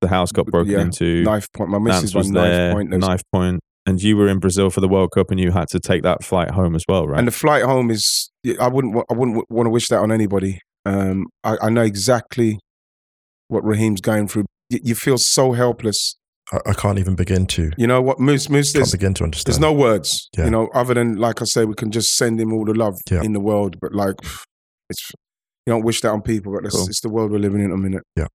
the 0.00 0.08
house 0.08 0.30
got 0.32 0.46
broken 0.46 0.72
Yeah. 0.72 0.80
into, 0.82 1.22
Knife 1.22 1.46
point. 1.52 1.70
My 1.70 1.78
missus 1.78 2.02
Nance 2.02 2.14
was 2.14 2.26
was 2.26 2.30
knife 2.30 2.44
there, 2.44 2.72
point. 2.72 2.90
There's- 2.90 3.00
knife 3.06 3.22
point, 3.32 3.60
and 3.86 4.02
you 4.02 4.16
were 4.16 4.28
in 4.28 4.38
Brazil 4.38 4.70
for 4.70 4.80
the 4.80 4.88
World 4.88 5.10
Cup, 5.12 5.30
and 5.30 5.40
you 5.40 5.50
had 5.50 5.68
to 5.68 5.80
take 5.80 6.02
that 6.02 6.22
flight 6.22 6.50
home 6.52 6.74
as 6.74 6.84
well, 6.88 7.06
right? 7.08 7.18
And 7.18 7.26
the 7.26 7.32
flight 7.32 7.64
home 7.64 7.90
is. 7.90 8.30
I 8.60 8.68
wouldn't. 8.68 8.96
I 9.10 9.14
wouldn't 9.14 9.44
want 9.50 9.66
to 9.66 9.70
wish 9.70 9.88
that 9.88 9.98
on 9.98 10.12
anybody. 10.12 10.60
Um, 10.86 11.26
I, 11.44 11.56
I 11.62 11.70
know 11.70 11.82
exactly 11.82 12.58
what 13.48 13.64
Raheem's 13.64 14.00
going 14.00 14.28
through. 14.28 14.46
You, 14.70 14.78
you 14.82 14.94
feel 14.94 15.18
so 15.18 15.52
helpless. 15.52 16.14
I, 16.52 16.58
I 16.66 16.72
can't 16.74 16.98
even 16.98 17.14
begin 17.14 17.46
to 17.48 17.72
You 17.76 17.86
know 17.86 18.00
what, 18.00 18.20
Moose? 18.20 18.48
Moose, 18.48 18.72
can't 18.72 18.84
there's, 18.84 18.92
begin 18.92 19.12
to 19.14 19.24
understand. 19.24 19.52
there's 19.52 19.60
no 19.60 19.72
words. 19.72 20.28
Yeah. 20.38 20.44
You 20.44 20.50
know, 20.50 20.68
other 20.74 20.94
than 20.94 21.16
like 21.16 21.42
I 21.42 21.44
say, 21.46 21.64
we 21.64 21.74
can 21.74 21.90
just 21.90 22.14
send 22.14 22.40
him 22.40 22.52
all 22.52 22.64
the 22.64 22.72
love 22.74 22.94
Yeah. 23.10 23.22
in 23.22 23.32
the 23.32 23.40
world. 23.40 23.76
But 23.80 23.92
like, 23.92 24.14
it's 24.88 25.10
you 25.68 25.74
don't 25.74 25.84
wish 25.84 26.00
that 26.00 26.08
on 26.08 26.22
people. 26.22 26.54
But 26.54 26.64
it's, 26.64 26.74
Cool. 26.74 26.86
it's 26.86 27.00
the 27.02 27.10
world 27.10 27.30
we're 27.30 27.38
living 27.38 27.60
in 27.60 27.66
at 27.70 27.74
the 27.74 27.76
minute. 27.76 28.02
Yeah. 28.16 28.28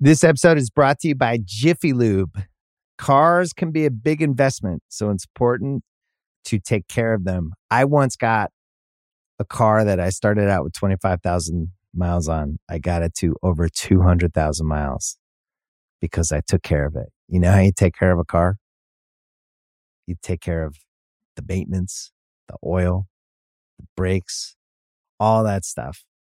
This 0.00 0.24
episode 0.24 0.58
is 0.58 0.70
brought 0.70 0.98
to 1.00 1.08
you 1.08 1.14
by 1.14 1.38
Jiffy 1.44 1.92
Lube. 1.92 2.42
Cars 2.98 3.52
can 3.52 3.70
be 3.70 3.86
a 3.86 3.92
big 3.92 4.20
investment, 4.20 4.82
so 4.88 5.10
it's 5.10 5.24
important 5.24 5.84
to 6.46 6.58
take 6.58 6.88
care 6.88 7.14
of 7.14 7.22
them. 7.24 7.52
I 7.70 7.84
once 7.84 8.16
got 8.16 8.50
a 9.38 9.44
car 9.44 9.84
that 9.84 10.00
I 10.00 10.10
started 10.10 10.48
out 10.48 10.64
with 10.64 10.72
25,000 10.72 11.68
miles 11.94 12.28
on. 12.28 12.58
I 12.68 12.78
got 12.78 13.02
it 13.02 13.14
to 13.18 13.36
over 13.40 13.68
200,000 13.68 14.66
miles 14.66 15.16
because 16.00 16.32
I 16.32 16.40
took 16.40 16.62
care 16.64 16.86
of 16.86 16.96
it. 16.96 17.10
You 17.28 17.38
know 17.38 17.52
how 17.52 17.60
you 17.60 17.72
take 17.72 17.94
care 17.96 18.10
of 18.10 18.18
a 18.18 18.24
car? 18.24 18.56
You 20.08 20.16
take 20.20 20.40
care 20.40 20.64
of 20.64 20.76
the 21.36 21.44
maintenance, 21.46 22.10
the 22.48 22.56
oil, 22.66 23.06
the 23.78 23.86
brakes, 23.96 24.56
all 25.20 25.44
that 25.44 25.64
stuff. 25.64 26.02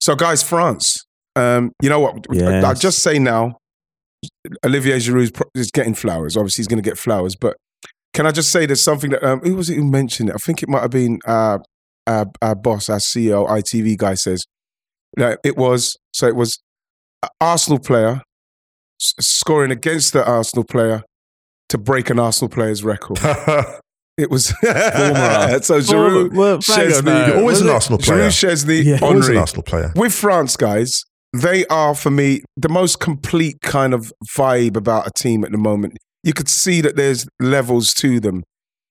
So, 0.00 0.14
guys, 0.14 0.42
France. 0.42 1.04
Um, 1.36 1.72
you 1.82 1.88
know 1.88 2.00
what? 2.00 2.26
Yes. 2.32 2.64
I'll 2.64 2.74
just 2.74 3.00
say 3.00 3.18
now, 3.18 3.58
Olivier 4.64 4.96
Giroud 4.96 5.40
is 5.54 5.70
getting 5.70 5.94
flowers. 5.94 6.36
Obviously, 6.36 6.62
he's 6.62 6.68
going 6.68 6.82
to 6.82 6.88
get 6.88 6.98
flowers. 6.98 7.36
But 7.36 7.56
can 8.14 8.26
I 8.26 8.32
just 8.32 8.50
say 8.50 8.66
there's 8.66 8.82
something 8.82 9.10
that 9.10 9.22
um, 9.22 9.40
who 9.40 9.54
was 9.54 9.70
it 9.70 9.76
who 9.76 9.88
mentioned 9.88 10.30
it? 10.30 10.34
I 10.34 10.38
think 10.38 10.62
it 10.62 10.68
might 10.68 10.82
have 10.82 10.90
been 10.90 11.20
uh, 11.26 11.58
our, 12.06 12.26
our 12.42 12.54
boss, 12.56 12.88
our 12.88 12.98
CEO, 12.98 13.48
ITV 13.48 13.96
guy 13.96 14.14
says 14.14 14.44
that 15.16 15.38
it 15.44 15.56
was 15.56 15.96
so 16.12 16.26
it 16.26 16.34
was 16.34 16.58
an 17.22 17.28
Arsenal 17.40 17.78
player 17.78 18.22
scoring 18.98 19.70
against 19.70 20.12
the 20.12 20.26
Arsenal 20.26 20.64
player 20.64 21.02
to 21.68 21.78
break 21.78 22.10
an 22.10 22.18
Arsenal 22.18 22.48
player's 22.48 22.82
record. 22.82 23.18
It 24.18 24.30
was 24.30 24.46
so 24.46 24.54
Giroud, 25.80 26.34
Well, 26.34 26.58
Szczesny, 26.58 27.36
always 27.36 27.60
an 27.60 27.68
it? 27.68 27.72
Arsenal 27.72 27.98
player. 27.98 28.28
Giroud, 28.28 28.64
Szczesny, 28.64 28.84
Yeah. 28.84 28.98
Always 29.00 29.28
an 29.28 29.36
Arsenal 29.36 29.62
player. 29.62 29.92
With 29.96 30.12
France, 30.12 30.56
guys, 30.56 31.04
they 31.32 31.64
are 31.66 31.94
for 31.94 32.10
me 32.10 32.42
the 32.56 32.68
most 32.68 33.00
complete 33.00 33.60
kind 33.62 33.94
of 33.94 34.12
vibe 34.36 34.76
about 34.76 35.06
a 35.06 35.10
team 35.16 35.44
at 35.44 35.52
the 35.52 35.58
moment. 35.58 35.96
You 36.24 36.32
could 36.32 36.48
see 36.48 36.80
that 36.80 36.96
there's 36.96 37.26
levels 37.40 37.94
to 37.94 38.18
them, 38.18 38.42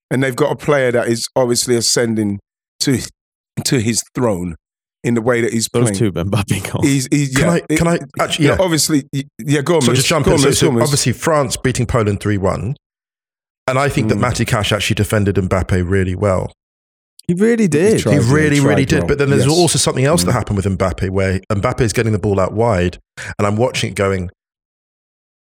and 0.09 0.23
they've 0.23 0.35
got 0.35 0.51
a 0.51 0.55
player 0.55 0.91
that 0.93 1.09
is 1.09 1.27
obviously 1.35 1.75
ascending 1.75 2.39
to 2.81 2.99
to 3.65 3.79
his 3.81 4.01
throne 4.15 4.55
in 5.03 5.13
the 5.15 5.21
way 5.21 5.41
that 5.41 5.51
he's 5.51 5.67
Those 5.73 5.91
playing. 5.91 5.95
two 5.95 6.11
Mbappe 6.11 6.71
goals. 6.71 6.85
He's, 6.85 7.07
he's, 7.11 7.35
Can 7.35 7.45
yeah, 7.47 7.51
I- 7.69 7.75
can 7.75 7.87
I- 7.87 7.99
actually, 8.19 8.45
yeah, 8.45 8.55
yeah. 8.57 8.63
obviously, 8.63 9.03
yeah. 9.39 9.61
Go 9.61 9.75
on, 9.75 9.81
So 9.81 9.93
just 9.93 10.07
jump 10.07 10.25
go 10.25 10.33
in. 10.33 10.37
So, 10.39 10.51
so 10.51 10.67
go 10.67 10.69
on, 10.69 10.73
Moose. 10.75 10.83
obviously 10.83 11.13
France 11.13 11.57
beating 11.57 11.85
Poland 11.85 12.19
3 12.21 12.37
1. 12.37 12.75
And 13.67 13.77
I 13.77 13.89
think 13.89 14.08
that 14.10 14.15
Mm. 14.17 14.21
Matty 14.21 14.45
Cash 14.45 14.71
actually 14.71 14.95
defended 14.95 15.36
Mbappe 15.36 15.88
really 15.89 16.15
well. 16.15 16.51
he 17.27 17.34
really 17.34 17.67
did. 17.67 17.99
tried. 17.99 18.13
He 18.13 18.19
really, 18.19 18.62
really 18.62 18.86
did. 18.86 18.99
well. 18.99 19.08
But 19.10 19.17
then 19.17 19.30
there's 19.30 19.45
Yes. 19.45 19.51
also 19.53 19.77
something 19.77 20.06
else 20.06 20.23
that 20.23 20.32
Mm. 20.32 20.36
happened 20.36 20.56
with 20.56 20.65
Mbappe 20.65 21.10
where 21.10 21.41
Mbappe 21.51 21.82
is 21.82 21.91
getting 21.91 22.13
the 22.13 22.19
ball 22.19 22.39
out 22.39 22.53
wide. 22.53 22.99
And 23.38 23.45
I'm 23.45 23.58
watching 23.58 23.89
it 23.91 23.95
going, 23.97 24.30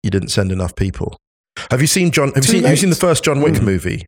you 0.05 0.11
didn't 0.11 0.29
send 0.29 0.53
enough 0.53 0.77
people. 0.77 1.16
Have 1.72 1.81
you 1.81 1.88
seen 1.88 2.12
John? 2.12 2.29
Have 2.37 2.44
you 2.44 2.50
seen, 2.53 2.62
have 2.62 2.70
you 2.70 2.77
seen 2.77 2.90
the 2.90 2.96
first 2.96 3.24
John 3.24 3.40
Wick 3.40 3.55
Mm. 3.55 3.62
movie? 3.64 4.07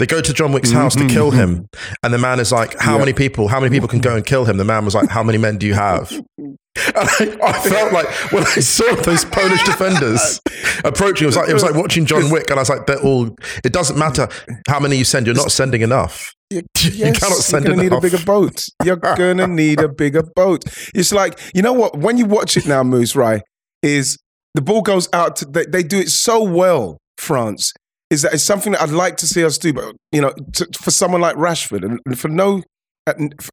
They 0.00 0.06
go 0.06 0.20
to 0.20 0.32
John 0.32 0.50
Wick's 0.52 0.72
house 0.72 0.96
to 0.96 1.06
kill 1.06 1.30
him, 1.32 1.66
and 2.02 2.12
the 2.14 2.18
man 2.18 2.40
is 2.40 2.50
like, 2.50 2.76
"How 2.80 2.94
Yeah. 2.94 2.98
many 3.00 3.12
people? 3.12 3.46
How 3.48 3.60
many 3.60 3.70
people 3.72 3.88
can 3.88 4.00
go 4.00 4.16
and 4.16 4.24
kill 4.26 4.44
him?" 4.46 4.56
The 4.56 4.64
man 4.64 4.84
was 4.84 4.94
like, 4.96 5.08
"How 5.10 5.22
many 5.22 5.38
men 5.38 5.58
do 5.58 5.66
you 5.68 5.74
have?" 5.74 6.12
And 6.86 7.40
I, 7.42 7.48
I 7.48 7.52
felt 7.68 7.92
like 7.92 8.06
when 8.32 8.42
I 8.44 8.60
saw 8.60 8.94
those 8.96 9.24
Polish 9.24 9.62
defenders 9.64 10.40
approaching, 10.84 11.24
it 11.24 11.26
was 11.26 11.36
like 11.36 11.48
it 11.48 11.54
was 11.54 11.62
like 11.62 11.74
watching 11.74 12.06
John 12.06 12.30
Wick, 12.30 12.50
and 12.50 12.58
I 12.58 12.62
was 12.62 12.68
like, 12.70 12.86
"They're 12.86 13.00
all." 13.02 13.34
It 13.64 13.72
doesn't 13.72 13.98
matter 13.98 14.28
how 14.68 14.80
many 14.80 14.96
you 14.96 15.04
send; 15.04 15.26
you're 15.26 15.34
not 15.34 15.52
sending 15.52 15.82
enough. 15.82 16.34
You, 16.50 16.62
You 16.82 17.12
cannot 17.12 17.36
send 17.42 17.66
enough. 17.66 17.76
you're 17.76 17.76
gonna 17.76 17.82
need 17.82 17.92
a 17.92 18.00
bigger 18.00 18.24
boat. 18.24 18.62
You're 18.82 18.96
gonna 18.96 19.46
need 19.62 19.80
a 19.82 19.88
bigger 19.88 20.22
boat. 20.34 20.64
It's 20.94 21.12
like 21.12 21.38
you 21.54 21.60
know 21.60 21.74
what? 21.74 21.98
When 21.98 22.16
you 22.16 22.24
watch 22.24 22.56
it 22.56 22.66
now, 22.66 22.82
Moose, 22.82 23.14
right? 23.14 23.42
Is 23.82 24.16
the 24.54 24.62
ball 24.62 24.80
goes 24.80 25.10
out? 25.12 25.36
To, 25.36 25.44
they, 25.44 25.66
they 25.66 25.82
do 25.82 25.98
it 25.98 26.08
so 26.08 26.42
well, 26.42 26.96
France. 27.18 27.74
Is 28.08 28.22
that 28.22 28.32
it's 28.32 28.44
something 28.44 28.72
that 28.72 28.80
I'd 28.80 28.88
like 28.88 29.18
to 29.18 29.26
see 29.26 29.44
us 29.44 29.58
do, 29.58 29.74
but 29.74 29.94
you 30.10 30.22
know, 30.22 30.32
to, 30.54 30.66
for 30.80 30.90
someone 30.90 31.20
like 31.20 31.36
Rashford, 31.36 31.84
and, 31.84 32.00
and 32.06 32.18
for 32.18 32.28
no, 32.28 32.62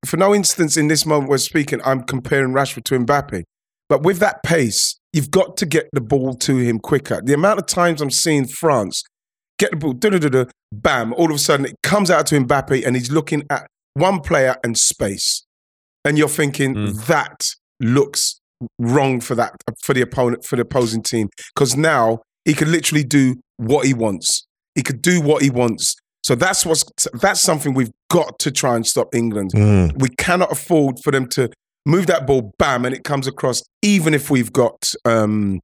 for 0.05 0.17
no 0.17 0.33
instance 0.33 0.77
in 0.77 0.87
this 0.87 1.05
moment 1.05 1.29
we're 1.29 1.37
speaking, 1.37 1.81
I'm 1.85 2.03
comparing 2.03 2.53
Rashford 2.53 2.83
to 2.85 2.99
Mbappe. 2.99 3.43
But 3.87 4.03
with 4.03 4.19
that 4.19 4.41
pace, 4.43 4.97
you've 5.13 5.31
got 5.31 5.57
to 5.57 5.65
get 5.65 5.87
the 5.93 6.01
ball 6.01 6.33
to 6.35 6.57
him 6.57 6.79
quicker. 6.79 7.21
The 7.23 7.33
amount 7.33 7.59
of 7.59 7.67
times 7.67 8.01
I'm 8.01 8.09
seeing 8.11 8.45
France 8.47 9.03
get 9.57 9.71
the 9.71 9.77
ball, 9.77 9.93
da-da-da-da, 9.93 10.45
bam, 10.73 11.13
all 11.13 11.29
of 11.29 11.35
a 11.35 11.39
sudden 11.39 11.65
it 11.65 11.75
comes 11.83 12.11
out 12.11 12.25
to 12.27 12.39
Mbappe 12.39 12.85
and 12.85 12.95
he's 12.95 13.11
looking 13.11 13.43
at 13.49 13.67
one 13.93 14.19
player 14.19 14.55
and 14.63 14.77
space. 14.77 15.45
And 16.03 16.17
you're 16.17 16.27
thinking 16.27 16.75
Mm. 16.75 17.05
that 17.07 17.41
looks 17.79 18.39
wrong 18.79 19.19
for 19.21 19.35
that 19.35 19.53
for 19.81 19.93
the 19.93 20.01
opponent 20.01 20.45
for 20.45 20.55
the 20.55 20.61
opposing 20.61 21.03
team 21.03 21.29
because 21.53 21.75
now 21.75 22.19
he 22.45 22.53
could 22.53 22.67
literally 22.69 23.03
do 23.03 23.35
what 23.57 23.85
he 23.85 23.93
wants. 23.93 24.45
He 24.75 24.81
could 24.81 25.01
do 25.01 25.21
what 25.21 25.41
he 25.41 25.49
wants. 25.49 25.95
So 26.23 26.35
that's 26.35 26.65
what's 26.65 26.83
that's 27.21 27.41
something 27.41 27.73
we've 27.73 27.91
got 28.15 28.39
to 28.39 28.49
try 28.51 28.75
and 28.77 28.85
stop 28.87 29.07
England. 29.13 29.51
Mm. 29.53 29.99
We 30.01 30.09
cannot 30.25 30.51
afford 30.51 30.93
for 31.03 31.11
them 31.11 31.27
to 31.35 31.49
move 31.85 32.07
that 32.07 32.25
ball, 32.27 32.51
bam, 32.57 32.85
and 32.85 32.95
it 32.95 33.03
comes 33.03 33.27
across. 33.27 33.61
Even 33.81 34.13
if 34.13 34.29
we've 34.29 34.51
got, 34.53 34.77
um, 35.05 35.59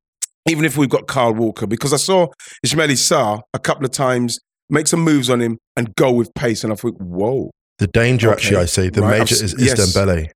even 0.49 0.65
if 0.65 0.77
we've 0.77 0.89
got 0.89 1.07
Kyle 1.07 1.33
Walker, 1.33 1.65
because 1.67 1.93
I 1.93 1.97
saw 1.97 2.27
Ismaila 2.65 2.97
Sarr 3.09 3.41
a 3.53 3.59
couple 3.59 3.85
of 3.85 3.91
times 3.91 4.39
make 4.69 4.87
some 4.87 5.01
moves 5.01 5.29
on 5.29 5.39
him 5.41 5.57
and 5.77 5.93
go 5.95 6.11
with 6.11 6.29
pace, 6.33 6.63
and 6.63 6.71
I 6.73 6.75
thought, 6.75 6.95
whoa, 6.99 7.49
The 7.79 7.87
danger, 7.87 8.27
Okay. 8.29 8.35
actually, 8.37 8.57
I 8.57 8.65
see 8.65 8.89
the 8.89 9.01
Right, 9.01 9.19
major 9.19 9.35
I've 9.35 9.43
is, 9.43 9.53
is 9.53 9.65
yes. 9.65 9.79
Dembele. 9.79 10.27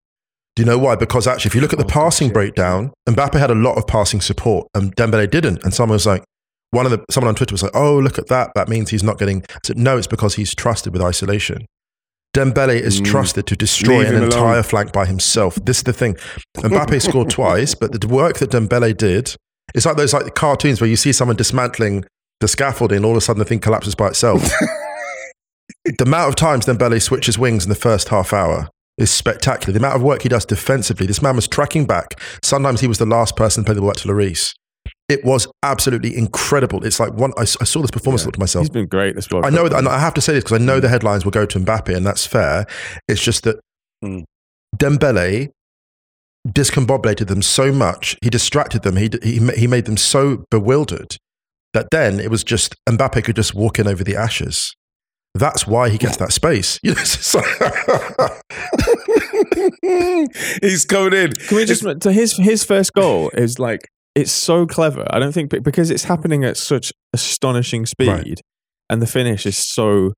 Do 0.55 0.61
you 0.63 0.65
know 0.65 0.77
why? 0.79 0.95
Because 0.95 1.27
actually, 1.27 1.49
if 1.49 1.55
you 1.55 1.61
look 1.61 1.73
at 1.73 1.79
the 1.79 1.85
Oh, 1.85 1.99
passing 2.01 2.27
shit. 2.29 2.33
breakdown, 2.33 2.91
Mbappe 3.09 3.37
had 3.45 3.51
a 3.51 3.55
lot 3.67 3.75
of 3.77 3.85
passing 3.87 4.21
support, 4.21 4.67
and 4.73 4.95
Dembele 4.95 5.29
didn't. 5.29 5.63
And 5.63 5.73
someone 5.73 5.95
was 5.95 6.05
like, 6.07 6.23
one 6.71 6.85
of 6.87 6.91
the 6.91 6.99
someone 7.11 7.29
on 7.29 7.35
Twitter 7.35 7.53
was 7.53 7.63
like, 7.63 7.75
"Oh, 7.75 7.97
look 7.99 8.17
at 8.17 8.27
that! 8.27 8.51
That 8.55 8.67
means 8.67 8.89
he's 8.89 9.03
not 9.03 9.17
getting." 9.19 9.43
I 9.51 9.59
said, 9.65 9.77
"No, 9.77 9.97
it's 9.97 10.07
because 10.07 10.35
he's 10.35 10.53
trusted 10.55 10.91
with 10.93 11.01
isolation." 11.01 11.65
Dembele 12.35 12.79
is 12.79 12.99
Mm. 12.99 13.05
trusted 13.05 13.47
to 13.47 13.55
destroy 13.55 13.99
Leave 13.99 14.09
an 14.09 14.15
him 14.15 14.23
alone. 14.23 14.31
entire 14.33 14.63
flank 14.63 14.91
by 14.91 15.05
himself. 15.05 15.55
This 15.63 15.77
is 15.77 15.83
the 15.83 15.93
thing. 15.93 16.15
Mbappe 16.57 17.01
scored 17.01 17.29
twice, 17.29 17.73
but 17.75 17.99
the 17.99 18.07
work 18.07 18.39
that 18.39 18.51
Dembele 18.51 18.95
did, 18.95 19.35
it's 19.73 19.85
like 19.85 19.95
those 19.95 20.13
like 20.13 20.35
cartoons 20.35 20.81
where 20.81 20.89
you 20.89 20.97
see 20.97 21.11
someone 21.13 21.37
dismantling 21.37 22.03
the 22.41 22.47
scaffolding, 22.49 22.97
and 22.97 23.05
all 23.05 23.11
of 23.11 23.17
a 23.17 23.21
sudden 23.21 23.39
the 23.39 23.45
thing 23.45 23.59
collapses 23.59 23.95
by 23.95 24.07
itself. 24.07 24.43
the 25.85 26.03
amount 26.03 26.29
of 26.29 26.35
times 26.35 26.65
Dembele 26.65 27.01
switches 27.01 27.39
wings 27.39 27.63
in 27.63 27.69
the 27.69 27.75
first 27.75 28.09
half 28.09 28.33
hour 28.33 28.67
is 28.97 29.09
spectacular. 29.11 29.71
The 29.73 29.79
amount 29.79 29.95
of 29.95 30.03
work 30.03 30.21
he 30.23 30.29
does 30.29 30.45
defensively. 30.45 31.05
This 31.07 31.21
man 31.21 31.35
was 31.35 31.47
tracking 31.47 31.85
back. 31.85 32.19
Sometimes 32.43 32.81
he 32.81 32.87
was 32.87 32.97
the 32.97 33.05
last 33.05 33.35
person 33.35 33.63
to 33.63 33.65
play 33.67 33.75
the 33.75 33.81
ball 33.81 33.91
back 33.91 33.97
to 33.97 34.07
Lloris. 34.09 34.53
It 35.07 35.23
was 35.23 35.47
absolutely 35.61 36.17
incredible. 36.17 36.83
It's 36.83 36.99
like 36.99 37.13
one. 37.13 37.31
I 37.37 37.45
saw 37.45 37.81
this 37.81 37.91
performance. 37.91 38.23
Yeah. 38.23 38.25
Thought 38.25 38.33
to 38.33 38.39
myself, 38.39 38.63
He's 38.63 38.69
been 38.71 38.87
great 38.87 39.15
this 39.15 39.29
World 39.29 39.45
I 39.45 39.49
know 39.49 39.69
that, 39.69 39.77
and 39.77 39.87
I 39.87 39.99
have 39.99 40.15
to 40.15 40.21
say 40.21 40.33
this 40.33 40.43
because 40.43 40.59
I 40.59 40.65
know 40.65 40.79
the 40.79 40.89
headlines 40.89 41.25
will 41.25 41.31
go 41.31 41.45
to 41.45 41.59
Mbappe, 41.59 41.95
and 41.95 42.05
that's 42.05 42.25
fair. 42.25 42.65
It's 43.07 43.23
just 43.23 43.43
that 43.43 43.59
Mm. 44.03 44.25
Dembele 44.75 45.51
discombobulated 46.47 47.27
them 47.27 47.41
so 47.41 47.71
much, 47.71 48.17
he 48.21 48.29
distracted 48.29 48.83
them, 48.83 48.97
he, 48.97 49.09
he, 49.23 49.39
he 49.55 49.67
made 49.67 49.85
them 49.85 49.97
so 49.97 50.45
bewildered 50.51 51.17
that 51.73 51.87
then 51.91 52.19
it 52.19 52.29
was 52.29 52.43
just 52.43 52.75
Mbappe 52.87 53.23
could 53.23 53.35
just 53.35 53.55
walk 53.55 53.79
in 53.79 53.87
over 53.87 54.03
the 54.03 54.15
ashes. 54.15 54.75
That's 55.33 55.67
why 55.67 55.89
he 55.89 55.97
gets 55.97 56.17
that 56.17 56.31
space. 56.31 56.79
You 56.83 56.93
know, 56.93 57.01
it's 57.01 57.35
he's 60.61 60.85
coming 60.85 61.13
in. 61.13 61.31
Can 61.33 61.57
we 61.57 61.65
just 61.65 61.83
to 62.01 62.11
his 62.11 62.37
his 62.37 62.63
first 62.63 62.93
goal 62.93 63.31
is 63.33 63.59
like 63.59 63.89
it's 64.15 64.31
so 64.31 64.65
clever. 64.65 65.05
I 65.09 65.19
don't 65.19 65.33
think 65.33 65.49
because 65.63 65.91
it's 65.91 66.05
happening 66.05 66.43
at 66.43 66.57
such 66.57 66.91
astonishing 67.13 67.85
speed, 67.85 68.07
Right. 68.09 68.41
and 68.89 69.01
the 69.01 69.07
finish 69.07 69.45
is 69.45 69.57
so 69.57 70.13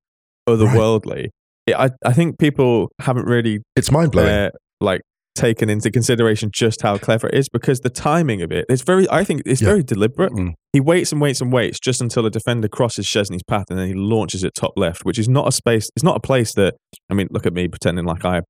otherworldly. 0.47 1.27
It, 1.65 1.75
I 1.75 1.89
I 2.05 2.13
think 2.13 2.39
people 2.39 2.89
haven't 3.01 3.25
really 3.25 3.59
it's 3.75 3.91
mind 3.91 4.11
blowing. 4.11 4.29
uh, 4.29 4.49
like 4.79 5.01
taken 5.35 5.69
into 5.69 5.91
consideration 5.91 6.49
just 6.51 6.81
how 6.81 6.97
clever 6.97 7.27
it 7.27 7.35
is 7.35 7.47
because 7.47 7.81
the 7.81 7.91
timing 7.91 8.41
of 8.41 8.51
it 8.51 8.65
it's 8.69 8.81
very 8.81 9.07
I 9.11 9.23
think 9.23 9.43
it's 9.45 9.61
Yeah. 9.61 9.67
very 9.69 9.83
deliberate. 9.83 10.31
Mm. 10.33 10.53
He 10.73 10.79
waits 10.79 11.11
and 11.11 11.21
waits 11.21 11.41
and 11.41 11.51
waits 11.53 11.79
just 11.79 12.01
until 12.01 12.25
a 12.25 12.31
defender 12.31 12.67
crosses 12.67 13.05
Szczesny's 13.05 13.43
path 13.43 13.65
and 13.69 13.77
then 13.77 13.87
he 13.87 13.93
launches 13.93 14.43
it 14.43 14.53
top 14.55 14.73
left, 14.77 15.05
which 15.05 15.19
is 15.19 15.27
not 15.29 15.47
a 15.47 15.51
space. 15.51 15.89
It's 15.95 16.03
not 16.03 16.15
a 16.17 16.19
place 16.21 16.53
that 16.55 16.75
I 17.09 17.13
mean. 17.13 17.27
Look 17.31 17.45
at 17.45 17.53
me 17.53 17.67
pretending 17.67 18.05
like 18.05 18.23
I 18.25 18.41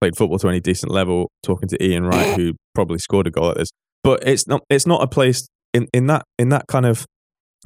played 0.00 0.16
football 0.16 0.38
to 0.38 0.48
any 0.48 0.60
decent 0.60 0.92
level, 0.92 1.28
talking 1.42 1.68
to 1.70 1.84
Ian 1.84 2.04
Wright, 2.06 2.34
who 2.38 2.54
probably 2.74 2.98
scored 2.98 3.26
a 3.26 3.30
goal 3.30 3.50
at 3.50 3.56
this. 3.58 3.68
But 4.04 4.26
it's 4.26 4.46
not. 4.46 4.62
It's 4.70 4.86
not 4.86 5.02
a 5.02 5.06
place 5.08 5.48
in 5.74 5.86
in 5.92 6.06
that 6.06 6.24
in 6.38 6.48
that 6.50 6.66
kind 6.68 6.86
of. 6.86 7.04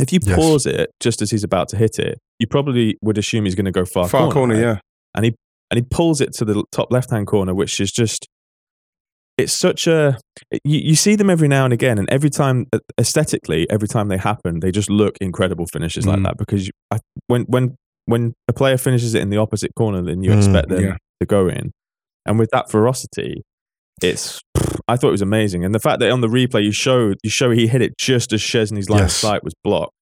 If 0.01 0.13
you 0.13 0.21
Yes. 0.25 0.37
pause 0.37 0.67
it 0.67 0.91
just 1.01 1.21
as 1.21 1.31
he's 1.31 1.45
about 1.45 1.69
to 1.69 1.77
hit 1.77 1.99
it, 1.99 2.19
you 2.39 2.47
probably 2.47 2.97
would 3.03 3.19
assume 3.19 3.45
he's 3.45 3.55
going 3.55 3.67
to 3.67 3.71
go 3.73 3.85
far, 3.85 4.09
Far 4.09 4.31
corner, 4.33 4.55
right? 4.55 4.61
yeah. 4.63 4.79
and 5.15 5.27
he 5.27 5.35
and 5.71 5.79
he 5.79 5.83
pulls 5.91 6.21
it 6.23 6.33
to 6.35 6.45
the 6.47 6.65
top 6.73 6.91
left 6.91 7.11
hand 7.11 7.27
corner, 7.27 7.55
which 7.55 7.79
is 7.79 7.93
just 7.93 8.27
it's 9.39 9.53
such 9.53 9.87
a 9.87 10.19
you, 10.65 10.79
you 10.81 10.95
see 10.95 11.15
them 11.15 11.29
every 11.31 11.49
now 11.49 11.65
and 11.65 11.73
again, 11.75 11.99
and 11.99 12.09
every 12.11 12.31
time 12.31 12.67
aesthetically, 12.99 13.69
every 13.71 13.89
time 13.89 14.09
they 14.09 14.17
happen, 14.19 14.61
they 14.61 14.71
just 14.71 14.89
look 14.91 15.17
incredible 15.21 15.67
finishes 15.67 16.07
like 16.07 16.19
Mm. 16.21 16.25
that 16.25 16.39
because 16.39 16.67
you, 16.67 16.73
I, 16.91 16.99
when 17.27 17.43
when 17.43 17.77
when 18.07 18.33
a 18.49 18.53
player 18.53 18.79
finishes 18.79 19.15
it 19.15 19.23
in 19.23 19.29
the 19.31 19.37
opposite 19.39 19.73
corner, 19.77 20.03
then 20.03 20.23
you 20.23 20.31
Mm, 20.31 20.37
expect 20.39 20.69
them 20.71 20.83
yeah. 20.83 20.97
to 21.21 21.27
go 21.27 21.49
in, 21.49 21.71
and 22.27 22.39
with 22.39 22.49
that 22.53 22.71
ferocity. 22.71 23.43
It's. 24.03 24.41
I 24.89 24.97
thought 24.97 25.09
it 25.09 25.13
was 25.13 25.23
amazing, 25.23 25.65
and 25.65 25.75
the 25.75 25.79
fact 25.81 26.01
that 26.01 26.11
on 26.11 26.21
the 26.21 26.29
replay 26.29 26.63
you 26.65 26.73
show 26.73 27.15
you 27.23 27.31
show 27.31 27.51
he 27.51 27.67
hit 27.67 27.83
it 27.83 27.97
just 27.99 28.33
as 28.33 28.41
Szczesny's 28.41 28.89
line 28.91 29.01
of 29.01 29.05
Yes. 29.07 29.17
sight 29.17 29.43
was 29.45 29.55
blocked. 29.65 29.93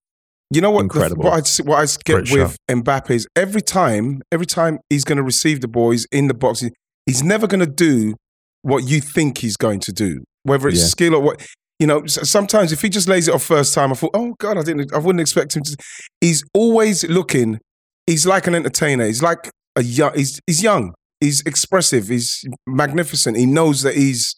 You 0.49 0.59
know 0.61 0.71
what? 0.71 0.79
the- 0.79 0.83
Incredible. 0.85 1.23
what 1.23 1.33
I 1.59 1.63
what 1.63 1.77
I 1.79 1.85
get 2.03 2.31
with 2.31 2.57
Mbappe 2.69 3.11
is 3.11 3.27
every 3.35 3.61
time, 3.61 4.21
every 4.31 4.45
time 4.45 4.79
he's 4.89 5.03
going 5.05 5.17
to 5.17 5.23
receive 5.23 5.61
the 5.61 5.67
ball, 5.67 5.91
he's 5.91 6.05
in 6.11 6.27
the 6.27 6.33
box. 6.33 6.63
He's 7.05 7.23
never 7.23 7.47
going 7.47 7.61
to 7.61 7.65
do 7.71 8.15
what 8.63 8.83
you 8.83 9.01
think 9.01 9.39
he's 9.39 9.57
going 9.57 9.79
to 9.81 9.91
do, 9.91 10.23
whether 10.43 10.67
it's 10.67 10.79
Yeah. 10.81 10.85
skill 10.87 11.15
or 11.15 11.21
what. 11.21 11.45
You 11.79 11.87
know, 11.87 12.05
sometimes 12.05 12.71
if 12.71 12.81
he 12.83 12.89
just 12.89 13.07
lays 13.07 13.27
it 13.27 13.33
off 13.33 13.41
first 13.43 13.73
time, 13.73 13.91
I 13.91 13.95
thought, 13.95 14.11
oh 14.13 14.35
god, 14.39 14.55
I 14.57 14.61
didn't, 14.61 14.93
I 14.93 14.99
wouldn't 14.99 15.19
expect 15.21 15.55
him 15.55 15.63
to. 15.63 15.75
He's 16.19 16.43
always 16.53 17.03
looking. 17.09 17.57
He's 18.05 18.27
like 18.27 18.45
an 18.45 18.53
entertainer. 18.53 19.05
He's 19.05 19.23
like 19.23 19.49
a 19.75 19.81
young. 19.83 20.11
He's 20.15 20.39
he's 20.45 20.61
young. 20.61 20.93
He's 21.21 21.41
expressive. 21.41 22.07
He's 22.09 22.43
magnificent. 22.67 23.37
He 23.37 23.45
knows 23.47 23.81
that 23.83 23.95
he's 23.95 24.35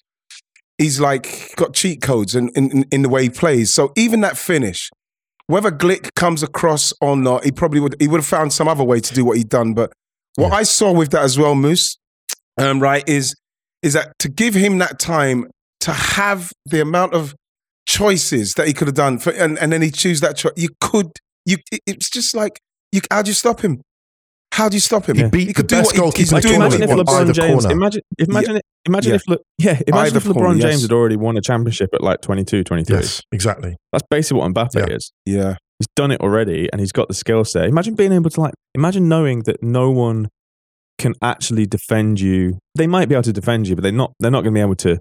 he's 0.78 1.00
like 1.00 1.54
got 1.56 1.74
cheat 1.74 2.02
codes 2.02 2.36
in, 2.36 2.50
in, 2.50 2.86
in 2.92 3.02
the 3.04 3.10
way 3.10 3.24
he 3.24 3.30
plays. 3.30 3.74
So 3.74 3.92
even 3.96 4.22
that 4.22 4.38
finish, 4.38 4.90
whether 5.48 5.72
Glik 5.72 6.14
comes 6.16 6.42
across 6.44 6.94
or 7.02 7.16
not, 7.18 7.44
he 7.44 7.52
probably 7.52 7.80
would 7.80 7.96
he 8.00 8.08
would 8.08 8.18
have 8.20 8.26
found 8.26 8.54
some 8.54 8.68
other 8.68 8.84
way 8.84 9.00
to 9.00 9.14
do 9.14 9.24
what 9.26 9.38
he'd 9.38 9.50
done. 9.50 9.74
But 9.74 9.92
what 10.36 10.50
Yeah. 10.50 10.56
I 10.56 10.64
saw 10.64 10.92
with 10.92 11.12
that 11.12 11.24
as 11.24 11.38
well, 11.38 11.56
Moose, 11.56 11.98
um, 12.58 12.80
right, 12.80 13.08
is 13.08 13.36
is 13.82 13.94
that 13.94 14.18
to 14.20 14.30
give 14.30 14.54
him 14.54 14.78
that 14.80 15.00
time 15.00 15.48
to 15.82 15.92
have 15.92 16.52
the 16.66 16.80
amount 16.82 17.14
of 17.14 17.36
choices 17.86 18.54
that 18.54 18.68
he 18.68 18.74
could 18.74 18.88
have 18.88 18.96
done, 18.96 19.20
for, 19.20 19.32
and, 19.32 19.60
and 19.60 19.72
then 19.74 19.82
he 19.82 19.92
choose 19.92 20.22
that 20.22 20.38
choice. 20.38 20.54
You 20.56 20.70
could, 20.80 21.12
you. 21.46 21.58
it- 21.72 21.82
It's 21.86 22.10
just 22.10 22.34
like, 22.34 22.60
you, 22.94 23.02
how 23.12 23.22
do 23.22 23.30
you 23.30 23.34
stop 23.36 23.60
him? 23.62 23.82
How 24.54 24.70
do 24.70 24.76
you 24.78 24.80
stop 24.80 25.10
him? 25.10 25.18
He 25.18 25.24
beat 25.28 25.46
the 25.48 25.54
could 25.54 25.68
do 25.68 25.76
best 25.78 25.88
what 25.88 25.96
he- 25.96 26.00
goalkeeper 26.02 26.20
he's 26.20 26.32
Like, 26.34 26.44
doing 26.44 26.60
what 26.60 26.66
imagine 26.74 26.80
he 26.80 26.84
if 26.84 26.90
tournament 26.90 27.10
wants. 27.10 27.40
on 27.40 27.44
LeBron 27.44 27.48
James, 27.50 27.64
corner. 27.66 27.76
imagine, 27.76 28.02
imagine, 28.20 28.56
it, 28.58 28.66
imagine 28.86 29.12
Yeah. 29.12 29.16
if, 29.16 29.28
Le, 29.28 29.38
yeah, 29.58 29.80
imagine 29.88 29.94
Either 29.96 30.18
if 30.18 30.24
LeBron 30.26 30.34
corner, 30.34 30.60
James 30.62 30.82
had 30.82 30.92
already 30.92 31.16
won 31.18 31.38
a 31.38 31.42
championship 31.42 31.90
at 31.94 32.02
like 32.02 32.22
22, 32.22 32.64
23. 32.64 32.96
yes, 32.98 33.22
exactly. 33.32 33.76
That's 33.92 34.06
basically 34.10 34.42
what 34.42 34.54
Mbappe 34.54 34.76
Yeah. 34.88 34.96
is. 34.96 35.12
Yeah, 35.26 35.56
He's 35.80 35.88
done 35.96 36.12
it 36.12 36.22
already, 36.22 36.70
and 36.72 36.80
he's 36.80 36.92
got 36.92 37.08
the 37.08 37.14
skill 37.14 37.44
set. 37.44 37.66
Imagine 37.66 37.96
being 37.96 38.12
able 38.14 38.30
to 38.30 38.40
like, 38.42 38.54
imagine 38.76 39.10
knowing 39.10 39.44
that 39.44 39.62
no 39.64 39.90
one 39.92 40.28
can 41.00 41.14
actually 41.22 41.66
defend 41.66 42.20
you. 42.20 42.60
They 42.76 42.88
might 42.88 43.10
be 43.10 43.16
able 43.16 43.24
to 43.24 43.34
defend 43.34 43.68
you, 43.68 43.76
but 43.76 43.82
they're 43.82 43.92
not. 43.92 44.14
They're 44.20 44.32
not 44.32 44.42
going 44.44 44.54
to 44.54 44.58
be 44.58 44.62
able 44.62 44.76
to 44.76 45.00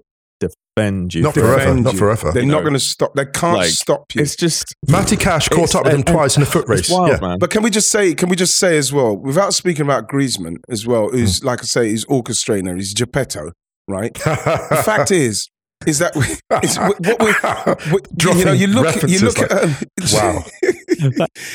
defend 0.75 1.13
you. 1.13 1.21
Not 1.21 1.35
Defend 1.35 1.53
forever. 1.55 1.81
Not 1.81 1.95
forever. 1.95 2.31
they're 2.33 2.43
You 2.43 2.51
not 2.51 2.61
going 2.61 2.73
to 2.73 2.79
stop. 2.79 3.13
They 3.13 3.25
can't 3.25 3.57
like, 3.59 3.69
stop 3.69 4.13
you. 4.15 4.21
It's 4.21 4.35
just 4.35 4.65
Matty 4.89 5.15
Cash 5.15 5.47
caught 5.49 5.75
up 5.75 5.83
with 5.85 5.93
him 5.93 5.99
and- 5.99 6.07
twice 6.07 6.35
in 6.35 6.43
a 6.43 6.45
foot 6.45 6.67
race. 6.67 6.81
It's 6.81 6.89
wild, 6.89 7.09
yeah. 7.09 7.19
man. 7.21 7.39
But 7.39 7.51
can 7.51 7.63
we 7.63 7.69
just 7.69 7.89
say, 7.89 8.13
can 8.15 8.27
we 8.27 8.35
just 8.35 8.55
say 8.57 8.77
as 8.77 8.91
well, 8.91 9.15
without 9.15 9.53
speaking 9.53 9.83
about 9.83 10.09
Griezmann 10.09 10.55
as 10.69 10.85
well, 10.85 11.09
who's 11.09 11.39
Hmm. 11.39 11.47
like 11.47 11.61
I 11.61 11.65
say, 11.65 11.89
he's 11.89 12.05
orchestrator, 12.05 12.75
he's 12.75 12.93
Geppetto, 12.93 13.51
right? 13.87 14.13
the 14.23 14.81
fact 14.85 15.11
is, 15.11 15.49
is 15.85 15.99
that 15.99 16.15
we, 16.15 16.23
it's, 16.61 16.77
what 16.77 16.99
we, 17.01 17.93
we, 17.93 18.39
you 18.39 18.45
know 18.45 18.51
you 18.53 18.67
look 18.67 19.01
you 19.07 19.19
look 19.19 19.37
like- 19.37 19.51
at 19.51 19.63
um, 19.63 19.75
Wow. 20.13 20.43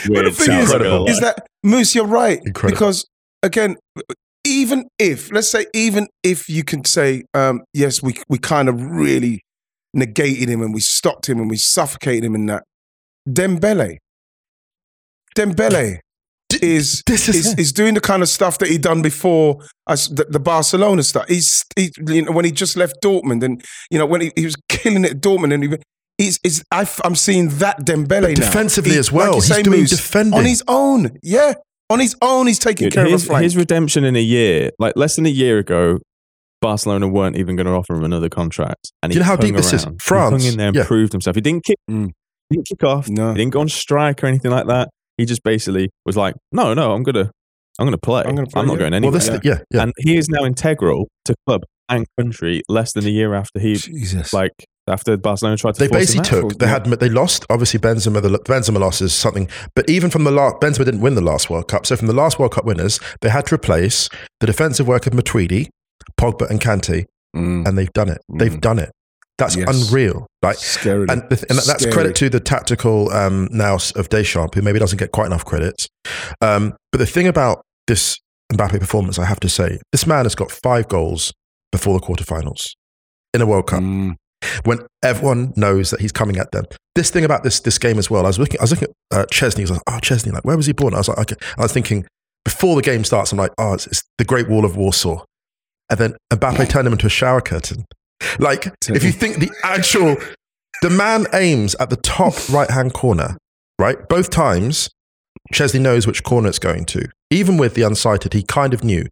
But 0.06 0.24
the 0.24 0.30
thing 0.34 0.58
is, 0.58 0.74
real. 0.74 1.06
is 1.06 1.20
that 1.20 1.46
Moose, 1.64 1.94
you're 1.94 2.04
right. 2.06 2.38
Incredible. 2.44 2.74
Because 2.76 3.06
again, 3.42 3.76
even 4.44 4.86
if 4.98 5.32
let's 5.32 5.48
say 5.50 5.66
even 5.74 6.08
if 6.22 6.48
you 6.48 6.62
can 6.64 6.84
say 6.84 7.24
um, 7.34 7.62
yes, 7.72 8.02
we 8.02 8.14
we 8.28 8.38
kind 8.38 8.68
of 8.68 8.82
really 8.82 9.40
negated 9.94 10.48
him 10.50 10.60
and 10.60 10.74
we 10.74 10.80
stopped 10.80 11.28
him 11.28 11.40
and 11.40 11.48
we 11.48 11.56
suffocated 11.56 12.24
him 12.24 12.34
in 12.34 12.46
that. 12.46 12.64
Dembele, 13.28 13.96
Dembele 15.36 16.00
is 16.62 17.02
this 17.06 17.28
is- 17.28 17.46
is, 17.46 17.58
is 17.58 17.72
doing 17.72 17.94
the 17.94 18.00
kind 18.00 18.22
of 18.22 18.28
stuff 18.28 18.58
that 18.58 18.68
he 18.68 18.78
done 18.78 19.02
before 19.02 19.58
as 19.88 20.08
the, 20.08 20.24
the 20.24 20.40
Barcelona 20.40 21.02
stuff. 21.02 21.26
He's 21.28 21.64
he, 21.76 21.90
you 22.06 22.22
know, 22.22 22.32
when 22.32 22.44
he 22.44 22.50
just 22.52 22.76
left 22.76 22.96
Dortmund 23.02 23.42
and 23.42 23.62
you 23.90 23.98
know 23.98 24.06
when 24.06 24.20
he, 24.22 24.32
he 24.36 24.44
was 24.44 24.56
killing 24.68 25.04
it 25.04 25.10
at 25.12 25.20
Dortmund 25.20 25.52
and 25.54 25.62
he, 25.64 25.70
he's, 26.18 26.38
he's 26.42 26.64
I, 26.72 26.88
am 27.04 27.14
seeing 27.14 27.48
that 27.58 27.80
Dembele 27.84 28.08
But 28.22 28.38
now. 28.38 28.46
defensively 28.46 28.92
He- 28.92 28.98
as 28.98 29.12
well. 29.12 29.28
you 29.34 29.34
He's 29.36 29.46
say, 29.46 29.62
doing 29.62 29.80
Moose, 29.80 29.90
defending. 29.90 30.38
on 30.38 30.44
his 30.44 30.62
own. 30.68 31.16
Yeah, 31.22 31.54
on 31.90 32.00
his 32.00 32.16
own, 32.22 32.46
he's 32.46 32.58
taking 32.58 32.86
Dude, 32.86 32.94
care 32.94 33.04
of 33.04 33.08
a 33.10 33.12
his, 33.12 33.26
flank. 33.26 33.42
his 33.44 33.56
redemption 33.56 34.04
in 34.04 34.16
a 34.16 34.20
year, 34.22 34.70
like 34.78 34.94
less 34.96 35.16
than 35.16 35.26
a 35.26 35.30
year 35.30 35.58
ago, 35.58 35.98
Barcelona 36.60 37.06
weren't 37.08 37.36
even 37.36 37.54
going 37.56 37.66
to 37.66 37.72
offer 37.72 37.94
him 37.94 38.04
another 38.04 38.28
contract. 38.28 38.90
And 39.02 39.12
Do 39.12 39.14
you 39.14 39.20
know 39.20 39.26
how 39.26 39.36
hung 39.36 39.46
deep 39.46 39.54
this 39.56 39.72
is? 39.72 39.86
France, 40.02 40.42
he 40.42 40.48
hung 40.48 40.52
in 40.52 40.58
there 40.58 40.66
and 40.68 40.76
yeah. 40.76 40.84
proved 40.84 41.12
himself. 41.12 41.36
He 41.36 41.40
didn't 41.40 41.64
kick, 41.64 41.76
Mm. 41.88 42.10
he 42.50 42.56
didn't 42.56 42.66
kick 42.66 42.82
off. 42.84 43.08
No. 43.08 43.30
He 43.32 43.36
didn't 43.38 43.52
go 43.52 43.60
on 43.60 43.68
strike 43.68 44.24
or 44.24 44.26
anything 44.26 44.50
like 44.50 44.66
that. 44.66 44.88
He 45.18 45.26
just 45.26 45.42
basically 45.42 45.90
was 46.06 46.16
like, 46.16 46.34
"No, 46.52 46.72
no, 46.72 46.92
I'm 46.92 47.02
gonna, 47.02 47.30
I'm 47.78 47.86
gonna 47.86 47.98
play. 47.98 48.22
I'm 48.22 48.30
I'm, 48.30 48.34
gonna 48.36 48.46
play, 48.46 48.62
not 48.62 48.72
yeah. 48.72 48.78
going 48.78 48.90
well, 48.92 48.96
anywhere." 48.96 49.20
this, 49.20 49.40
yeah, 49.44 49.58
yeah. 49.70 49.82
And 49.82 49.92
he 49.98 50.16
is 50.16 50.28
now 50.30 50.44
integral 50.44 51.08
to 51.26 51.34
club 51.46 51.62
and 51.90 52.06
country. 52.18 52.62
Less 52.68 52.92
than 52.94 53.04
a 53.04 53.10
year 53.10 53.34
after 53.34 53.58
he, 53.60 53.74
Jesus. 53.76 54.32
like, 54.32 54.52
after 54.88 55.16
Barcelona 55.18 55.56
tried 55.58 55.74
to 55.74 55.80
They 55.80 55.88
force 55.88 56.14
him 56.14 56.22
basically 56.22 56.50
took. 56.50 56.58
They 56.58 56.66
had. 56.66 56.84
They 56.86 57.08
lost. 57.10 57.44
Obviously, 57.50 57.78
Benzema. 57.80 58.22
The 58.22 58.38
Benzema 58.38 58.78
loss 58.78 59.00
is 59.02 59.12
something. 59.12 59.48
But 59.74 59.90
even 59.90 60.08
from 60.10 60.24
the 60.24 60.30
last, 60.30 60.56
Benzema 60.60 60.84
didn't 60.86 61.00
win 61.00 61.14
the 61.14 61.20
last 61.20 61.50
World 61.50 61.68
Cup. 61.68 61.84
So 61.84 61.94
from 61.96 62.06
the 62.06 62.14
last 62.14 62.38
World 62.38 62.52
Cup 62.52 62.64
winners, 62.64 62.98
they 63.20 63.28
had 63.28 63.46
to 63.46 63.54
replace 63.54 64.08
the 64.40 64.46
defensive 64.46 64.86
work 64.88 65.06
of 65.06 65.12
Matuidi, 65.12 65.68
Pogba, 66.18 66.48
and 66.48 66.60
Kante, 66.60 67.04
Mm. 67.36 67.68
and 67.68 67.76
they've 67.76 67.92
done 67.92 68.08
it. 68.08 68.18
They've 68.32 68.52
Mm. 68.54 68.60
done 68.62 68.78
it. 68.78 68.90
That's 69.38 69.54
Yes. 69.56 69.68
unreal. 69.88 70.26
Like, 70.42 70.56
Scary. 70.56 71.06
and, 71.08 71.22
the, 71.30 71.44
and 71.48 71.58
that's 71.58 71.80
Scary. 71.82 71.92
credit 71.92 72.16
to 72.16 72.28
the 72.28 72.40
tactical 72.40 73.10
um, 73.12 73.48
nous 73.52 73.92
of 73.92 74.08
Deschamps, 74.08 74.54
who 74.56 74.62
maybe 74.62 74.78
doesn't 74.78 74.98
get 74.98 75.12
quite 75.12 75.26
enough 75.26 75.44
credit. 75.44 75.74
Um, 76.40 76.74
but 76.92 76.98
the 76.98 77.06
thing 77.06 77.26
about 77.28 77.62
this 77.86 78.18
Mbappe 78.52 78.80
performance, 78.80 79.18
I 79.18 79.24
have 79.26 79.40
to 79.40 79.48
say, 79.48 79.78
this 79.92 80.06
man 80.06 80.24
has 80.24 80.34
got 80.34 80.50
five 80.50 80.88
goals 80.88 81.32
before 81.70 81.98
the 81.98 82.04
quarterfinals 82.04 82.60
in 83.34 83.40
a 83.42 83.46
World 83.46 83.66
Cup 83.68 83.80
Mm. 83.82 84.14
when 84.64 84.78
everyone 85.04 85.52
knows 85.56 85.90
that 85.90 86.00
he's 86.00 86.12
coming 86.12 86.36
at 86.38 86.50
them. 86.52 86.64
This 86.94 87.10
thing 87.10 87.24
about 87.24 87.44
this 87.44 87.60
this 87.60 87.78
game 87.78 87.98
as 87.98 88.10
well. 88.10 88.24
I 88.24 88.28
was 88.28 88.38
looking. 88.38 88.58
I 88.58 88.64
was 88.64 88.70
looking 88.72 88.88
at 89.12 89.18
uh, 89.20 89.26
Szczesny. 89.26 89.58
I 89.58 89.62
was 89.62 89.70
like, 89.70 89.82
oh, 89.86 89.98
Szczesny. 90.02 90.32
Like, 90.32 90.44
where 90.44 90.56
was 90.56 90.66
he 90.66 90.72
born? 90.72 90.94
I 90.94 90.98
was 90.98 91.08
like, 91.08 91.18
okay. 91.18 91.36
I 91.56 91.62
was 91.62 91.72
thinking 91.72 92.06
before 92.44 92.74
the 92.74 92.82
game 92.82 93.04
starts. 93.04 93.30
I'm 93.32 93.38
like, 93.38 93.52
oh, 93.58 93.74
it's, 93.74 93.86
it's 93.86 94.02
the 94.16 94.24
Great 94.24 94.48
Wall 94.48 94.64
of 94.64 94.76
Warsaw. 94.76 95.22
And 95.90 95.98
then 96.00 96.16
Mbappe 96.32 96.68
turned 96.68 96.86
him 96.86 96.92
into 96.94 97.06
a 97.06 97.10
shower 97.10 97.40
curtain. 97.40 97.84
Like, 98.38 98.66
if 98.88 99.04
you 99.04 99.12
think 99.12 99.38
the 99.38 99.50
actual, 99.62 100.16
the 100.82 100.90
man 100.90 101.26
aims 101.32 101.74
at 101.76 101.90
the 101.90 101.96
top 101.96 102.34
right 102.50 102.70
hand 102.70 102.92
corner, 102.94 103.36
right? 103.78 104.08
Both 104.08 104.30
times, 104.30 104.88
Szczesny 105.52 105.80
knows 105.80 106.06
which 106.06 106.22
corner 106.24 106.48
it's 106.48 106.58
going 106.58 106.84
to. 106.86 107.08
Even 107.30 107.56
with 107.58 107.74
the 107.74 107.82
unsighted, 107.82 108.32
he 108.32 108.42
kind 108.42 108.74
of 108.74 108.82
knew. 108.84 109.06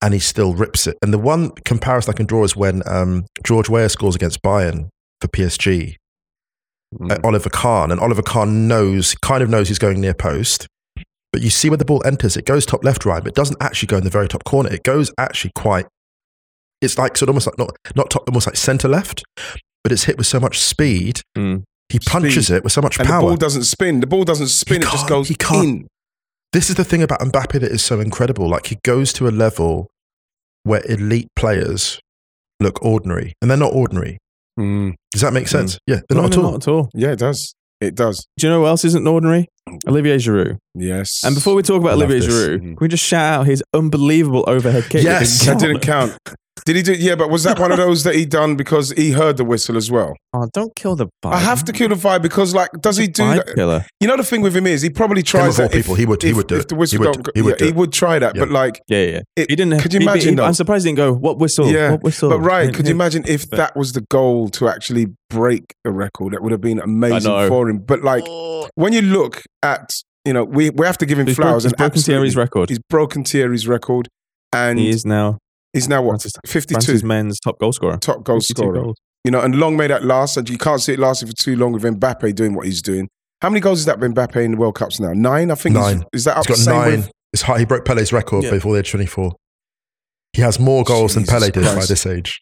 And 0.00 0.14
he 0.14 0.20
still 0.20 0.54
rips 0.54 0.86
it. 0.86 0.96
And 1.02 1.12
the 1.12 1.18
one 1.18 1.50
comparison 1.64 2.12
I 2.14 2.16
can 2.16 2.26
draw 2.26 2.44
is 2.44 2.54
when 2.54 2.82
um, 2.86 3.26
George 3.44 3.68
Weah 3.68 3.88
scores 3.88 4.14
against 4.14 4.42
Bayern 4.42 4.88
for 5.20 5.28
PSG, 5.28 5.96
Mm. 6.94 7.12
uh, 7.12 7.18
Oliver 7.22 7.50
Kahn. 7.50 7.90
And 7.90 8.00
Oliver 8.00 8.22
Kahn 8.22 8.66
knows, 8.66 9.14
kind 9.16 9.42
of 9.42 9.50
knows 9.50 9.68
he's 9.68 9.78
going 9.78 10.00
near 10.00 10.14
post. 10.14 10.66
But 11.32 11.42
you 11.42 11.50
see 11.50 11.68
where 11.68 11.76
the 11.76 11.84
ball 11.84 12.02
enters, 12.06 12.34
it 12.36 12.46
goes 12.46 12.64
top 12.64 12.82
left, 12.82 13.04
right, 13.04 13.22
but 13.22 13.28
it 13.28 13.34
doesn't 13.34 13.62
actually 13.62 13.88
go 13.88 13.98
in 13.98 14.04
the 14.04 14.10
very 14.10 14.26
top 14.26 14.44
corner. 14.44 14.72
It 14.72 14.84
goes 14.84 15.12
actually 15.18 15.50
quite, 15.54 15.86
it's 16.80 16.98
like 16.98 17.16
sort 17.16 17.28
of 17.28 17.34
almost 17.34 17.46
like, 17.46 17.58
not, 17.58 17.70
not 17.96 18.10
top, 18.10 18.24
almost 18.28 18.46
like 18.46 18.56
center 18.56 18.88
left, 18.88 19.22
but 19.82 19.92
it's 19.92 20.04
hit 20.04 20.16
with 20.18 20.26
so 20.26 20.38
much 20.40 20.58
speed. 20.58 21.20
Mm. 21.36 21.64
He 21.90 21.98
punches 21.98 22.46
Speed. 22.48 22.56
it 22.56 22.64
with 22.64 22.72
so 22.72 22.82
much 22.82 22.98
power. 22.98 23.06
and 23.06 23.22
the 23.22 23.26
ball 23.28 23.36
doesn't 23.36 23.64
spin. 23.64 24.00
The 24.00 24.06
ball 24.06 24.24
doesn't 24.24 24.48
spin. 24.48 24.82
It 24.82 24.88
just 24.90 25.08
goes 25.08 25.28
he 25.28 25.34
can't. 25.34 25.64
in. 25.66 25.86
this 26.52 26.68
is 26.68 26.76
the 26.76 26.84
thing 26.84 27.02
about 27.02 27.20
Mbappe 27.20 27.52
that 27.60 27.62
is 27.72 27.82
so 27.82 27.98
incredible. 28.00 28.48
Like 28.48 28.66
he 28.66 28.78
goes 28.84 29.12
to 29.14 29.26
a 29.26 29.30
level 29.30 29.88
where 30.64 30.82
elite 30.90 31.28
players 31.34 31.98
look 32.60 32.82
ordinary, 32.84 33.32
and 33.40 33.50
they're 33.50 33.56
not 33.56 33.72
ordinary. 33.72 34.18
Does 34.58 35.20
that 35.22 35.32
make 35.32 35.46
sense? 35.48 35.78
Yeah, 35.86 36.00
they're 36.08 36.16
No, 36.16 36.22
not 36.24 36.32
at 36.32 36.38
all. 36.38 36.50
Not 36.50 36.54
at 36.66 36.68
all. 36.68 36.90
Yeah, 36.92 37.12
it 37.12 37.18
does. 37.20 37.54
It 37.80 37.94
does. 37.94 38.26
Do 38.36 38.46
you 38.48 38.52
know 38.52 38.60
who 38.62 38.66
else 38.66 38.84
isn't 38.84 39.06
ordinary? 39.06 39.46
Olivier 39.86 40.16
Giroud. 40.16 40.58
Yes. 40.74 41.20
And 41.24 41.34
before 41.36 41.54
we 41.54 41.62
talk 41.62 41.80
about 41.80 41.92
Olivier 41.94 42.18
this. 42.18 42.26
Giroud, 42.28 42.56
Mhm. 42.58 42.60
can 42.60 42.78
we 42.80 42.88
just 42.88 43.04
shout 43.04 43.40
out 43.40 43.46
his 43.46 43.62
unbelievable 43.72 44.44
overhead 44.48 44.84
kick? 44.90 45.04
Yes. 45.04 45.46
that 45.46 45.60
didn't 45.60 45.80
count. 45.80 46.18
Did 46.68 46.76
he 46.76 46.82
do? 46.82 46.92
Yeah, 46.92 47.14
but 47.14 47.30
was 47.30 47.44
that 47.44 47.58
one 47.58 47.72
of 47.72 47.78
those 47.78 48.04
that 48.04 48.14
he 48.14 48.26
done 48.26 48.54
because 48.54 48.90
he 48.90 49.12
heard 49.12 49.38
the 49.38 49.44
whistle 49.44 49.74
as 49.78 49.90
well? 49.90 50.14
Oh, 50.34 50.46
don't 50.52 50.74
kill 50.76 50.96
the 50.96 51.06
vibe. 51.24 51.32
I 51.32 51.38
have 51.38 51.64
to 51.64 51.72
kill 51.72 51.88
the 51.88 51.94
vibe 51.94 52.20
because, 52.20 52.54
like, 52.54 52.68
does 52.82 52.98
he 52.98 53.06
do 53.06 53.22
Vibe 53.22 53.46
that? 53.46 53.54
killer. 53.54 53.86
You 54.00 54.08
know, 54.08 54.18
the 54.18 54.22
thing 54.22 54.42
with 54.42 54.54
him 54.54 54.66
is 54.66 54.82
he 54.82 54.90
probably 54.90 55.22
tries 55.22 55.58
of 55.58 55.62
all 55.64 55.68
that. 55.70 55.74
if- 55.74 55.84
people, 55.86 55.94
he 55.94 56.04
would- 56.04 56.22
he 56.22 56.28
if- 56.28 56.36
would 56.36 56.46
do 56.46 56.56
if 56.56 56.62
it. 56.64 56.68
the 56.68 56.74
whistle 56.74 57.00
He 57.00 57.06
would- 57.08 57.14
don't 57.14 57.28
he 57.34 57.40
would 57.40 57.50
yeah, 57.52 57.56
do 57.56 57.64
he 57.64 57.72
would 57.72 57.90
try 57.92 58.18
that. 58.18 58.36
Yeah. 58.36 58.40
But 58.42 58.50
like, 58.50 58.82
Yeah, 58.86 59.02
yeah. 59.04 59.20
It- 59.34 59.48
he 59.48 59.56
didn't. 59.56 59.80
could 59.80 59.94
you 59.94 60.00
he- 60.00 60.04
he- 60.04 60.10
imagine, 60.10 60.36
though? 60.36 60.44
I'm 60.44 60.52
surprised 60.52 60.84
he 60.84 60.90
didn't 60.90 60.98
go. 60.98 61.14
What 61.14 61.38
whistle? 61.38 61.70
Yeah, 61.72 61.92
What 61.92 62.02
whistle? 62.02 62.28
But 62.28 62.40
right, 62.40 62.74
could 62.74 62.86
you 62.86 62.92
imagine 62.94 63.24
if 63.26 63.48
that 63.48 63.74
was 63.74 63.94
the 63.94 64.02
goal 64.10 64.50
to 64.50 64.68
actually 64.68 65.06
break 65.30 65.72
a 65.86 65.90
record? 65.90 66.34
That 66.34 66.42
would 66.42 66.52
have 66.52 66.60
been 66.60 66.80
amazing 66.80 67.48
for 67.48 67.70
him. 67.70 67.78
But 67.78 68.02
like 68.04 68.24
when 68.74 68.92
you 68.92 69.00
look 69.00 69.42
at, 69.62 69.88
you 70.26 70.34
know, 70.34 70.44
we, 70.44 70.68
we 70.68 70.84
have 70.84 70.98
to 70.98 71.06
give 71.06 71.18
him 71.18 71.26
He's, 71.28 71.36
broke, 71.36 71.46
flowers. 71.48 71.64
he's 71.64 71.72
broken 71.72 72.02
Thierry's 72.02 72.36
record. 72.36 72.68
He's 72.68 72.80
broken 72.90 73.24
Thierry's 73.24 73.66
record, 73.66 74.08
and 74.52 74.78
He 74.78 74.90
is 74.90 75.06
now 75.06 75.38
he's 75.72 75.88
now 75.88 76.02
what 76.02 76.12
Francis- 76.12 76.32
fifty-two 76.46 76.80
France's 76.80 77.04
men's 77.04 77.38
top 77.40 77.58
goal 77.58 77.72
scorer. 77.72 77.96
top 77.98 78.24
goal 78.24 78.40
scorer. 78.40 78.72
goals. 78.82 78.96
You 79.24 79.30
know, 79.32 79.40
and 79.40 79.56
long 79.56 79.76
may 79.76 79.86
that 79.88 80.04
last. 80.04 80.36
And 80.36 80.48
you 80.48 80.56
can't 80.58 80.80
see 80.80 80.92
it 80.94 80.98
lasting 80.98 81.28
for 81.28 81.34
too 81.34 81.56
long 81.56 81.72
with 81.72 81.82
Mbappe 81.82 82.34
doing 82.34 82.54
what 82.54 82.66
he's 82.66 82.80
doing. 82.80 83.08
How 83.42 83.50
many 83.50 83.60
goals 83.60 83.78
has 83.80 83.86
that 83.86 84.00
been 84.00 84.14
Mbappe 84.14 84.36
in 84.42 84.52
the 84.52 84.56
World 84.56 84.74
Cups 84.76 84.98
now? 85.00 85.12
Nine, 85.12 85.50
I 85.50 85.54
think. 85.54 85.74
Nine. 85.74 86.04
Is 86.12 86.24
that 86.24 86.36
up 86.36 86.46
He's 86.46 86.64
got 86.66 86.74
nine. 86.74 87.00
with- 87.00 87.10
It's 87.32 87.42
high. 87.42 87.58
He 87.58 87.64
broke 87.64 87.84
Pele's 87.84 88.12
record 88.12 88.44
Yeah. 88.44 88.50
before 88.52 88.72
the 88.74 88.78
age 88.80 88.90
24. 88.90 89.32
He 90.32 90.42
has 90.42 90.58
more 90.58 90.84
goals 90.84 91.14
than 91.14 91.24
Pele 91.24 91.50
did 91.50 91.64
by 91.64 91.84
this 91.84 92.06
age. 92.06 92.40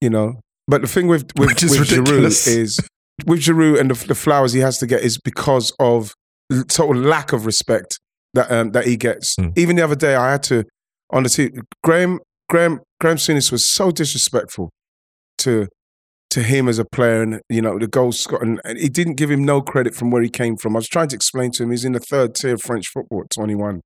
you 0.00 0.10
know. 0.10 0.40
But 0.66 0.82
the 0.82 0.86
thing 0.88 1.06
with 1.08 1.30
with, 1.36 1.48
Which 1.48 1.62
is 1.62 1.70
with 1.78 1.90
ridiculous. 1.90 2.46
Giroud 2.46 2.56
is 2.58 2.80
with 3.26 3.40
Giroud 3.40 3.80
and 3.80 3.90
the, 3.90 4.06
the 4.08 4.14
flowers 4.14 4.52
he 4.52 4.60
has 4.60 4.78
to 4.78 4.86
get 4.86 5.00
is 5.02 5.18
because 5.18 5.72
of 5.80 6.12
l- 6.52 6.64
sort 6.70 6.96
lack 6.96 7.32
of 7.32 7.46
respect 7.46 7.98
that 8.34 8.50
um, 8.52 8.72
that 8.72 8.86
he 8.86 8.96
gets. 8.96 9.34
Mm. 9.36 9.56
Even 9.58 9.76
the 9.76 9.82
other 9.82 9.96
day, 9.96 10.14
I 10.14 10.32
had 10.32 10.42
to 10.44 10.64
on 11.10 11.22
the 11.22 11.28
team. 11.30 11.62
Graham 11.82 12.18
Graham 12.48 12.80
Graham 13.00 13.16
Souness 13.16 13.52
was 13.52 13.66
so 13.66 13.90
disrespectful 13.90 14.70
to 15.38 15.68
to 16.30 16.42
him 16.42 16.68
as 16.68 16.78
a 16.78 16.84
player, 16.84 17.22
and 17.22 17.40
you 17.48 17.62
know 17.62 17.78
the 17.78 17.86
goal 17.86 18.12
scored, 18.12 18.42
and, 18.42 18.60
and 18.64 18.78
he 18.78 18.88
didn't 18.88 19.14
give 19.14 19.30
him 19.30 19.44
no 19.44 19.60
credit 19.62 19.94
from 19.94 20.10
where 20.10 20.22
he 20.22 20.28
came 20.28 20.56
from. 20.56 20.76
I 20.76 20.78
was 20.78 20.88
trying 20.88 21.08
to 21.08 21.16
explain 21.16 21.50
to 21.52 21.62
him 21.62 21.70
he's 21.70 21.84
in 21.84 21.92
the 21.92 22.00
third 22.00 22.34
tier 22.34 22.54
of 22.54 22.62
French 22.62 22.88
football 22.88 23.22
at 23.22 23.30
21. 23.30 23.80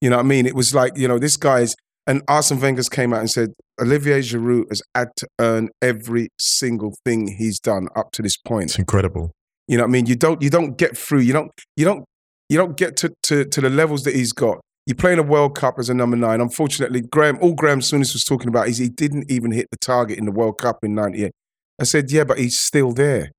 You 0.00 0.10
know 0.10 0.16
what 0.16 0.24
I 0.24 0.28
mean? 0.28 0.46
It 0.46 0.54
was 0.54 0.74
like 0.74 0.96
you 0.96 1.08
know 1.08 1.18
this 1.18 1.36
guy's 1.36 1.74
and 2.06 2.22
Arsene 2.28 2.60
Wenger's 2.60 2.88
came 2.88 3.14
out 3.14 3.20
and 3.20 3.30
said 3.30 3.54
Olivier 3.80 4.20
Giroud 4.20 4.68
has 4.68 4.82
had 4.94 5.08
to 5.16 5.26
earn 5.40 5.70
every 5.80 6.28
single 6.38 6.94
thing 7.04 7.36
he's 7.38 7.58
done 7.58 7.88
up 7.96 8.12
to 8.12 8.22
this 8.22 8.36
point. 8.36 8.64
It's 8.64 8.78
incredible. 8.78 9.32
You 9.66 9.78
know 9.78 9.84
what 9.84 9.88
I 9.88 9.92
mean? 9.92 10.06
You 10.06 10.16
don't 10.16 10.42
you 10.42 10.50
don't 10.50 10.76
get 10.76 10.96
through. 10.96 11.20
You 11.20 11.32
don't 11.32 11.50
you 11.76 11.84
don't 11.84 12.04
you 12.48 12.58
don't 12.58 12.76
get 12.76 12.96
to 12.98 13.12
to, 13.24 13.44
to 13.46 13.60
the 13.60 13.70
levels 13.70 14.04
that 14.04 14.14
he's 14.14 14.32
got. 14.32 14.60
You 14.86 14.94
play 14.94 15.12
in 15.14 15.18
a 15.18 15.22
World 15.22 15.56
Cup 15.56 15.78
as 15.78 15.88
a 15.88 15.94
number 15.94 16.16
nine. 16.16 16.40
Unfortunately, 16.40 17.00
Graham 17.00 17.38
all 17.40 17.54
Graham 17.54 17.80
Souness 17.80 18.12
was 18.12 18.24
talking 18.24 18.48
about 18.48 18.68
is 18.68 18.76
he 18.78 18.88
didn't 18.90 19.30
even 19.30 19.50
hit 19.50 19.68
the 19.70 19.78
target 19.78 20.18
in 20.18 20.26
the 20.26 20.32
World 20.32 20.58
Cup 20.58 20.78
in 20.82 20.94
'98. 20.94 21.32
I 21.80 21.84
said, 21.84 22.10
yeah, 22.12 22.24
but 22.24 22.38
he's 22.38 22.58
still 22.60 22.92
there. 22.92 23.30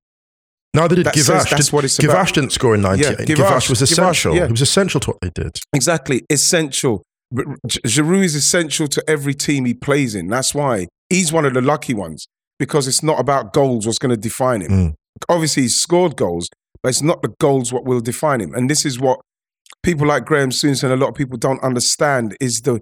Neither 0.73 0.95
did. 0.95 1.05
That 1.05 1.13
Guivarc'h, 1.15 1.49
that's 1.49 1.65
did, 1.67 1.73
what 1.73 1.85
it's 1.85 1.97
Guivarc'h 1.97 2.09
about. 2.09 2.33
didn't 2.33 2.51
score 2.51 2.75
in 2.75 2.81
98. 2.81 3.05
Yeah, 3.07 3.25
Guivarc'h, 3.25 3.35
Guivarc'h- 3.37 3.69
was 3.69 3.79
Guivarc'h, 3.79 3.91
essential. 3.91 4.35
yeah. 4.35 4.45
He 4.47 4.51
was 4.51 4.61
essential 4.61 4.99
to 5.01 5.11
what 5.11 5.21
they 5.21 5.29
did. 5.29 5.57
Exactly, 5.73 6.23
essential. 6.29 7.03
Giroud 7.33 8.23
is 8.23 8.35
essential 8.35 8.87
to 8.87 9.03
every 9.07 9.33
team 9.33 9.65
he 9.65 9.73
plays 9.73 10.15
in. 10.15 10.27
That's 10.27 10.53
why 10.53 10.87
he's 11.09 11.31
one 11.31 11.45
of 11.45 11.53
the 11.53 11.61
lucky 11.61 11.93
ones 11.93 12.27
because 12.59 12.87
it's 12.87 13.03
not 13.03 13.19
about 13.19 13.53
goals 13.53 13.85
what's 13.85 13.99
going 13.99 14.09
to 14.11 14.17
define 14.17 14.61
him. 14.61 14.71
Mm. 14.71 14.93
Obviously, 15.29 15.63
he's 15.63 15.79
scored 15.79 16.17
goals, 16.17 16.49
but 16.83 16.89
it's 16.89 17.01
not 17.01 17.21
the 17.21 17.33
goals 17.39 17.71
what 17.71 17.85
will 17.85 18.01
define 18.01 18.41
him. 18.41 18.53
And 18.53 18.69
this 18.69 18.85
is 18.85 18.99
what 18.99 19.19
people 19.85 20.07
like 20.07 20.25
Graham 20.25 20.49
Souness 20.49 20.83
and 20.83 20.91
a 20.91 20.97
lot 20.97 21.09
of 21.09 21.15
people 21.15 21.37
don't 21.37 21.61
understand 21.63 22.35
is 22.41 22.61
the 22.61 22.81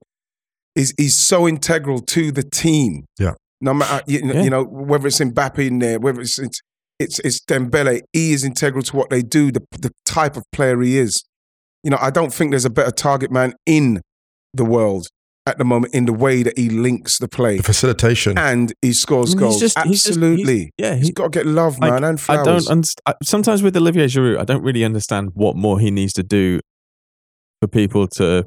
is 0.76 0.93
he's 0.97 1.16
so 1.16 1.47
integral 1.47 1.99
to 1.99 2.32
the 2.32 2.41
team. 2.43 3.06
Yeah. 3.20 3.34
No 3.62 3.74
matter 3.76 3.95
uh, 3.95 4.01
you, 4.08 4.22
Yeah. 4.24 4.41
you 4.43 4.49
know 4.49 4.64
whether 4.64 5.08
it's 5.08 5.20
Mbappe 5.20 5.60
in 5.68 5.80
there, 5.80 5.99
whether 5.99 6.22
it's 6.22 6.39
it's 6.39 6.60
it's, 6.99 7.20
it's 7.20 7.39
Dembele, 7.43 8.01
he 8.14 8.32
is 8.34 8.43
integral 8.45 8.82
to 8.84 8.95
what 8.95 9.10
they 9.10 9.22
do. 9.22 9.51
The 9.51 9.62
the 9.80 9.91
type 10.06 10.36
of 10.38 10.43
player 10.51 10.82
he 10.82 10.97
is. 10.97 11.24
You 11.84 11.91
know, 11.91 11.97
I 12.01 12.10
don't 12.12 12.34
think 12.34 12.51
there's 12.51 12.66
a 12.66 12.70
better 12.70 12.91
target 12.91 13.30
man 13.32 13.54
in 13.66 13.99
the 14.54 14.64
world 14.64 15.08
at 15.45 15.58
the 15.58 15.66
moment 15.66 15.93
in 15.93 16.06
the 16.06 16.14
way 16.14 16.41
that 16.41 16.58
he 16.58 16.70
links 16.70 17.18
the 17.20 17.28
play 17.28 17.58
The 17.58 17.64
facilitation. 17.64 18.38
and 18.38 18.72
he 18.82 18.93
scores 18.93 19.32
I 19.32 19.36
mean, 19.36 19.39
goals. 19.41 19.54
he's 19.62 19.74
just- 19.74 19.86
he's 19.88 20.04
just- 20.04 20.06
he's- 20.06 20.18
Absolutely. 20.18 20.72
yeah, 20.78 20.95
he's 20.95 21.08
he- 21.08 21.12
got 21.12 21.34
to 21.34 21.38
get 21.39 21.45
love, 21.45 21.78
Like, 21.80 21.91
man, 21.91 22.04
and 22.06 22.22
I 22.30 22.36
don't 22.38 22.66
understand. 22.70 23.18
Sometimes 23.24 23.62
with 23.62 23.76
Olivier 23.76 24.06
Giroud, 24.06 24.39
I 24.39 24.45
don't 24.45 24.64
really 24.64 24.86
understand 24.86 25.32
what 25.34 25.58
more 25.58 25.78
he 25.82 25.91
needs 25.91 26.14
to 26.14 26.24
do 26.24 26.62
for 27.64 27.68
people 27.68 28.07
to 28.07 28.45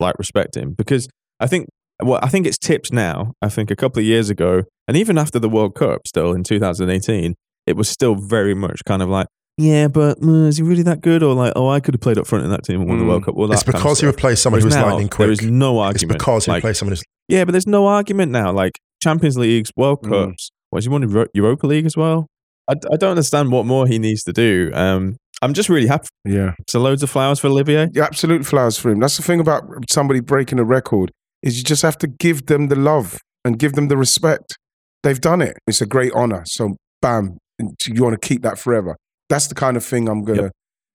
like 0.00 0.18
respect 0.18 0.56
him 0.56 0.74
because 0.76 1.08
I 1.40 1.46
think 1.46 1.68
well, 2.02 2.18
I 2.22 2.28
think 2.28 2.46
it's 2.46 2.58
tips 2.58 2.90
now. 2.92 3.32
I 3.40 3.48
think 3.48 3.70
a 3.70 3.76
couple 3.76 4.00
of 4.00 4.04
years 4.06 4.28
ago, 4.28 4.64
and 4.88 4.96
even 4.96 5.16
after 5.18 5.38
the 5.38 5.48
World 5.48 5.74
Cup, 5.74 6.00
still 6.06 6.32
in 6.32 6.42
2018, 6.42 7.34
it 7.66 7.76
was 7.76 7.88
still 7.88 8.14
very 8.16 8.54
much 8.54 8.80
kind 8.84 9.02
of 9.02 9.08
like, 9.08 9.28
yeah, 9.56 9.86
but 9.86 10.18
uh, 10.22 10.46
is 10.48 10.56
he 10.56 10.62
really 10.64 10.82
that 10.82 11.00
good? 11.00 11.22
Or 11.22 11.34
like, 11.34 11.52
oh, 11.54 11.68
I 11.68 11.78
could 11.80 11.94
have 11.94 12.00
played 12.00 12.18
up 12.18 12.26
front 12.26 12.44
in 12.44 12.50
that 12.50 12.64
team 12.64 12.80
and 12.80 12.88
won 12.88 12.98
the 12.98 13.04
Mm. 13.04 13.08
World 13.08 13.24
Cup. 13.24 13.34
Well, 13.36 13.46
that 13.48 13.54
it's 13.54 13.62
because 13.62 14.00
he 14.00 14.06
replaced 14.06 14.42
someone 14.42 14.60
who 14.60 14.66
was 14.66 14.74
now, 14.74 14.86
lightning 14.88 15.08
quick. 15.08 15.26
There 15.26 15.32
is 15.32 15.42
no 15.42 15.78
argument. 15.78 16.12
it's 16.12 16.18
because 16.24 16.44
he 16.46 16.50
like, 16.50 16.58
replaced 16.62 16.80
someone 16.80 16.92
who's 16.92 17.04
yeah, 17.28 17.44
but 17.44 17.52
there's 17.52 17.66
no 17.68 17.86
argument 17.86 18.32
now. 18.32 18.50
Like 18.52 18.72
Champions 19.02 19.36
Leagues, 19.38 19.70
World 19.76 20.02
Mm. 20.02 20.08
Cups. 20.30 20.50
What 20.70 20.78
has 20.78 20.84
he 20.86 20.88
won 20.90 21.02
Euro- 21.08 21.28
Europa 21.34 21.66
League 21.66 21.86
as 21.86 21.96
well? 21.96 22.26
I, 22.68 22.72
I 22.92 22.96
don't 22.96 23.10
understand 23.10 23.52
what 23.52 23.64
more 23.66 23.86
he 23.86 23.98
needs 24.00 24.22
to 24.24 24.32
do. 24.32 24.70
Um, 24.74 25.16
I'm 25.42 25.52
just 25.54 25.68
really 25.68 25.88
happy. 25.88 26.08
yeah. 26.24 26.54
So 26.70 26.80
loads 26.80 27.02
of 27.02 27.10
flowers 27.10 27.40
for 27.40 27.48
Olivier. 27.48 27.88
Yeah, 27.92 28.04
absolute 28.04 28.46
flowers 28.46 28.78
for 28.78 28.90
him. 28.90 29.00
That's 29.00 29.16
the 29.16 29.22
thing 29.22 29.40
about 29.40 29.64
somebody 29.90 30.20
breaking 30.20 30.58
a 30.58 30.64
record 30.64 31.10
is 31.42 31.58
you 31.58 31.64
just 31.64 31.82
have 31.82 31.98
to 31.98 32.06
give 32.06 32.46
them 32.46 32.68
the 32.68 32.76
love 32.76 33.18
and 33.44 33.58
give 33.58 33.72
them 33.72 33.88
the 33.88 33.96
respect. 33.96 34.56
They've 35.02 35.20
done 35.20 35.42
it. 35.42 35.58
It's 35.66 35.80
a 35.80 35.86
great 35.86 36.12
honor. 36.14 36.44
So 36.46 36.76
bam, 37.00 37.38
you 37.86 38.02
want 38.02 38.20
to 38.20 38.26
keep 38.28 38.42
that 38.42 38.58
forever. 38.58 38.96
That's 39.28 39.48
the 39.48 39.54
kind 39.56 39.76
of 39.76 39.84
thing 39.84 40.08
I'm 40.08 40.22
gonna 40.24 40.52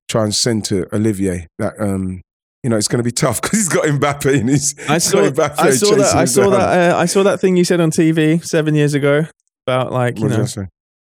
try 0.09 0.23
and 0.23 0.33
send 0.33 0.63
to 0.65 0.85
Olivier. 0.95 1.47
That 1.59 1.73
um, 1.79 2.21
you 2.63 2.69
know, 2.69 2.77
it's 2.77 2.87
going 2.87 2.99
to 2.99 3.03
be 3.03 3.11
tough 3.11 3.41
because 3.41 3.59
he's 3.59 3.69
got 3.69 3.85
Mbappe 3.85 4.39
and 4.39 4.49
he's 4.49 4.73
I 4.89 4.93
he's 4.93 5.03
saw, 5.03 5.29
got 5.29 5.33
Mbappe 5.33 5.59
I 5.59 5.69
saw 5.71 5.95
that. 5.95 6.15
I 6.15 6.25
saw 6.25 6.49
that. 6.49 6.93
Uh, 6.93 6.97
I 6.97 7.05
saw 7.05 7.23
that 7.23 7.39
thing 7.39 7.55
you 7.57 7.63
said 7.63 7.79
on 7.79 7.91
TV 7.91 8.43
seven 8.43 8.75
years 8.75 8.93
ago 8.93 9.25
about 9.65 9.91
like 9.91 10.17
you 10.19 10.27
What 10.27 10.37
know 10.37 10.65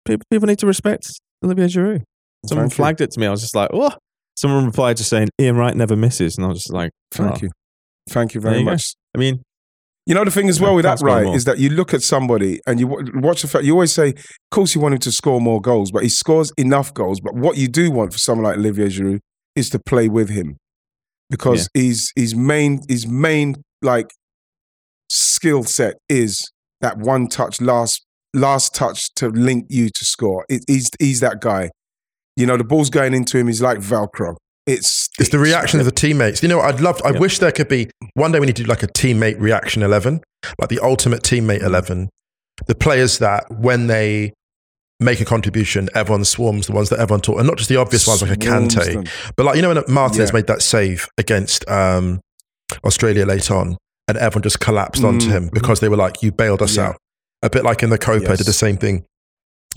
people, 0.06 0.24
people 0.30 0.46
need 0.46 0.58
to 0.58 0.66
respect 0.66 1.08
Olivier 1.44 1.66
Giroud. 1.66 2.02
Someone 2.44 2.68
Thank 2.68 2.72
you. 2.72 2.82
flagged 2.82 3.00
it 3.00 3.10
to 3.12 3.20
me. 3.20 3.26
I 3.26 3.30
was 3.30 3.40
just 3.40 3.54
like, 3.56 3.70
oh. 3.72 3.90
Someone 4.36 4.66
replied 4.66 4.98
just 4.98 5.08
saying 5.08 5.28
Ian 5.40 5.56
Wright 5.56 5.74
never 5.74 5.96
misses, 5.96 6.36
and 6.36 6.44
I 6.44 6.48
was 6.48 6.58
just 6.58 6.72
like, 6.72 6.90
oh. 6.92 7.16
Thank 7.16 7.34
oh. 7.34 7.38
you, 7.42 7.50
thank 8.10 8.34
you 8.34 8.40
very 8.40 8.58
you 8.58 8.64
go. 8.64 8.72
much. 8.72 8.94
I 9.14 9.18
mean, 9.18 9.42
You 10.06 10.14
know 10.14 10.24
the 10.24 10.30
thing 10.30 10.48
as 10.48 10.60
well 10.60 10.74
with 10.76 10.84
that, 10.84 11.00
right, 11.00 11.26
is 11.34 11.46
that 11.46 11.58
you 11.58 11.70
look 11.70 11.92
at 11.92 12.02
somebody 12.02 12.60
and 12.66 12.78
you 12.78 12.86
watch 12.86 13.42
the 13.42 13.48
fact. 13.48 13.64
You 13.64 13.72
always 13.72 13.92
say, 13.92 14.10
"Of 14.10 14.50
course, 14.52 14.74
you 14.74 14.80
want 14.80 14.94
him 14.94 15.00
to 15.00 15.10
score 15.10 15.40
more 15.40 15.60
goals, 15.60 15.90
but 15.90 16.02
he 16.04 16.08
scores 16.08 16.52
enough 16.56 16.94
goals." 16.94 17.20
But 17.20 17.34
what 17.34 17.56
you 17.56 17.66
do 17.66 17.90
want 17.90 18.12
for 18.12 18.18
someone 18.18 18.44
like 18.44 18.58
Olivier 18.58 18.86
Giroud 18.88 19.18
is 19.56 19.68
to 19.70 19.80
play 19.80 20.08
with 20.08 20.28
him, 20.28 20.58
because 21.28 21.68
his 21.74 22.12
his 22.14 22.36
main 22.36 22.80
his 22.88 23.06
main 23.06 23.56
like 23.82 24.10
skill 25.08 25.64
set 25.64 25.94
is 26.08 26.52
that 26.82 26.98
one 26.98 27.26
touch, 27.26 27.60
last 27.60 28.04
last 28.32 28.74
touch 28.74 29.12
to 29.14 29.28
link 29.30 29.66
you 29.70 29.88
to 29.88 30.04
score. 30.04 30.44
It, 30.48 30.62
he's 30.68 30.90
he's 31.00 31.20
that 31.20 31.40
guy. 31.40 31.70
You 32.36 32.46
know, 32.46 32.56
the 32.56 32.64
ball's 32.64 32.90
going 32.90 33.14
into 33.14 33.38
him. 33.38 33.46
He's 33.46 33.62
like 33.62 33.78
Velcro. 33.78 34.36
It's 34.66 35.08
It's 35.18 35.30
the 35.30 35.38
reaction 35.38 35.78
of 35.80 35.86
the 35.86 35.92
teammates. 35.92 36.42
You 36.42 36.48
know, 36.48 36.60
I'd 36.60 36.80
love. 36.80 37.00
I 37.04 37.10
Yeah. 37.10 37.18
wish 37.20 37.38
there 37.38 37.52
could 37.52 37.68
be 37.68 37.88
one 38.14 38.32
day 38.32 38.40
we 38.40 38.46
need 38.46 38.56
to 38.56 38.64
do 38.64 38.68
like 38.68 38.82
a 38.82 38.88
teammate 38.88 39.40
reaction 39.40 39.82
eleven, 39.82 40.20
like 40.58 40.68
the 40.68 40.80
ultimate 40.80 41.22
teammate 41.22 41.62
eleven. 41.62 42.08
The 42.66 42.74
players 42.74 43.18
that 43.18 43.44
when 43.50 43.86
they 43.86 44.32
make 44.98 45.20
a 45.20 45.24
contribution, 45.24 45.88
everyone 45.94 46.24
swarms 46.24 46.66
the 46.66 46.72
ones 46.72 46.88
that 46.88 46.98
everyone 46.98 47.20
taught, 47.20 47.38
and 47.38 47.46
not 47.46 47.58
just 47.58 47.68
the 47.68 47.76
obvious 47.76 48.06
ones 48.06 48.22
like 48.22 48.30
a 48.32 48.44
Swarms 48.44 48.74
Kante, 48.74 48.92
them. 48.94 49.04
but 49.36 49.46
like 49.46 49.56
you 49.56 49.62
know 49.62 49.68
when 49.72 49.84
Martinez 49.88 50.30
Yeah. 50.30 50.34
made 50.34 50.46
that 50.48 50.62
save 50.62 51.06
against 51.18 51.68
um, 51.70 52.20
Australia 52.84 53.24
late 53.24 53.50
on, 53.50 53.76
and 54.08 54.18
everyone 54.18 54.42
just 54.42 54.58
collapsed 54.60 55.04
onto 55.04 55.28
Mm, 55.28 55.32
him 55.32 55.50
because 55.52 55.80
they 55.80 55.88
were 55.88 55.96
like, 55.96 56.22
"You 56.22 56.32
bailed 56.32 56.60
us 56.62 56.76
Yeah. 56.76 56.88
out." 56.88 56.96
A 57.42 57.50
bit 57.50 57.62
like 57.62 57.82
in 57.82 57.90
the 57.90 57.98
Copa, 57.98 58.30
Yes. 58.30 58.38
did 58.38 58.46
the 58.46 58.52
same 58.52 58.76
thing. 58.78 59.04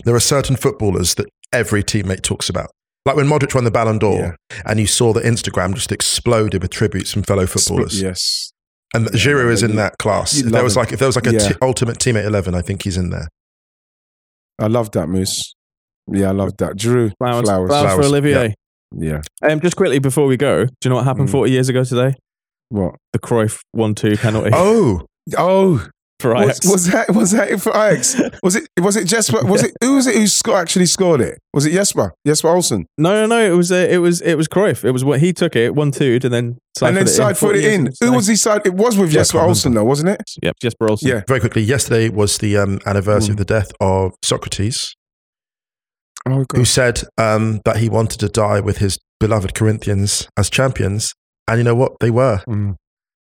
There 0.04 0.14
are 0.14 0.20
certain 0.20 0.56
footballers 0.56 1.14
that 1.14 1.26
every 1.52 1.82
teammate 1.82 2.22
talks 2.22 2.48
about. 2.48 2.70
Like 3.06 3.16
when 3.16 3.26
Modric 3.26 3.54
won 3.54 3.64
the 3.64 3.70
Ballon 3.70 3.98
d'Or, 3.98 4.18
Yeah. 4.50 4.62
and 4.66 4.78
you 4.78 4.86
saw 4.86 5.12
that 5.14 5.24
Instagram 5.24 5.74
just 5.74 5.90
exploded 5.90 6.62
with 6.62 6.70
tributes 6.70 7.12
from 7.12 7.22
fellow 7.22 7.46
footballers. 7.46 8.00
Yes. 8.00 8.52
And 8.94 9.04
Yeah, 9.06 9.10
Giroud 9.12 9.52
is 9.52 9.62
in 9.62 9.76
that 9.76 9.94
class. 9.98 10.36
If 10.38 10.46
there 10.52 10.62
was 10.64 10.76
him. 10.76 10.80
like 10.80 10.92
if 10.92 10.98
there 10.98 11.08
was 11.08 11.16
like 11.16 11.26
a 11.26 11.32
Yeah. 11.32 11.38
t- 11.38 11.54
ultimate 11.62 11.98
teammate 11.98 12.26
eleven, 12.26 12.54
I 12.54 12.60
think 12.62 12.82
he's 12.82 12.96
in 12.96 13.10
there. 13.10 13.28
I 14.58 14.66
love 14.66 14.90
that, 14.92 15.08
Moose. 15.08 15.54
Yeah, 16.06 16.28
I 16.28 16.32
love 16.32 16.56
that. 16.58 16.76
Drew, 16.76 17.10
flowers, 17.18 17.44
flowers. 17.48 17.68
flowers, 17.68 17.70
for 17.70 18.02
flowers, 18.02 18.06
Olivier. 18.06 18.54
Yeah. 18.92 19.20
Um, 19.42 19.60
just 19.60 19.76
quickly 19.76 19.98
before 20.00 20.26
we 20.26 20.36
go, 20.36 20.64
do 20.66 20.70
you 20.84 20.90
know 20.90 20.96
what 20.96 21.04
happened 21.04 21.28
Mm. 21.28 21.32
40 21.32 21.52
years 21.52 21.68
ago 21.68 21.84
today? 21.84 22.16
What? 22.68 22.96
The 23.12 23.18
Cruyff 23.20 23.60
1 23.72 23.94
2 23.94 24.16
penalty 24.16 24.50
Oh, 24.52 25.02
Oh, 25.38 25.86
for 26.20 26.34
was, 26.34 26.42
Ajax. 26.44 26.66
was 26.70 26.86
that 26.90 27.10
was 27.14 27.30
that 27.32 27.50
it 27.50 27.60
for 27.60 27.70
Ajax? 27.70 28.20
Was 28.42 28.56
it 28.56 28.68
was 28.80 28.96
it 28.96 29.04
Jesper? 29.06 29.44
Was 29.44 29.62
it 29.62 29.72
who 29.82 29.96
was 29.96 30.06
it 30.06 30.14
who 30.14 30.26
sco- 30.26 30.56
actually 30.56 30.86
scored 30.86 31.20
it? 31.20 31.38
Was 31.52 31.66
it 31.66 31.72
Jesper? 31.72 32.12
Jesper 32.26 32.48
Olsen? 32.48 32.86
no, 32.98 33.12
no, 33.14 33.26
no. 33.26 33.52
It 33.52 33.56
was, 33.56 33.72
uh, 33.72 33.86
it 33.90 33.98
was, 33.98 34.20
it 34.22 34.36
was 34.36 34.46
Cruyff. 34.48 34.84
It 34.84 34.92
was 34.92 35.04
what 35.04 35.18
he 35.20 35.32
took 35.32 35.56
it 35.56 35.74
1 35.74 35.90
2 35.90 36.20
and 36.22 36.32
then 36.32 36.58
side 36.78 36.88
and 36.88 36.96
then 36.96 37.06
side 37.08 37.36
footed 37.36 37.64
in. 37.64 37.90
Who 38.00 38.12
was 38.12 38.26
he 38.28 38.36
side? 38.36 38.62
It 38.64 38.74
was 38.74 38.96
with 38.96 39.10
Yeah, 39.10 39.20
Jesper 39.20 39.40
Olsen 39.40 39.74
though, 39.74 39.84
wasn't 39.84 40.10
it? 40.10 40.22
Yep, 40.42 40.54
Jesper 40.62 40.88
Olsen. 40.88 41.08
Yeah. 41.08 41.22
very 41.26 41.40
quickly. 41.40 41.62
Yesterday 41.62 42.08
was 42.08 42.38
the 42.38 42.56
um, 42.56 42.78
anniversary 42.86 43.30
Mm. 43.30 43.32
of 43.32 43.36
the 43.38 43.44
death 43.44 43.72
of 43.80 44.12
Socrates, 44.22 44.94
Oh 46.26 46.44
who 46.54 46.64
said 46.64 47.02
um, 47.18 47.60
that 47.64 47.78
he 47.78 47.88
wanted 47.88 48.20
to 48.20 48.28
die 48.28 48.60
with 48.60 48.78
his 48.78 48.98
beloved 49.18 49.54
Corinthians 49.54 50.28
as 50.36 50.48
champions. 50.50 51.12
And 51.48 51.58
you 51.58 51.64
know 51.64 51.74
what? 51.74 51.92
They 52.00 52.10
were. 52.10 52.42
Mm. 52.48 52.76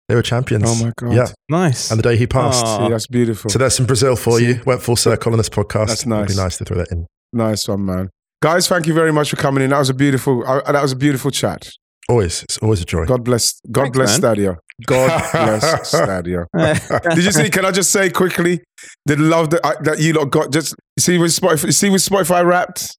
They 0.07 0.15
were 0.15 0.21
champions. 0.21 0.63
Oh 0.67 0.85
my 0.85 0.91
god. 0.97 1.13
Yeah. 1.13 1.27
Nice. 1.49 1.91
And 1.91 1.99
the 1.99 2.03
day 2.03 2.15
he 2.17 2.27
passed. 2.27 2.65
Aw. 2.65 2.85
See, 2.85 2.91
that's 2.91 3.07
beautiful. 3.07 3.49
So 3.49 3.59
there's 3.59 3.75
some 3.75 3.85
Brazil 3.85 4.15
for 4.15 4.39
See? 4.39 4.47
you. 4.47 4.61
Went 4.65 4.81
full 4.81 4.95
circle 4.95 5.33
on 5.33 5.37
this 5.37 5.49
podcast. 5.49 5.87
That's 5.87 6.01
It'd 6.05 6.11
be 6.11 6.15
nice. 6.15 6.37
nice 6.37 6.57
to 6.59 6.65
throw 6.65 6.77
that 6.77 6.91
in. 6.91 7.05
nice 7.33 7.67
one, 7.67 7.85
man. 7.85 8.09
Guys, 8.41 8.67
thank 8.67 8.87
you 8.87 8.93
very 8.93 9.11
much 9.11 9.29
for 9.31 9.35
coming 9.35 9.63
in. 9.63 9.71
That 9.71 9.79
was 9.79 9.89
a 9.89 9.93
beautiful. 9.93 10.43
Uh, 10.47 10.71
that 10.71 10.81
was 10.81 10.91
a 10.93 10.95
beautiful 10.95 11.31
chat. 11.31 11.69
Always. 12.07 12.43
It's 12.43 12.57
always 12.59 12.81
a 12.81 12.85
joy. 12.85 13.05
God 13.05 13.25
bless. 13.25 13.59
God 13.69 13.81
Thanks, 13.93 13.97
bless 13.97 14.21
man. 14.21 14.35
Stadio. 14.35 14.57
God 14.85 15.07
bless 15.33 15.91
Stadio. 15.93 16.45
Did 17.15 17.25
you 17.25 17.31
see? 17.31 17.49
Can 17.49 17.65
I 17.65 17.71
just 17.71 17.91
say 17.91 18.09
quickly 18.09 18.61
the 19.05 19.17
love 19.17 19.49
that 19.49 19.65
I, 19.65 19.73
that 19.81 19.99
you 19.99 20.13
lot 20.13 20.29
got? 20.31 20.51
Just 20.53 20.73
see 20.97 21.17
with 21.17 21.31
Spotify. 21.31 21.73
See 21.73 21.89
with 21.89 22.01
Spotify 22.01 22.45
Wrapped, 22.45 22.95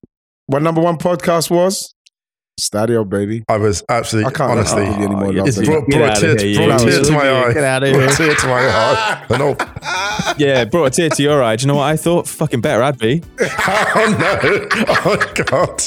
what 0.46 0.60
number 0.60 0.82
one 0.82 0.98
podcast 0.98 1.50
was? 1.50 1.94
Stadio, 2.58 3.08
baby. 3.08 3.44
I 3.48 3.56
was 3.56 3.84
absolutely, 3.88 4.28
I 4.28 4.32
can't 4.32 4.50
honestly, 4.50 4.84
give 4.84 4.96
you 4.98 5.04
any 5.04 5.14
more 5.14 5.32
love 5.32 5.54
brought, 5.54 5.88
brought 5.88 6.18
a 6.18 6.20
tear, 6.20 6.46
here, 6.46 6.66
brought 6.66 6.82
a 6.82 6.84
tear 6.84 7.04
to 7.04 7.12
my 7.12 7.30
eye. 7.30 7.52
Get 7.52 7.64
outta 7.64 7.92
Brought 7.92 8.12
a 8.12 8.16
tear 8.16 8.34
to 8.34 8.46
my 8.46 8.60
eye. 8.60 9.24
And 9.30 9.42
all, 9.42 9.56
yeah, 10.38 10.64
brought 10.64 10.86
a 10.86 10.90
tear 10.90 11.10
to 11.10 11.22
your 11.22 11.42
eye. 11.42 11.56
Do 11.56 11.62
you 11.62 11.68
know 11.68 11.76
what 11.76 11.84
I 11.84 11.96
thought? 11.96 12.26
Fucking 12.26 12.60
better 12.60 12.82
I'd 12.82 12.98
be. 12.98 13.22
oh 13.40 14.16
no! 14.18 14.68
Oh 15.04 15.32
god! 15.44 15.82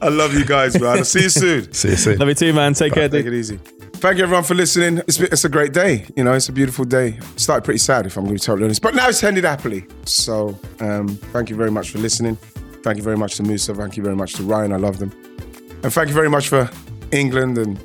I 0.00 0.08
love 0.08 0.32
you 0.34 0.44
guys, 0.44 0.80
man. 0.80 0.98
I'll 0.98 1.04
see 1.04 1.22
you 1.24 1.28
soon. 1.28 1.72
See 1.72 1.90
you 1.90 1.96
soon. 1.96 2.18
Love 2.18 2.28
you 2.28 2.34
too, 2.34 2.52
man. 2.52 2.74
Take 2.74 2.94
care, 2.94 3.08
Take 3.08 3.24
dude. 3.24 3.34
it 3.34 3.38
easy. 3.38 3.56
Thank 3.94 4.18
you 4.18 4.22
everyone 4.24 4.44
for 4.44 4.54
listening. 4.54 4.98
It's, 4.98 5.18
it's 5.18 5.44
a 5.44 5.48
great 5.48 5.72
day. 5.72 6.06
You 6.16 6.22
know, 6.24 6.32
it's 6.32 6.48
a 6.48 6.52
beautiful 6.52 6.84
day. 6.84 7.18
It 7.18 7.40
started 7.40 7.64
pretty 7.64 7.78
sad, 7.78 8.06
if 8.06 8.16
I'm 8.16 8.24
going 8.24 8.36
to 8.36 8.40
be 8.40 8.44
totally 8.46 8.64
honest, 8.64 8.80
but 8.80 8.94
now 8.94 9.08
it's 9.08 9.22
ended 9.24 9.42
happily. 9.44 9.84
So, 10.04 10.58
um, 10.78 11.08
thank 11.08 11.50
you 11.50 11.56
very 11.56 11.72
much 11.72 11.90
for 11.90 11.98
listening. 11.98 12.38
Thank 12.82 12.96
you 12.96 13.02
very 13.02 13.16
much 13.16 13.36
to 13.36 13.42
Musa. 13.42 13.74
Thank 13.74 13.96
you 13.96 14.02
very 14.02 14.16
much 14.16 14.34
to 14.34 14.42
Ryan. 14.42 14.72
I 14.72 14.76
love 14.76 14.98
them. 14.98 15.12
And 15.82 15.92
thank 15.92 16.08
you 16.08 16.14
very 16.14 16.30
much 16.30 16.48
for 16.48 16.70
England 17.12 17.58
and 17.58 17.78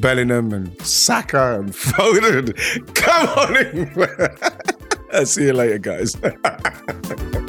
Bellingham 0.00 0.52
and 0.52 0.80
Saka 0.86 1.58
and 1.60 1.70
Foden. 1.72 2.54
Come 2.94 3.28
on 3.28 3.56
in. 3.56 4.68
I'll 5.12 5.26
see 5.26 5.44
you 5.44 5.52
later, 5.52 5.78
guys. 5.78 6.16